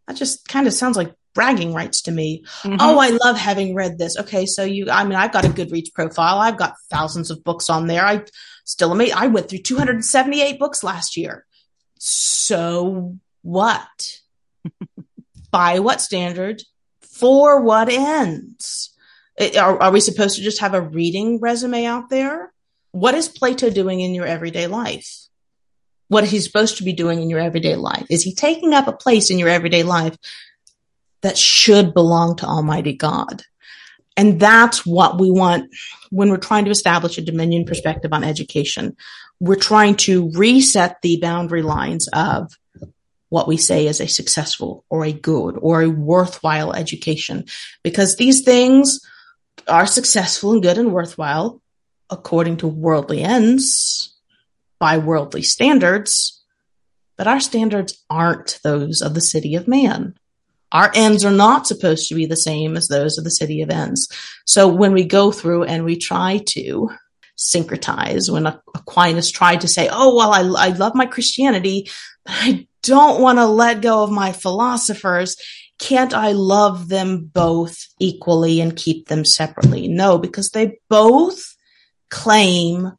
that 0.06 0.16
just 0.16 0.46
kind 0.48 0.66
of 0.66 0.72
sounds 0.72 0.96
like 0.96 1.14
bragging 1.34 1.74
rights 1.74 2.02
to 2.02 2.10
me. 2.10 2.44
Mm-hmm. 2.62 2.76
Oh, 2.80 2.98
I 2.98 3.10
love 3.22 3.36
having 3.36 3.74
read 3.74 3.98
this. 3.98 4.16
Okay. 4.18 4.46
So 4.46 4.64
you, 4.64 4.88
I 4.90 5.04
mean, 5.04 5.14
I've 5.14 5.32
got 5.32 5.44
a 5.44 5.48
Goodreads 5.48 5.92
profile. 5.92 6.38
I've 6.38 6.56
got 6.56 6.74
thousands 6.90 7.30
of 7.30 7.44
books 7.44 7.68
on 7.68 7.86
there. 7.86 8.04
I 8.04 8.24
still 8.64 8.92
amazed. 8.92 9.14
I 9.14 9.26
went 9.26 9.48
through 9.48 9.58
278 9.60 10.58
books 10.58 10.82
last 10.82 11.16
year. 11.16 11.44
So 11.98 13.16
what? 13.42 14.20
By 15.50 15.80
what 15.80 16.00
standard? 16.00 16.62
For 17.02 17.60
what 17.60 17.88
ends? 17.88 18.94
It, 19.38 19.56
are, 19.56 19.80
are 19.82 19.92
we 19.92 20.00
supposed 20.00 20.36
to 20.36 20.42
just 20.42 20.60
have 20.60 20.74
a 20.74 20.80
reading 20.80 21.40
resume 21.40 21.84
out 21.84 22.08
there? 22.08 22.52
What 22.96 23.14
is 23.14 23.28
Plato 23.28 23.70
doing 23.70 24.00
in 24.00 24.14
your 24.14 24.26
everyday 24.26 24.66
life? 24.66 25.26
what 26.08 26.24
he's 26.24 26.44
supposed 26.44 26.76
to 26.78 26.84
be 26.84 26.92
doing 26.92 27.20
in 27.20 27.30
your 27.30 27.40
everyday 27.40 27.76
life? 27.76 28.06
Is 28.10 28.22
he 28.22 28.34
taking 28.34 28.72
up 28.72 28.86
a 28.86 28.92
place 28.92 29.30
in 29.30 29.38
your 29.38 29.48
everyday 29.48 29.82
life 29.82 30.16
that 31.22 31.36
should 31.36 31.94
belong 31.94 32.36
to 32.36 32.46
Almighty 32.46 32.94
God? 32.94 33.42
And 34.16 34.40
that's 34.40 34.86
what 34.86 35.20
we 35.20 35.30
want 35.30 35.70
when 36.10 36.30
we're 36.30 36.36
trying 36.38 36.64
to 36.66 36.70
establish 36.70 37.18
a 37.18 37.22
dominion 37.22 37.64
perspective 37.64 38.12
on 38.12 38.24
education. 38.24 38.96
We're 39.40 39.56
trying 39.56 39.96
to 39.96 40.30
reset 40.32 41.02
the 41.02 41.18
boundary 41.20 41.62
lines 41.62 42.08
of 42.14 42.52
what 43.28 43.48
we 43.48 43.56
say 43.56 43.86
is 43.86 44.00
a 44.00 44.06
successful 44.06 44.84
or 44.88 45.04
a 45.04 45.12
good 45.12 45.58
or 45.60 45.82
a 45.82 45.90
worthwhile 45.90 46.72
education 46.72 47.44
because 47.82 48.16
these 48.16 48.42
things 48.42 49.00
are 49.68 49.86
successful 49.86 50.52
and 50.52 50.62
good 50.62 50.78
and 50.78 50.92
worthwhile 50.92 51.60
according 52.10 52.58
to 52.58 52.68
worldly 52.68 53.22
ends 53.22 54.14
by 54.78 54.98
worldly 54.98 55.42
standards, 55.42 56.42
but 57.16 57.26
our 57.26 57.40
standards 57.40 58.04
aren't 58.10 58.60
those 58.62 59.00
of 59.00 59.14
the 59.14 59.20
city 59.20 59.54
of 59.54 59.66
man. 59.66 60.14
Our 60.72 60.90
ends 60.94 61.24
are 61.24 61.32
not 61.32 61.66
supposed 61.66 62.08
to 62.08 62.14
be 62.14 62.26
the 62.26 62.36
same 62.36 62.76
as 62.76 62.88
those 62.88 63.18
of 63.18 63.24
the 63.24 63.30
city 63.30 63.62
of 63.62 63.70
ends. 63.70 64.08
So 64.44 64.68
when 64.68 64.92
we 64.92 65.04
go 65.04 65.30
through 65.30 65.64
and 65.64 65.84
we 65.84 65.96
try 65.96 66.42
to 66.48 66.90
syncretize, 67.38 68.30
when 68.30 68.46
Aquinas 68.46 69.30
tried 69.30 69.62
to 69.62 69.68
say, 69.68 69.88
oh, 69.90 70.14
well, 70.16 70.32
I, 70.32 70.66
I 70.66 70.68
love 70.70 70.94
my 70.94 71.06
Christianity, 71.06 71.88
but 72.24 72.34
I 72.34 72.66
don't 72.82 73.20
want 73.20 73.38
to 73.38 73.46
let 73.46 73.80
go 73.80 74.02
of 74.02 74.10
my 74.10 74.32
philosophers. 74.32 75.36
Can't 75.78 76.14
I 76.14 76.32
love 76.32 76.88
them 76.88 77.30
both 77.32 77.86
equally 77.98 78.60
and 78.60 78.76
keep 78.76 79.08
them 79.08 79.24
separately? 79.24 79.88
No, 79.88 80.18
because 80.18 80.50
they 80.50 80.78
both 80.88 81.55
claim 82.10 82.92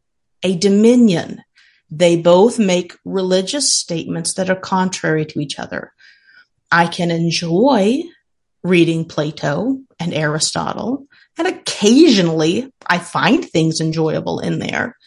a 0.43 0.55
dominion. 0.57 1.41
They 1.89 2.17
both 2.17 2.59
make 2.59 2.97
religious 3.05 3.73
statements 3.73 4.33
that 4.33 4.49
are 4.49 4.55
contrary 4.55 5.25
to 5.27 5.39
each 5.39 5.59
other. 5.59 5.93
I 6.71 6.87
can 6.87 7.11
enjoy 7.11 8.01
reading 8.63 9.05
Plato 9.05 9.79
and 9.99 10.13
Aristotle, 10.13 11.07
and 11.37 11.47
occasionally 11.47 12.73
I 12.85 12.99
find 12.99 13.45
things 13.45 13.79
enjoyable 13.79 14.39
in 14.39 14.59
there, 14.59 14.97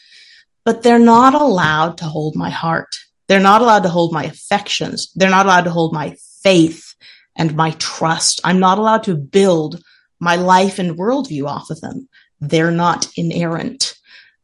but 0.64 0.82
they're 0.82 0.98
not 0.98 1.34
allowed 1.34 1.98
to 1.98 2.06
hold 2.06 2.34
my 2.36 2.50
heart. 2.50 2.96
They're 3.28 3.40
not 3.40 3.60
allowed 3.60 3.82
to 3.82 3.88
hold 3.88 4.12
my 4.12 4.24
affections. 4.24 5.12
They're 5.14 5.30
not 5.30 5.46
allowed 5.46 5.64
to 5.64 5.70
hold 5.70 5.92
my 5.92 6.16
faith 6.42 6.94
and 7.36 7.54
my 7.54 7.72
trust. 7.72 8.40
I'm 8.42 8.58
not 8.58 8.78
allowed 8.78 9.04
to 9.04 9.14
build 9.14 9.82
my 10.18 10.36
life 10.36 10.78
and 10.78 10.98
worldview 10.98 11.46
off 11.46 11.70
of 11.70 11.80
them. 11.80 12.08
They're 12.40 12.70
not 12.70 13.08
inerrant 13.16 13.98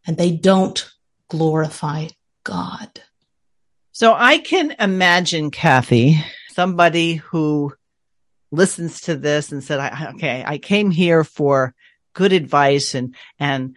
and 0.07 0.17
they 0.17 0.33
don't 0.33 0.89
glorify 1.29 2.09
God. 2.45 3.01
So 3.93 4.15
I 4.15 4.39
can 4.39 4.75
imagine, 4.79 5.51
Cathey, 5.51 6.23
somebody 6.53 7.15
who 7.15 7.73
listens 8.51 9.03
to 9.03 9.17
this 9.17 9.53
and 9.53 9.65
said, 9.65 9.93
okay, 10.15 10.45
I 10.47 10.59
came 10.59 10.91
here 10.91 11.25
for 11.25 11.75
good 12.15 12.33
advice 12.33 12.95
and, 12.95 13.15
and 13.39 13.77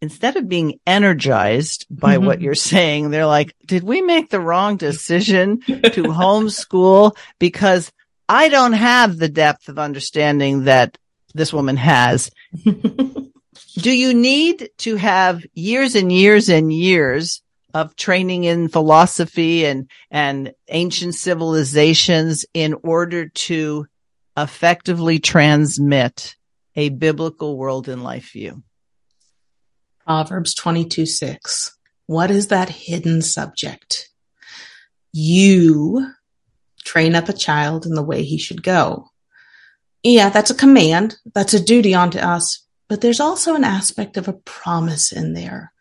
instead 0.00 0.36
of 0.36 0.48
being 0.48 0.78
energized 0.86 1.86
by 1.90 2.16
mm-hmm. 2.16 2.26
what 2.26 2.40
you're 2.40 2.54
saying, 2.54 3.10
they're 3.10 3.26
like, 3.26 3.54
did 3.66 3.82
we 3.82 4.02
make 4.02 4.30
the 4.30 4.40
wrong 4.40 4.76
decision 4.76 5.60
to 5.60 5.72
homeschool? 5.72 7.16
Because 7.38 7.92
I 8.28 8.48
don't 8.48 8.74
have 8.74 9.16
the 9.16 9.28
depth 9.28 9.68
of 9.68 9.78
understanding 9.78 10.64
that 10.64 10.98
this 11.34 11.52
woman 11.52 11.76
has. 11.76 12.30
Do 13.78 13.92
you 13.92 14.12
need 14.12 14.70
to 14.78 14.96
have 14.96 15.46
years 15.54 15.94
and 15.94 16.10
years 16.10 16.48
and 16.48 16.72
years 16.72 17.42
of 17.72 17.94
training 17.94 18.42
in 18.42 18.68
philosophy 18.68 19.66
and, 19.66 19.88
and 20.10 20.52
ancient 20.66 21.14
civilizations 21.14 22.44
in 22.52 22.74
order 22.82 23.28
to 23.28 23.86
effectively 24.36 25.20
transmit 25.20 26.34
a 26.74 26.88
biblical 26.88 27.56
world 27.56 27.88
and 27.88 28.02
life 28.02 28.32
view? 28.32 28.64
Proverbs 30.04 30.54
22 30.54 31.06
6. 31.06 31.76
What 32.06 32.32
is 32.32 32.48
that 32.48 32.68
hidden 32.68 33.22
subject? 33.22 34.08
You 35.12 36.14
train 36.84 37.14
up 37.14 37.28
a 37.28 37.32
child 37.32 37.86
in 37.86 37.94
the 37.94 38.02
way 38.02 38.24
he 38.24 38.38
should 38.38 38.64
go. 38.64 39.06
Yeah, 40.02 40.30
that's 40.30 40.50
a 40.50 40.54
command. 40.56 41.16
That's 41.32 41.54
a 41.54 41.62
duty 41.62 41.94
onto 41.94 42.18
us. 42.18 42.64
But 42.88 43.00
there's 43.00 43.20
also 43.20 43.54
an 43.54 43.64
aspect 43.64 44.16
of 44.16 44.28
a 44.28 44.32
promise 44.32 45.12
in 45.12 45.34
there. 45.34 45.72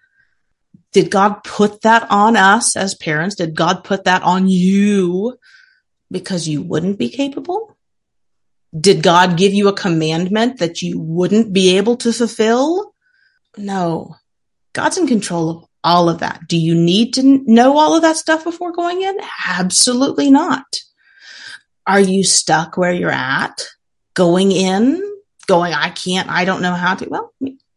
Did 0.91 1.11
God 1.11 1.43
put 1.43 1.81
that 1.81 2.07
on 2.09 2.35
us 2.35 2.75
as 2.75 2.95
parents? 2.95 3.35
Did 3.35 3.55
God 3.55 3.83
put 3.83 4.05
that 4.05 4.23
on 4.23 4.47
you 4.47 5.37
because 6.11 6.47
you 6.47 6.61
wouldn't 6.61 6.97
be 6.97 7.09
capable? 7.09 7.77
Did 8.77 9.01
God 9.01 9.37
give 9.37 9.53
you 9.53 9.67
a 9.67 9.73
commandment 9.73 10.59
that 10.59 10.81
you 10.81 10.99
wouldn't 10.99 11.53
be 11.53 11.77
able 11.77 11.97
to 11.97 12.11
fulfill? 12.11 12.93
No. 13.57 14.15
God's 14.73 14.97
in 14.97 15.07
control 15.07 15.49
of 15.49 15.65
all 15.83 16.09
of 16.09 16.19
that. 16.19 16.41
Do 16.47 16.57
you 16.57 16.75
need 16.75 17.13
to 17.13 17.23
know 17.23 17.77
all 17.77 17.95
of 17.95 18.01
that 18.01 18.17
stuff 18.17 18.43
before 18.43 18.71
going 18.73 19.01
in? 19.01 19.17
Absolutely 19.47 20.29
not. 20.29 20.81
Are 21.85 22.01
you 22.01 22.23
stuck 22.23 22.75
where 22.75 22.91
you're 22.91 23.09
at 23.09 23.65
going 24.13 24.51
in, 24.51 25.06
going, 25.47 25.73
I 25.73 25.89
can't, 25.89 26.29
I 26.29 26.45
don't 26.45 26.61
know 26.61 26.73
how 26.73 26.95
to? 26.95 27.09
Well, 27.09 27.33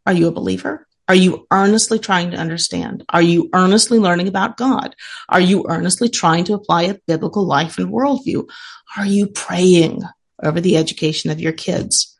are 0.07 0.13
you 0.13 0.29
a 0.29 0.33
believer? 0.33 0.87
Are 1.09 1.15
you 1.15 1.47
earnestly 1.51 1.99
trying 1.99 2.31
to 2.33 2.37
understand? 2.37 3.05
Are 3.09 3.23
you 3.23 3.51
earnestly 3.53 3.99
learning 3.99 4.29
about 4.29 4.57
God? 4.57 4.95
Are 5.29 5.41
you 5.41 5.67
earnestly 5.69 6.09
trying 6.09 6.45
to 6.45 6.55
apply 6.55 6.83
a 6.85 6.99
biblical 7.07 7.45
life 7.45 7.79
and 7.79 7.89
worldview? 7.93 8.49
Are 8.97 9.07
you 9.07 9.27
praying 9.27 10.03
over 10.43 10.61
the 10.61 10.77
education 10.77 11.31
of 11.31 11.41
your 11.41 11.53
kids? 11.53 12.17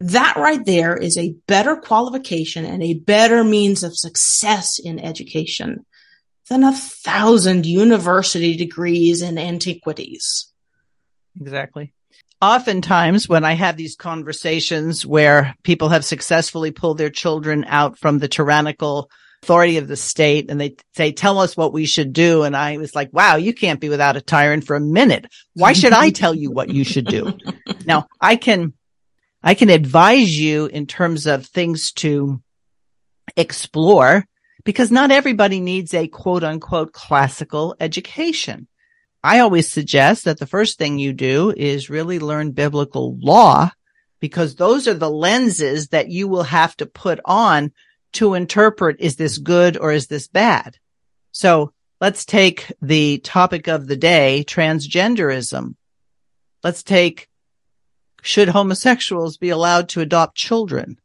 That 0.00 0.36
right 0.36 0.64
there 0.64 0.96
is 0.96 1.16
a 1.16 1.36
better 1.46 1.76
qualification 1.76 2.64
and 2.64 2.82
a 2.82 2.94
better 2.94 3.44
means 3.44 3.82
of 3.82 3.96
success 3.96 4.78
in 4.78 4.98
education 4.98 5.86
than 6.48 6.64
a 6.64 6.72
thousand 6.72 7.64
university 7.64 8.56
degrees 8.56 9.22
in 9.22 9.38
antiquities. 9.38 10.52
Exactly 11.40 11.92
oftentimes 12.40 13.28
when 13.28 13.44
I 13.44 13.52
have 13.52 13.76
these 13.76 13.96
conversations 13.96 15.06
where 15.06 15.54
people 15.62 15.88
have 15.88 16.04
successfully 16.04 16.70
pulled 16.70 16.98
their 16.98 17.10
children 17.10 17.64
out 17.66 17.98
from 17.98 18.18
the 18.18 18.28
tyrannical 18.28 19.10
authority 19.42 19.78
of 19.78 19.88
the 19.88 19.96
state 19.96 20.50
and 20.50 20.60
they 20.60 20.76
say, 20.94 21.12
tell 21.12 21.38
us 21.38 21.56
what 21.56 21.72
we 21.72 21.86
should 21.86 22.12
do. 22.12 22.42
And 22.42 22.56
I 22.56 22.78
was 22.78 22.94
like, 22.94 23.12
wow, 23.12 23.36
you 23.36 23.54
can't 23.54 23.80
be 23.80 23.88
without 23.88 24.16
a 24.16 24.20
tyrant 24.20 24.64
for 24.64 24.76
a 24.76 24.80
minute. 24.80 25.26
Why 25.54 25.72
should 25.72 25.92
I 25.92 26.10
tell 26.10 26.34
you 26.34 26.50
what 26.50 26.68
you 26.68 26.84
should 26.84 27.06
do? 27.06 27.32
now 27.86 28.06
I 28.20 28.36
can, 28.36 28.72
I 29.42 29.54
can 29.54 29.70
advise 29.70 30.38
you 30.38 30.66
in 30.66 30.86
terms 30.86 31.26
of 31.26 31.46
things 31.46 31.92
to 31.92 32.42
explore 33.36 34.24
because 34.64 34.90
not 34.90 35.10
everybody 35.10 35.60
needs 35.60 35.94
a 35.94 36.08
quote 36.08 36.42
unquote 36.42 36.92
classical 36.92 37.76
education. 37.78 38.66
I 39.26 39.40
always 39.40 39.66
suggest 39.68 40.24
that 40.24 40.38
the 40.38 40.46
first 40.46 40.78
thing 40.78 41.00
you 41.00 41.12
do 41.12 41.52
is 41.56 41.90
really 41.90 42.20
learn 42.20 42.52
biblical 42.52 43.18
law 43.18 43.72
because 44.20 44.54
those 44.54 44.86
are 44.86 44.94
the 44.94 45.10
lenses 45.10 45.88
that 45.88 46.08
you 46.08 46.28
will 46.28 46.44
have 46.44 46.76
to 46.76 46.86
put 46.86 47.18
on 47.24 47.72
to 48.12 48.34
interpret, 48.34 49.00
is 49.00 49.16
this 49.16 49.38
good 49.38 49.76
or 49.78 49.90
is 49.90 50.06
this 50.06 50.28
bad? 50.28 50.78
So 51.32 51.72
let's 52.00 52.24
take 52.24 52.70
the 52.80 53.18
topic 53.18 53.66
of 53.66 53.88
the 53.88 53.96
day, 53.96 54.44
transgenderism. 54.46 55.74
Let's 56.62 56.84
take, 56.84 57.28
should 58.22 58.50
homosexuals 58.50 59.38
be 59.38 59.50
allowed 59.50 59.88
to 59.88 60.02
adopt 60.02 60.36
children? 60.36 61.00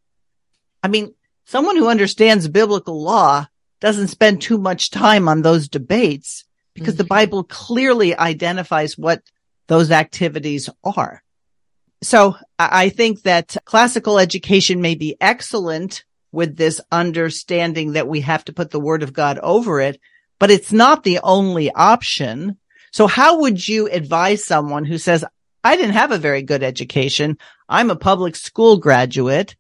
I 0.84 0.90
mean, 0.90 1.16
someone 1.46 1.76
who 1.76 1.90
understands 1.90 2.48
biblical 2.48 3.02
law 3.02 3.48
doesn't 3.80 4.10
spend 4.10 4.44
too 4.44 4.60
much 4.60 4.92
time 4.92 5.28
on 5.28 5.42
those 5.42 5.68
debates 5.68 6.46
because 6.74 6.94
mm-hmm. 6.94 7.04
the 7.04 7.04
Bible 7.06 7.44
clearly 7.44 8.16
identifies 8.16 8.98
what 8.98 9.22
those 9.68 9.92
activities 9.92 10.70
are. 10.84 11.24
So 12.04 12.36
I 12.58 12.90
think 12.90 13.24
that 13.24 13.56
classical 13.64 14.18
education 14.18 14.82
may 14.82 14.96
be 14.96 15.16
excellent 15.22 16.04
with 16.32 16.58
this 16.58 16.82
understanding 16.92 17.94
that 17.94 18.08
we 18.08 18.22
have 18.22 18.44
to 18.46 18.54
put 18.54 18.72
the 18.72 18.80
word 18.80 19.04
of 19.04 19.14
God 19.14 19.38
over 19.40 19.80
it, 19.80 20.00
but 20.40 20.50
it's 20.50 20.72
not 20.72 21.04
the 21.04 21.20
only 21.20 21.72
option. 21.72 22.58
So 22.92 23.06
how 23.06 23.42
would 23.42 23.68
you 23.68 23.88
advise 23.88 24.44
someone 24.44 24.86
who 24.86 24.98
says, 24.98 25.24
I 25.64 25.76
didn't 25.76 25.94
have 25.94 26.12
a 26.12 26.18
very 26.18 26.42
good 26.42 26.64
education. 26.64 27.38
I'm 27.70 27.92
a 27.92 27.96
public 27.96 28.36
school 28.36 28.78
graduate. 28.78 29.56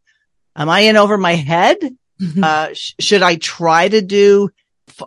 Am 0.55 0.67
I 0.67 0.81
in 0.81 0.97
over 0.97 1.17
my 1.17 1.35
head? 1.35 1.77
Mm-hmm. 2.19 2.43
Uh, 2.43 2.73
sh- 2.73 2.93
should 2.99 3.21
I 3.21 3.35
try 3.35 3.87
to 3.87 4.01
do 4.01 4.49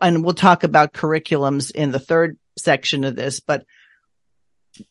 and 0.01 0.25
we'll 0.25 0.35
talk 0.35 0.65
about 0.65 0.93
curriculums 0.93 1.71
in 1.71 1.91
the 1.91 1.99
third 1.99 2.39
section 2.59 3.05
of 3.05 3.17
this, 3.17 3.41
but 3.41 3.65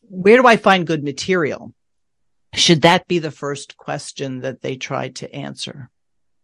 where 0.02 0.40
do 0.40 0.46
I 0.46 0.56
find 0.56 0.86
good 0.86 1.04
material? 1.04 1.72
Should 2.54 2.82
that 2.82 3.08
be 3.08 3.18
the 3.18 3.30
first 3.30 3.76
question 3.76 4.40
that 4.40 4.62
they 4.62 4.76
try 4.76 5.08
to 5.08 5.34
answer? 5.34 5.90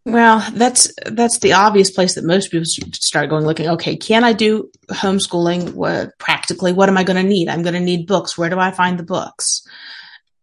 Well, 0.03 0.45
that's 0.53 0.91
that's 1.05 1.39
the 1.39 1.53
obvious 1.53 1.91
place 1.91 2.15
that 2.15 2.25
most 2.25 2.51
people 2.51 2.65
start 2.65 3.29
going 3.29 3.45
looking. 3.45 3.69
Okay, 3.69 3.95
can 3.95 4.23
I 4.23 4.33
do 4.33 4.71
homeschooling? 4.89 5.73
What 5.73 6.17
practically? 6.17 6.73
What 6.73 6.89
am 6.89 6.97
I 6.97 7.03
going 7.03 7.23
to 7.23 7.29
need? 7.29 7.47
I'm 7.47 7.61
going 7.61 7.75
to 7.75 7.79
need 7.79 8.07
books. 8.07 8.37
Where 8.37 8.49
do 8.49 8.57
I 8.57 8.71
find 8.71 8.97
the 8.97 9.03
books? 9.03 9.61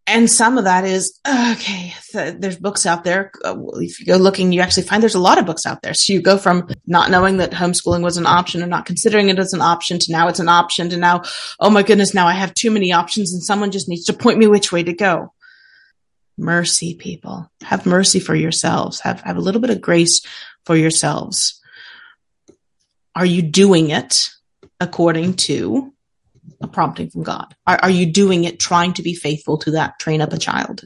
And 0.09 0.31
some 0.31 0.59
of 0.59 0.65
that 0.65 0.85
is 0.85 1.21
okay 1.27 1.93
there's 2.13 2.57
books 2.57 2.87
out 2.87 3.05
there 3.05 3.31
uh, 3.45 3.57
if 3.75 4.01
you 4.01 4.07
go 4.07 4.17
looking 4.17 4.53
you 4.53 4.61
actually 4.61 4.83
find 4.83 5.03
there's 5.03 5.15
a 5.15 5.21
lot 5.21 5.39
of 5.39 5.47
books 5.47 5.67
out 5.67 5.83
there 5.83 5.95
so 5.95 6.13
you 6.13 6.21
go 6.21 6.37
from 6.39 6.69
not 6.87 7.11
knowing 7.11 7.37
that 7.37 7.53
homeschooling 7.53 8.03
was 8.03 8.17
an 8.17 8.27
option 8.27 8.63
or 8.63 8.67
not 8.67 8.87
considering 8.87 9.29
it 9.29 9.39
as 9.39 9.53
an 9.53 9.61
option 9.61 9.99
to 9.99 10.11
now 10.11 10.29
it's 10.29 10.41
an 10.41 10.49
option 10.49 10.89
to 10.89 10.97
now 10.97 11.23
oh 11.61 11.71
my 11.71 11.83
goodness 11.83 12.15
now 12.15 12.27
i 12.27 12.33
have 12.33 12.53
too 12.55 12.71
many 12.71 12.93
options 12.93 13.33
and 13.33 13.43
someone 13.43 13.71
just 13.71 13.89
needs 13.89 14.05
to 14.05 14.13
point 14.13 14.39
me 14.39 14.47
which 14.47 14.73
way 14.73 14.83
to 14.83 14.93
go 14.93 15.33
mercy, 16.39 16.95
people. 16.95 17.51
Have 17.63 17.85
mercy 17.85 18.21
for 18.21 18.35
yourselves. 18.35 19.01
Have, 19.01 19.21
have 19.23 19.37
a 19.37 19.41
little 19.41 19.61
bit 19.61 19.71
of 19.71 19.81
grace 19.81 20.23
for 20.65 20.77
yourselves. 20.77 21.61
Are 23.15 23.27
you 23.27 23.43
doing 23.43 23.91
it 23.91 24.31
according 24.81 25.35
to 25.35 25.93
a 26.61 26.69
prompting 26.69 27.11
from 27.11 27.23
God? 27.23 27.55
Are, 27.67 27.79
are 27.83 27.91
you 27.91 28.07
doing 28.07 28.45
it 28.45 28.61
trying 28.61 28.95
to 28.95 29.03
be 29.03 29.15
faithful 29.15 29.59
to 29.59 29.73
that 29.73 29.99
train 29.99 30.21
up 30.21 30.33
a 30.33 30.39
child? 30.39 30.85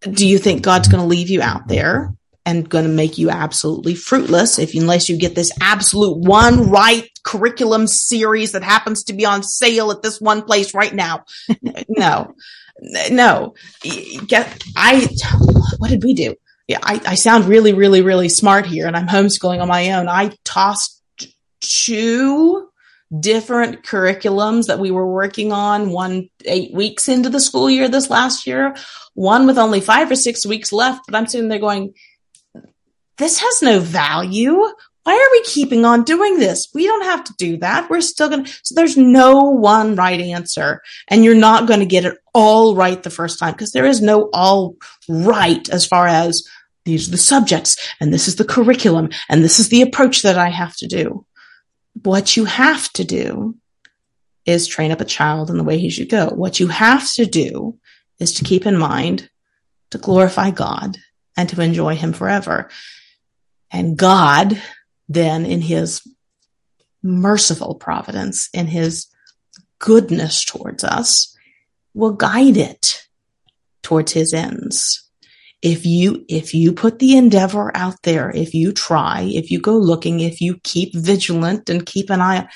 Do 0.00 0.26
you 0.26 0.38
think 0.38 0.62
God's 0.62 0.88
going 0.88 1.02
to 1.02 1.08
leave 1.08 1.28
you 1.28 1.42
out 1.42 1.66
there 1.68 2.14
and 2.48 2.68
going 2.68 2.84
to 2.84 2.90
make 2.90 3.18
you 3.18 3.28
absolutely 3.28 3.94
fruitless 3.94 4.58
if 4.58 4.74
unless 4.74 5.08
you 5.08 5.18
get 5.18 5.34
this 5.34 5.52
absolute 5.60 6.16
one 6.16 6.70
right 6.70 7.10
curriculum 7.22 7.86
series 7.86 8.52
that 8.52 8.62
happens 8.62 9.04
to 9.04 9.12
be 9.12 9.26
on 9.26 9.42
sale 9.42 9.90
at 9.90 10.02
this 10.02 10.20
one 10.20 10.42
place 10.42 10.72
right 10.72 10.94
now. 10.94 11.24
no, 11.88 12.34
no. 13.10 13.54
Get, 14.26 14.62
I, 14.76 15.08
what 15.78 15.90
did 15.90 16.04
we 16.04 16.14
do? 16.14 16.36
Yeah, 16.68 16.78
I, 16.82 17.00
I 17.06 17.14
sound 17.16 17.46
really, 17.46 17.72
really, 17.72 18.02
really 18.02 18.28
smart 18.28 18.66
here 18.66 18.86
and 18.86 18.96
I'm 18.96 19.08
homeschooling 19.08 19.60
on 19.60 19.68
my 19.68 19.92
own. 19.92 20.08
I 20.08 20.30
tossed 20.44 21.02
two 21.60 22.67
different 23.16 23.84
curriculums 23.84 24.66
that 24.66 24.78
we 24.78 24.90
were 24.90 25.06
working 25.06 25.52
on 25.52 25.90
one 25.90 26.28
eight 26.44 26.72
weeks 26.74 27.08
into 27.08 27.30
the 27.30 27.40
school 27.40 27.70
year 27.70 27.88
this 27.88 28.10
last 28.10 28.46
year, 28.46 28.74
one 29.14 29.46
with 29.46 29.58
only 29.58 29.80
five 29.80 30.10
or 30.10 30.16
six 30.16 30.44
weeks 30.44 30.72
left. 30.72 31.02
But 31.06 31.14
I'm 31.14 31.26
sitting 31.26 31.48
there 31.48 31.58
going, 31.58 31.94
this 33.16 33.38
has 33.40 33.62
no 33.62 33.80
value. 33.80 34.62
Why 35.04 35.14
are 35.14 35.32
we 35.32 35.42
keeping 35.44 35.86
on 35.86 36.04
doing 36.04 36.38
this? 36.38 36.68
We 36.74 36.84
don't 36.84 37.04
have 37.04 37.24
to 37.24 37.34
do 37.38 37.56
that. 37.58 37.88
We're 37.88 38.02
still 38.02 38.28
going 38.28 38.44
to, 38.44 38.52
so 38.62 38.74
there's 38.74 38.98
no 38.98 39.38
one 39.38 39.96
right 39.96 40.20
answer 40.20 40.82
and 41.08 41.24
you're 41.24 41.34
not 41.34 41.66
going 41.66 41.80
to 41.80 41.86
get 41.86 42.04
it 42.04 42.18
all 42.34 42.74
right 42.74 43.02
the 43.02 43.08
first 43.08 43.38
time 43.38 43.52
because 43.52 43.72
there 43.72 43.86
is 43.86 44.02
no 44.02 44.28
all 44.34 44.76
right 45.08 45.66
as 45.70 45.86
far 45.86 46.06
as 46.06 46.46
these 46.84 47.08
are 47.08 47.12
the 47.12 47.16
subjects 47.16 47.76
and 48.00 48.12
this 48.12 48.28
is 48.28 48.36
the 48.36 48.44
curriculum 48.44 49.08
and 49.28 49.42
this 49.42 49.58
is 49.58 49.70
the 49.70 49.82
approach 49.82 50.22
that 50.22 50.36
I 50.36 50.50
have 50.50 50.76
to 50.76 50.86
do. 50.86 51.24
What 52.02 52.36
you 52.36 52.44
have 52.44 52.92
to 52.94 53.04
do 53.04 53.56
is 54.44 54.66
train 54.66 54.90
up 54.92 55.00
a 55.00 55.06
child 55.06 55.50
in 55.50 55.58
the 55.58 55.64
way 55.64 55.78
he 55.78 55.90
should 55.90 56.08
go. 56.08 56.28
What 56.28 56.60
you 56.60 56.68
have 56.68 57.12
to 57.14 57.26
do 57.26 57.78
is 58.18 58.32
to 58.34 58.44
keep 58.44 58.66
in 58.66 58.76
mind 58.76 59.28
to 59.90 59.98
glorify 59.98 60.50
God 60.50 60.98
and 61.36 61.48
to 61.48 61.60
enjoy 61.60 61.96
him 61.96 62.12
forever. 62.12 62.68
And 63.70 63.96
God, 63.96 64.60
then 65.08 65.46
in 65.46 65.60
his 65.60 66.02
merciful 67.02 67.74
providence, 67.74 68.48
in 68.52 68.66
his 68.66 69.06
goodness 69.78 70.44
towards 70.44 70.84
us, 70.84 71.36
will 71.94 72.12
guide 72.12 72.56
it 72.56 73.06
towards 73.82 74.12
his 74.12 74.34
ends. 74.34 75.07
If 75.60 75.84
you, 75.84 76.24
if 76.28 76.54
you 76.54 76.72
put 76.72 76.98
the 76.98 77.16
endeavor 77.16 77.76
out 77.76 77.96
there, 78.04 78.30
if 78.30 78.54
you 78.54 78.72
try, 78.72 79.22
if 79.22 79.50
you 79.50 79.60
go 79.60 79.76
looking, 79.76 80.20
if 80.20 80.40
you 80.40 80.58
keep 80.62 80.94
vigilant 80.94 81.68
and 81.68 81.84
keep 81.84 82.10
an 82.10 82.20
eye, 82.20 82.48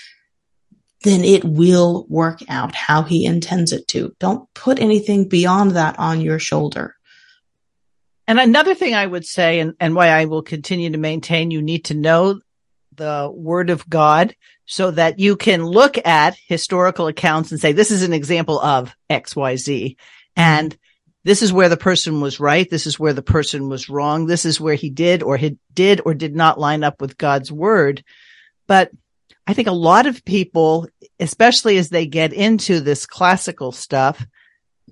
then 1.03 1.24
it 1.24 1.44
will 1.44 2.07
work 2.09 2.40
out 2.48 2.74
how 2.74 3.03
he 3.03 3.26
intends 3.26 3.72
it 3.72 3.88
to. 3.88 4.14
Don't 4.20 4.48
put 4.55 4.78
anything 4.78 5.28
beyond 5.28 5.72
that 5.72 5.98
on 5.98 6.20
your 6.20 6.38
shoulder. 6.38 6.94
And 8.28 8.38
another 8.38 8.74
thing 8.74 8.94
I 8.94 9.05
would 9.05 9.26
say, 9.26 9.59
and, 9.59 9.74
and 9.80 9.96
why 9.96 10.09
I 10.09 10.26
will 10.26 10.42
continue 10.42 10.90
to 10.90 10.98
maintain, 10.98 11.50
you 11.50 11.61
need 11.61 11.86
to 11.86 11.94
know 11.94 12.40
the 12.94 13.30
word 13.34 13.70
of 13.70 13.88
God 13.88 14.36
so 14.64 14.92
that 14.92 15.18
you 15.18 15.36
can 15.36 15.64
look 15.64 15.98
at 16.07 16.36
historical 16.46 17.09
accounts 17.09 17.50
and 17.50 17.61
say, 17.61 17.72
this 17.72 17.90
is 17.90 18.03
an 18.03 18.12
example 18.12 18.61
of 18.61 18.94
X, 19.11 19.34
Y, 19.34 19.57
Z. 19.57 19.96
And 20.36 20.76
this 21.24 21.42
is 21.42 21.52
where 21.52 21.68
the 21.68 21.76
person 21.76 22.20
was 22.20 22.40
right. 22.40 22.68
This 22.68 22.86
is 22.86 22.98
where 22.98 23.12
the 23.12 23.22
person 23.22 23.68
was 23.68 23.88
wrong. 23.88 24.26
This 24.26 24.44
is 24.44 24.60
where 24.60 24.74
he 24.74 24.90
did 24.90 25.22
or 25.22 25.36
he 25.36 25.56
did 25.72 26.00
or 26.04 26.14
did 26.14 26.34
not 26.34 26.58
line 26.58 26.82
up 26.82 27.00
with 27.00 27.18
God's 27.18 27.52
word. 27.52 28.02
But 28.66 28.90
I 29.46 29.54
think 29.54 29.68
a 29.68 29.72
lot 29.72 30.06
of 30.06 30.24
people, 30.24 30.88
especially 31.20 31.76
as 31.76 31.90
they 31.90 32.06
get 32.06 32.32
into 32.32 32.80
this 32.80 33.06
classical 33.06 33.72
stuff, 33.72 34.24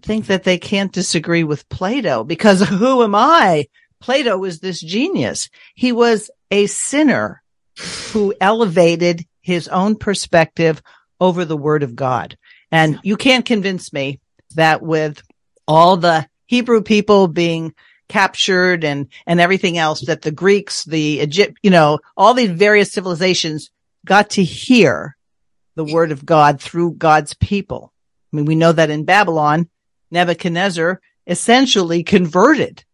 think 0.03 0.27
that 0.27 0.45
they 0.45 0.59
can't 0.59 0.93
disagree 0.93 1.45
with 1.45 1.69
Plato 1.69 2.25
because 2.25 2.61
who 2.69 3.03
am 3.03 3.15
I? 3.15 3.67
Plato 4.01 4.39
was 4.39 4.61
this 4.61 4.81
genius. 4.81 5.51
He 5.75 5.93
was 5.93 6.31
a 6.51 6.67
sinner 6.67 7.43
who 8.13 8.35
elevated 8.41 9.27
his 9.43 9.69
own 9.69 9.97
perspective 9.97 10.83
over 11.21 11.45
the 11.45 11.57
word 11.57 11.83
of 11.83 11.97
God. 11.97 12.37
And 12.73 12.99
you 13.03 13.17
can't 13.17 13.45
convince 13.45 13.93
me 13.93 14.21
that 14.55 14.83
with 14.83 15.23
all 15.71 15.97
the 15.97 16.27
Hebrew 16.47 16.83
people 16.83 17.29
being 17.29 17.75
captured 18.09 18.83
and, 18.83 19.07
and 19.25 19.41
everything 19.41 19.79
else 19.79 20.01
that 20.01 20.21
the 20.21 20.33
Greeks, 20.33 20.85
the 20.85 21.21
Egypt, 21.21 21.59
you 21.63 21.71
know, 21.71 22.01
all 22.17 22.35
these 22.35 22.51
various 22.51 22.91
civilizations 22.91 23.71
got 24.05 24.31
to 24.31 24.43
hear 24.43 25.17
the 25.77 25.85
word 25.85 26.11
of 26.11 26.27
God 26.27 26.61
through 26.61 26.95
God's 26.95 27.35
people. 27.35 27.93
I 28.33 28.37
mean, 28.37 28.47
we 28.47 28.57
know 28.57 28.73
that 28.73 28.91
in 28.91 29.05
Babylon, 29.05 29.69
Nebuchadnezzar 30.11 31.01
essentially 31.25 32.03
converted. 32.03 32.85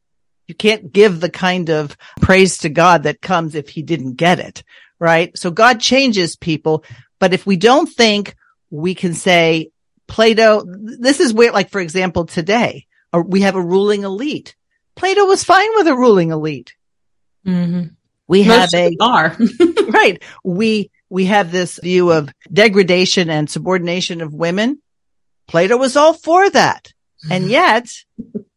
You 0.46 0.54
can't 0.54 0.92
give 0.92 1.20
the 1.20 1.30
kind 1.30 1.70
of 1.70 1.96
praise 2.20 2.58
to 2.58 2.68
God 2.68 3.04
that 3.04 3.22
comes 3.22 3.54
if 3.54 3.70
he 3.70 3.80
didn't 3.80 4.16
get 4.16 4.38
it, 4.38 4.62
right? 4.98 5.36
So 5.38 5.50
God 5.50 5.80
changes 5.80 6.36
people. 6.36 6.84
But 7.18 7.32
if 7.32 7.46
we 7.46 7.56
don't 7.56 7.86
think 7.86 8.36
we 8.68 8.94
can 8.94 9.14
say 9.14 9.70
Plato, 10.06 10.62
this 10.66 11.20
is 11.20 11.32
where, 11.32 11.52
like, 11.52 11.70
for 11.70 11.80
example, 11.80 12.26
today 12.26 12.86
we 13.12 13.42
have 13.42 13.56
a 13.56 13.62
ruling 13.62 14.04
elite. 14.04 14.54
Plato 14.94 15.24
was 15.24 15.44
fine 15.44 15.68
with 15.74 15.88
a 15.88 15.96
ruling 15.96 16.30
elite. 16.30 16.74
Mm-hmm. 17.46 17.94
We 18.28 18.44
Most 18.44 18.74
have 18.74 18.92
a, 18.92 18.96
are. 19.00 19.36
right. 19.88 20.22
We, 20.42 20.90
we 21.08 21.26
have 21.26 21.52
this 21.52 21.78
view 21.78 22.12
of 22.12 22.32
degradation 22.52 23.30
and 23.30 23.48
subordination 23.48 24.20
of 24.20 24.34
women. 24.34 24.80
Plato 25.46 25.76
was 25.76 25.96
all 25.96 26.12
for 26.12 26.48
that. 26.50 26.92
And 27.30 27.44
yet, 27.50 27.88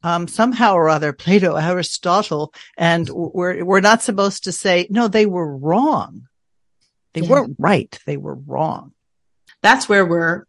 um, 0.02 0.28
somehow 0.28 0.74
or 0.74 0.90
other, 0.90 1.14
Plato, 1.14 1.56
Aristotle, 1.56 2.54
and 2.78 3.08
we're, 3.10 3.64
we're 3.64 3.82
not 3.82 4.02
supposed 4.02 4.46
to 4.46 4.52
say, 4.52 4.88
no, 4.90 5.08
they 5.08 5.26
were 5.26 5.58
wrong. 5.58 6.28
They 7.14 7.22
yeah. 7.22 7.30
weren't 7.30 7.56
right. 7.60 8.00
They 8.06 8.18
were 8.18 8.36
wrong. 8.36 8.94
That's 9.62 9.90
where 9.90 10.06
we're 10.06 10.46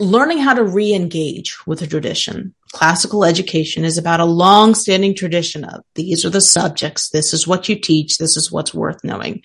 learning 0.00 0.38
how 0.38 0.54
to 0.54 0.64
re-engage 0.64 1.56
with 1.66 1.82
a 1.82 1.86
tradition. 1.86 2.54
Classical 2.72 3.24
education 3.24 3.84
is 3.84 3.98
about 3.98 4.20
a 4.20 4.24
long-standing 4.24 5.14
tradition 5.14 5.64
of 5.64 5.82
these 5.94 6.24
are 6.24 6.30
the 6.30 6.40
subjects. 6.40 7.10
This 7.10 7.32
is 7.32 7.46
what 7.46 7.68
you 7.68 7.78
teach. 7.78 8.18
This 8.18 8.36
is 8.36 8.50
what's 8.50 8.74
worth 8.74 9.04
knowing. 9.04 9.42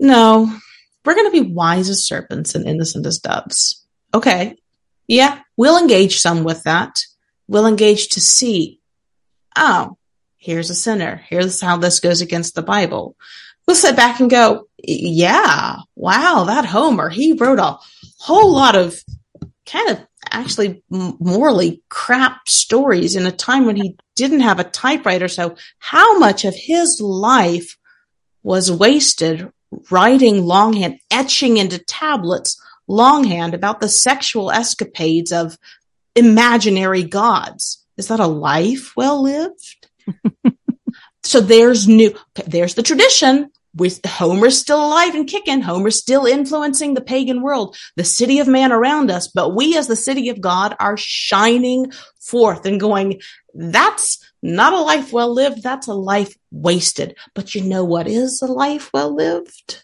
No, 0.00 0.50
we're 1.04 1.14
going 1.14 1.30
to 1.30 1.42
be 1.42 1.52
wise 1.52 1.90
as 1.90 2.06
serpents 2.06 2.54
and 2.54 2.66
innocent 2.66 3.04
as 3.06 3.18
doves. 3.18 3.84
Okay. 4.14 4.56
Yeah, 5.06 5.40
we'll 5.56 5.78
engage 5.78 6.18
some 6.18 6.44
with 6.44 6.62
that. 6.62 7.02
We'll 7.46 7.66
engage 7.66 8.08
to 8.10 8.22
see, 8.22 8.80
oh, 9.54 9.98
here's 10.38 10.70
a 10.70 10.74
sinner. 10.74 11.20
Here's 11.28 11.60
how 11.60 11.76
this 11.76 12.00
goes 12.00 12.22
against 12.22 12.54
the 12.54 12.62
Bible. 12.62 13.16
We'll 13.66 13.76
sit 13.76 13.96
back 13.96 14.20
and 14.20 14.30
go, 14.30 14.68
yeah, 14.78 15.76
wow, 15.94 16.44
that 16.46 16.64
Homer, 16.64 17.10
he 17.10 17.34
wrote 17.34 17.58
a 17.58 17.76
whole 18.18 18.54
lot 18.54 18.76
of 18.76 18.98
kind 19.66 19.90
of 19.90 20.06
actually 20.30 20.82
morally 20.90 21.82
crap 21.88 22.48
stories 22.48 23.16
in 23.16 23.26
a 23.26 23.32
time 23.32 23.66
when 23.66 23.76
he 23.76 23.96
didn't 24.14 24.40
have 24.40 24.58
a 24.58 24.64
typewriter. 24.64 25.28
So 25.28 25.56
how 25.78 26.18
much 26.18 26.44
of 26.44 26.54
his 26.54 27.00
life 27.00 27.76
was 28.42 28.70
wasted 28.70 29.50
writing 29.90 30.44
longhand, 30.44 30.98
etching 31.10 31.56
into 31.56 31.78
tablets 31.78 32.60
longhand 32.86 33.54
about 33.54 33.80
the 33.80 33.88
sexual 33.88 34.50
escapades 34.50 35.32
of 35.32 35.58
imaginary 36.14 37.02
gods. 37.02 37.84
Is 37.96 38.08
that 38.08 38.20
a 38.20 38.26
life 38.26 38.94
well 38.96 39.22
lived? 39.22 39.88
so 41.22 41.40
there's 41.40 41.88
new, 41.88 42.14
there's 42.46 42.74
the 42.74 42.82
tradition 42.82 43.50
with 43.74 44.04
Homer's 44.04 44.58
still 44.58 44.84
alive 44.84 45.14
and 45.14 45.26
kicking. 45.26 45.60
Homer's 45.60 45.98
still 45.98 46.26
influencing 46.26 46.94
the 46.94 47.00
pagan 47.00 47.42
world, 47.42 47.76
the 47.96 48.04
city 48.04 48.38
of 48.38 48.46
man 48.46 48.72
around 48.72 49.10
us. 49.10 49.28
But 49.28 49.54
we 49.54 49.76
as 49.76 49.88
the 49.88 49.96
city 49.96 50.28
of 50.28 50.40
God 50.40 50.76
are 50.78 50.96
shining 50.96 51.92
forth 52.20 52.66
and 52.66 52.78
going, 52.78 53.20
that's 53.54 54.24
not 54.42 54.72
a 54.72 54.80
life 54.80 55.12
well 55.12 55.32
lived. 55.32 55.62
That's 55.62 55.88
a 55.88 55.94
life 55.94 56.34
wasted. 56.50 57.16
But 57.34 57.54
you 57.54 57.62
know 57.62 57.84
what 57.84 58.06
is 58.06 58.42
a 58.42 58.46
life 58.46 58.90
well 58.92 59.14
lived? 59.14 59.82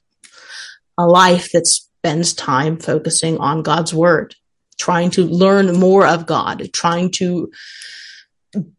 A 0.96 1.06
life 1.06 1.52
that 1.52 1.66
spends 1.66 2.34
time 2.34 2.76
focusing 2.76 3.38
on 3.38 3.62
God's 3.62 3.92
word, 3.92 4.36
trying 4.78 5.10
to 5.12 5.24
learn 5.24 5.78
more 5.78 6.06
of 6.06 6.26
God, 6.26 6.70
trying 6.72 7.10
to 7.12 7.50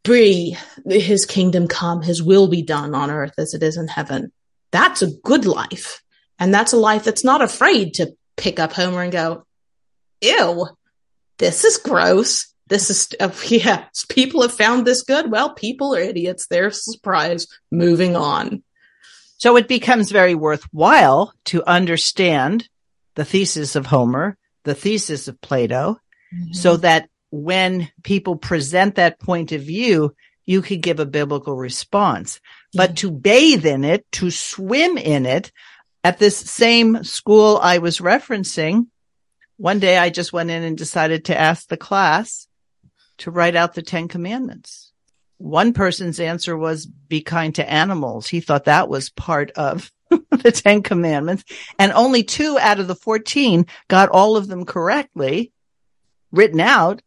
be 0.03 0.57
his 0.85 1.25
kingdom 1.25 1.67
come, 1.67 2.01
his 2.01 2.21
will 2.21 2.47
be 2.47 2.61
done 2.61 2.93
on 2.93 3.09
earth 3.09 3.33
as 3.37 3.53
it 3.53 3.63
is 3.63 3.77
in 3.77 3.87
heaven. 3.87 4.31
That's 4.71 5.01
a 5.01 5.11
good 5.23 5.45
life. 5.45 6.01
And 6.39 6.53
that's 6.53 6.73
a 6.73 6.77
life 6.77 7.03
that's 7.03 7.23
not 7.23 7.41
afraid 7.41 7.95
to 7.95 8.15
pick 8.37 8.59
up 8.59 8.73
Homer 8.73 9.03
and 9.03 9.11
go, 9.11 9.45
ew, 10.21 10.67
this 11.37 11.63
is 11.63 11.77
gross. 11.77 12.53
This 12.67 12.89
is, 12.89 13.09
uh, 13.19 13.29
yeah, 13.47 13.85
people 14.09 14.41
have 14.41 14.53
found 14.53 14.85
this 14.85 15.03
good. 15.03 15.29
Well, 15.29 15.53
people 15.53 15.95
are 15.95 15.99
idiots. 15.99 16.47
They're 16.47 16.71
surprised. 16.71 17.51
Moving 17.71 18.15
on. 18.15 18.63
So 19.37 19.57
it 19.57 19.67
becomes 19.67 20.11
very 20.11 20.35
worthwhile 20.35 21.33
to 21.45 21.63
understand 21.65 22.69
the 23.15 23.25
thesis 23.25 23.75
of 23.75 23.87
Homer, 23.87 24.37
the 24.63 24.75
thesis 24.75 25.27
of 25.27 25.41
Plato, 25.41 25.99
mm-hmm. 26.33 26.53
so 26.53 26.77
that 26.77 27.09
when 27.31 27.89
people 28.03 28.35
present 28.35 28.95
that 28.95 29.19
point 29.19 29.51
of 29.51 29.61
view, 29.61 30.15
you 30.45 30.61
could 30.61 30.81
give 30.81 30.99
a 30.99 31.05
biblical 31.05 31.55
response. 31.55 32.39
But 32.73 32.97
to 32.97 33.11
bathe 33.11 33.65
in 33.65 33.83
it, 33.83 34.09
to 34.13 34.31
swim 34.31 34.97
in 34.97 35.25
it, 35.25 35.51
at 36.03 36.19
this 36.19 36.37
same 36.37 37.03
school 37.03 37.59
I 37.61 37.77
was 37.79 37.99
referencing, 37.99 38.87
one 39.57 39.79
day 39.79 39.97
I 39.97 40.09
just 40.09 40.33
went 40.33 40.49
in 40.49 40.63
and 40.63 40.77
decided 40.77 41.25
to 41.25 41.39
ask 41.39 41.67
the 41.67 41.77
class 41.77 42.47
to 43.19 43.31
write 43.31 43.55
out 43.55 43.75
the 43.75 43.83
10 43.83 44.07
commandments. 44.07 44.91
One 45.37 45.73
person's 45.73 46.19
answer 46.19 46.57
was 46.57 46.85
be 46.85 47.21
kind 47.21 47.53
to 47.55 47.71
animals. 47.71 48.27
He 48.27 48.41
thought 48.41 48.65
that 48.65 48.89
was 48.89 49.09
part 49.09 49.51
of 49.51 49.91
the 50.09 50.51
10 50.51 50.81
commandments 50.81 51.43
and 51.77 51.91
only 51.91 52.23
two 52.23 52.57
out 52.59 52.79
of 52.79 52.87
the 52.87 52.95
14 52.95 53.65
got 53.87 54.09
all 54.09 54.37
of 54.37 54.47
them 54.47 54.65
correctly 54.65 55.51
written 56.31 56.59
out, 56.59 57.01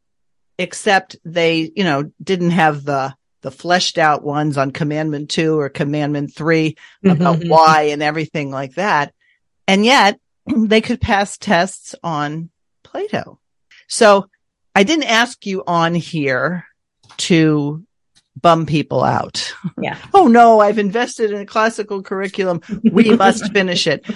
except 0.58 1.16
they, 1.24 1.72
you 1.74 1.84
know, 1.84 2.10
didn't 2.22 2.50
have 2.50 2.84
the 2.84 3.14
the 3.44 3.50
fleshed 3.50 3.98
out 3.98 4.24
ones 4.24 4.56
on 4.56 4.70
commandment 4.70 5.28
two 5.28 5.60
or 5.60 5.68
commandment 5.68 6.34
3 6.34 6.74
about 7.04 7.40
mm-hmm. 7.40 7.50
why 7.50 7.82
and 7.92 8.02
everything 8.02 8.50
like 8.50 8.74
that. 8.76 9.12
And 9.68 9.84
yet 9.84 10.18
they 10.46 10.80
could 10.80 11.00
pass 11.00 11.36
tests 11.36 11.94
on 12.02 12.48
Plato. 12.82 13.38
So 13.86 14.30
I 14.74 14.82
didn't 14.82 15.10
ask 15.10 15.44
you 15.44 15.62
on 15.66 15.94
here 15.94 16.64
to 17.18 17.84
bum 18.40 18.64
people 18.64 19.04
out. 19.04 19.54
Yeah. 19.78 19.98
oh 20.14 20.26
no, 20.26 20.60
I've 20.60 20.78
invested 20.78 21.30
in 21.30 21.42
a 21.42 21.46
classical 21.46 22.02
curriculum. 22.02 22.62
We 22.82 23.10
must 23.16 23.52
finish 23.52 23.86
it. 23.86 24.06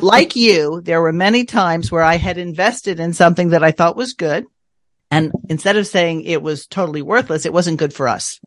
Like 0.00 0.34
you, 0.34 0.80
there 0.80 1.02
were 1.02 1.12
many 1.12 1.44
times 1.44 1.92
where 1.92 2.02
I 2.02 2.16
had 2.16 2.38
invested 2.38 3.00
in 3.00 3.12
something 3.12 3.50
that 3.50 3.62
I 3.62 3.70
thought 3.70 3.96
was 3.96 4.14
good. 4.14 4.46
And 5.10 5.32
instead 5.50 5.76
of 5.76 5.86
saying 5.86 6.22
it 6.22 6.42
was 6.42 6.66
totally 6.66 7.02
worthless, 7.02 7.44
it 7.44 7.52
wasn't 7.52 7.78
good 7.78 7.92
for 7.92 8.08
us. 8.08 8.40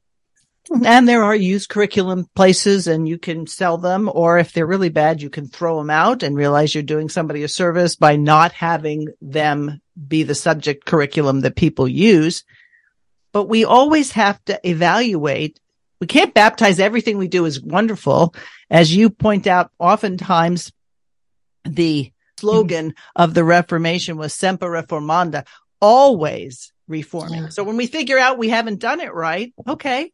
And 0.74 1.08
there 1.08 1.24
are 1.24 1.36
used 1.36 1.70
curriculum 1.70 2.30
places 2.34 2.88
and 2.88 3.08
you 3.08 3.18
can 3.18 3.46
sell 3.46 3.78
them. 3.78 4.10
Or 4.12 4.38
if 4.38 4.54
they're 4.54 4.66
really 4.66 4.90
bad, 4.90 5.22
you 5.22 5.30
can 5.30 5.48
throw 5.48 5.78
them 5.78 5.90
out 5.90 6.24
and 6.24 6.36
realize 6.36 6.74
you're 6.74 6.84
doing 6.84 7.10
somebody 7.10 7.44
a 7.44 7.48
service 7.50 7.96
by 7.96 8.16
not 8.16 8.54
having 8.54 9.08
them 9.22 9.82
be 10.08 10.24
the 10.24 10.36
subject 10.36 10.86
curriculum 10.86 11.42
that 11.42 11.56
people 11.56 11.88
use. 11.88 12.46
But 13.34 13.50
we 13.50 13.66
always 13.66 14.14
have 14.14 14.44
to 14.46 14.60
evaluate. 14.68 15.60
We 16.00 16.08
can't 16.08 16.34
baptize 16.34 16.80
everything 16.80 17.18
we 17.18 17.28
do 17.28 17.46
as 17.46 17.62
wonderful. 17.62 18.34
As 18.70 18.96
you 18.96 19.10
point 19.10 19.48
out, 19.48 19.72
oftentimes 19.78 20.72
the 21.66 22.12
slogan 22.40 22.96
of 23.16 23.34
the 23.34 23.44
Reformation 23.44 24.18
was 24.18 24.34
semper 24.34 24.68
reformanda, 24.68 25.46
always 25.80 26.72
reforming. 26.88 27.52
So 27.52 27.64
when 27.64 27.78
we 27.78 27.88
figure 27.88 28.18
out 28.18 28.38
we 28.38 28.50
haven't 28.50 28.80
done 28.80 29.00
it 29.00 29.14
right, 29.14 29.54
okay, 29.68 30.12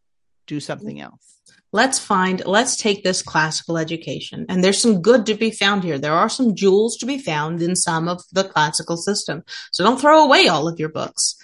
do 0.48 0.60
something 0.60 1.00
else. 1.00 1.38
Let's 1.74 2.00
find, 2.00 2.42
let's 2.46 2.78
take 2.78 3.04
this 3.04 3.22
classical 3.22 3.78
education. 3.78 4.46
And 4.48 4.64
there's 4.64 4.82
some 4.82 5.02
good 5.02 5.26
to 5.26 5.36
be 5.36 5.52
found 5.52 5.84
here. 5.84 6.00
There 6.00 6.14
are 6.14 6.30
some 6.30 6.56
jewels 6.56 6.98
to 6.98 7.06
be 7.06 7.20
found 7.20 7.62
in 7.62 7.76
some 7.76 8.08
of 8.08 8.24
the 8.32 8.46
classical 8.46 8.98
system. 8.98 9.44
So 9.72 9.84
don't 9.84 10.00
throw 10.00 10.24
away 10.24 10.48
all 10.48 10.68
of 10.68 10.80
your 10.80 10.90
books, 10.90 11.36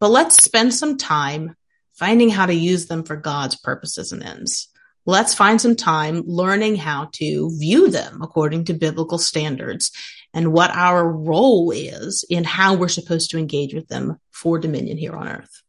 but 0.00 0.10
let's 0.10 0.42
spend 0.42 0.74
some 0.74 0.96
time 0.96 1.54
finding 1.92 2.30
how 2.30 2.46
to 2.46 2.54
use 2.54 2.86
them 2.86 3.04
for 3.04 3.16
God's 3.16 3.56
purposes 3.56 4.12
and 4.12 4.22
ends. 4.22 4.68
Let's 5.04 5.34
find 5.34 5.60
some 5.60 5.76
time 5.76 6.24
learning 6.26 6.76
how 6.76 7.10
to 7.12 7.56
view 7.56 7.90
them 7.90 8.22
according 8.22 8.64
to 8.64 8.74
biblical 8.74 9.18
standards 9.18 9.92
and 10.34 10.52
what 10.52 10.70
our 10.74 11.08
role 11.08 11.70
is 11.70 12.24
in 12.28 12.44
how 12.44 12.74
we're 12.74 12.88
supposed 12.88 13.30
to 13.30 13.38
engage 13.38 13.72
with 13.72 13.86
them 13.88 14.18
for 14.32 14.58
dominion 14.58 14.98
here 14.98 15.14
on 15.14 15.28
earth. 15.28 15.62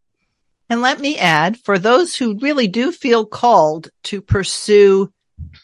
And 0.69 0.81
let 0.81 0.99
me 0.99 1.17
add, 1.17 1.57
for 1.57 1.79
those 1.79 2.15
who 2.15 2.39
really 2.39 2.67
do 2.67 2.91
feel 2.91 3.25
called 3.25 3.89
to 4.03 4.21
pursue 4.21 5.11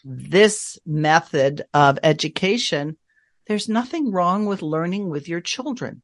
this 0.02 0.78
method 0.86 1.64
of 1.74 1.98
education, 2.02 2.96
there's 3.46 3.68
nothing 3.68 4.12
wrong 4.12 4.46
with 4.46 4.62
learning 4.62 5.10
with 5.10 5.28
your 5.28 5.40
children. 5.40 6.02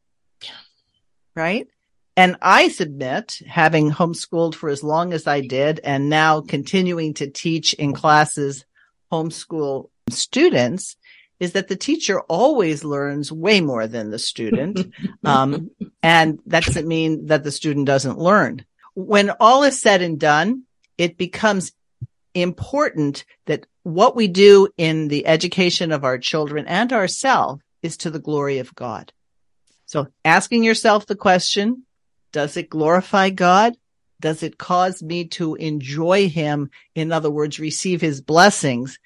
Right? 1.35 1.69
And 2.17 2.37
I 2.43 2.69
submit, 2.69 3.41
having 3.47 3.91
homeschooled 3.91 4.55
for 4.55 4.69
as 4.69 4.83
long 4.83 5.15
as 5.15 5.27
I 5.27 5.41
did 5.41 5.81
and 5.83 6.11
now 6.11 6.43
continuing 6.43 7.15
to 7.15 7.31
teach 7.31 7.73
in 7.73 7.95
classes 7.95 8.67
homeschool 9.11 9.89
students, 10.11 10.97
is 11.39 11.53
that 11.53 11.69
the 11.69 11.77
teacher 11.77 12.21
always 12.21 12.85
learns 12.85 13.33
way 13.33 13.63
more 13.63 13.87
than 13.87 14.11
the 14.11 14.19
student. 14.19 14.93
um, 15.25 15.71
and 16.03 16.41
that 16.47 16.65
doesn't 16.65 16.87
mean 16.87 17.27
that 17.27 17.45
the 17.45 17.53
student 17.53 17.87
doesn't 17.87 18.19
learn 18.19 18.67
when 19.07 19.31
all 19.41 19.63
is 19.63 19.81
said 19.81 20.03
and 20.03 20.19
done, 20.19 20.65
it 20.99 21.17
becomes 21.17 21.73
important 22.35 23.25
that 23.47 23.67
what 23.83 24.15
we 24.15 24.29
do 24.29 24.69
in 24.77 25.09
the 25.09 25.27
education 25.27 25.93
of 25.93 26.05
our 26.05 26.19
children 26.19 26.67
and 26.67 26.93
ourselves 26.93 27.63
is 27.83 27.97
to 27.99 28.11
the 28.11 28.19
glory 28.19 28.59
of 28.59 28.75
God. 28.75 29.13
So 29.87 30.09
asking 30.25 30.63
yourself 30.63 31.07
the 31.07 31.17
question, 31.17 31.85
does 32.33 32.57
it 32.57 32.71
glorify 32.71 33.31
God? 33.31 33.77
Does 34.21 34.43
it 34.43 34.59
cause 34.59 35.03
me 35.03 35.25
to 35.29 35.55
enjoy 35.55 36.29
him? 36.29 36.71
In 36.95 37.11
other 37.11 37.31
words, 37.31 37.59
receive 37.59 38.01
his 38.01 38.21
blessings. 38.21 38.99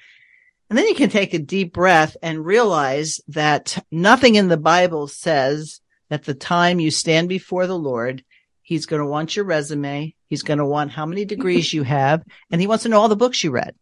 And 0.68 0.78
then 0.78 0.86
you 0.86 0.94
can 0.94 1.08
take 1.08 1.32
a 1.32 1.38
deep 1.38 1.72
breath 1.72 2.16
and 2.20 2.44
realize 2.44 3.20
that 3.28 3.82
nothing 3.90 4.34
in 4.34 4.48
the 4.48 4.56
Bible 4.56 5.06
says 5.06 5.80
that 6.10 6.24
the 6.24 6.34
time 6.34 6.80
you 6.80 6.90
stand 6.90 7.28
before 7.28 7.66
the 7.66 7.78
Lord 7.78 8.24
He's 8.64 8.86
going 8.86 9.00
to 9.00 9.06
want 9.06 9.36
your 9.36 9.44
resume. 9.44 10.14
He's 10.28 10.42
going 10.42 10.58
to 10.58 10.64
want 10.64 10.90
how 10.90 11.04
many 11.06 11.24
degrees 11.34 11.72
you 11.72 11.84
have, 11.84 12.24
and 12.50 12.60
he 12.60 12.66
wants 12.66 12.82
to 12.82 12.88
know 12.88 13.00
all 13.00 13.08
the 13.08 13.14
books 13.14 13.44
you 13.44 13.50
read. 13.50 13.74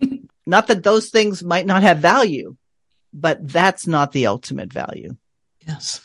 not 0.46 0.68
that 0.68 0.84
those 0.84 1.08
things 1.08 1.42
might 1.42 1.66
not 1.66 1.82
have 1.82 1.98
value, 1.98 2.56
but 3.12 3.48
that's 3.48 3.86
not 3.86 4.12
the 4.12 4.26
ultimate 4.26 4.72
value. 4.72 5.16
Yes. 5.66 6.02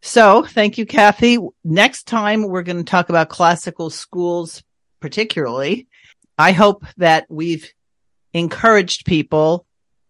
So 0.00 0.44
thank 0.44 0.76
you, 0.76 0.84
Cathey. 0.84 1.48
Next 1.62 2.08
time 2.08 2.42
we're 2.42 2.62
going 2.62 2.78
to 2.78 2.84
talk 2.84 3.08
about 3.08 3.28
classical 3.28 3.88
schools, 3.88 4.64
particularly. 5.00 5.86
I 6.36 6.50
hope 6.50 6.84
that 6.96 7.26
we've 7.30 7.72
encouraged 8.34 9.06
people 9.06 9.64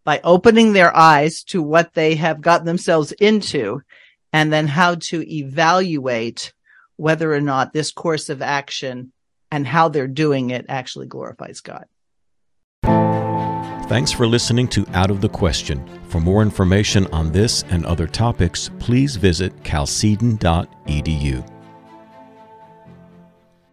by 0.04 0.20
opening 0.24 0.72
their 0.72 0.96
eyes 0.96 1.44
to 1.44 1.62
what 1.62 1.92
they 1.92 2.14
have 2.14 2.40
gotten 2.40 2.66
themselves 2.66 3.12
into 3.12 3.82
and 4.32 4.50
then 4.50 4.66
how 4.66 4.94
to 4.94 5.30
evaluate 5.30 6.54
whether 6.96 7.32
or 7.32 7.40
not 7.40 7.72
this 7.72 7.90
course 7.92 8.28
of 8.28 8.42
action 8.42 9.12
and 9.50 9.66
how 9.66 9.88
they're 9.88 10.06
doing 10.08 10.50
it 10.50 10.66
actually 10.68 11.06
glorifies 11.06 11.60
God. 11.60 11.84
Thanks 13.88 14.10
for 14.10 14.26
listening 14.26 14.68
to 14.68 14.86
Out 14.94 15.10
of 15.10 15.20
the 15.20 15.28
Question. 15.28 15.86
For 16.08 16.20
more 16.20 16.40
information 16.40 17.06
on 17.08 17.30
this 17.30 17.62
and 17.64 17.84
other 17.84 18.06
topics, 18.06 18.70
please 18.78 19.16
visit 19.16 19.54
chalcedon.edu. 19.64 21.46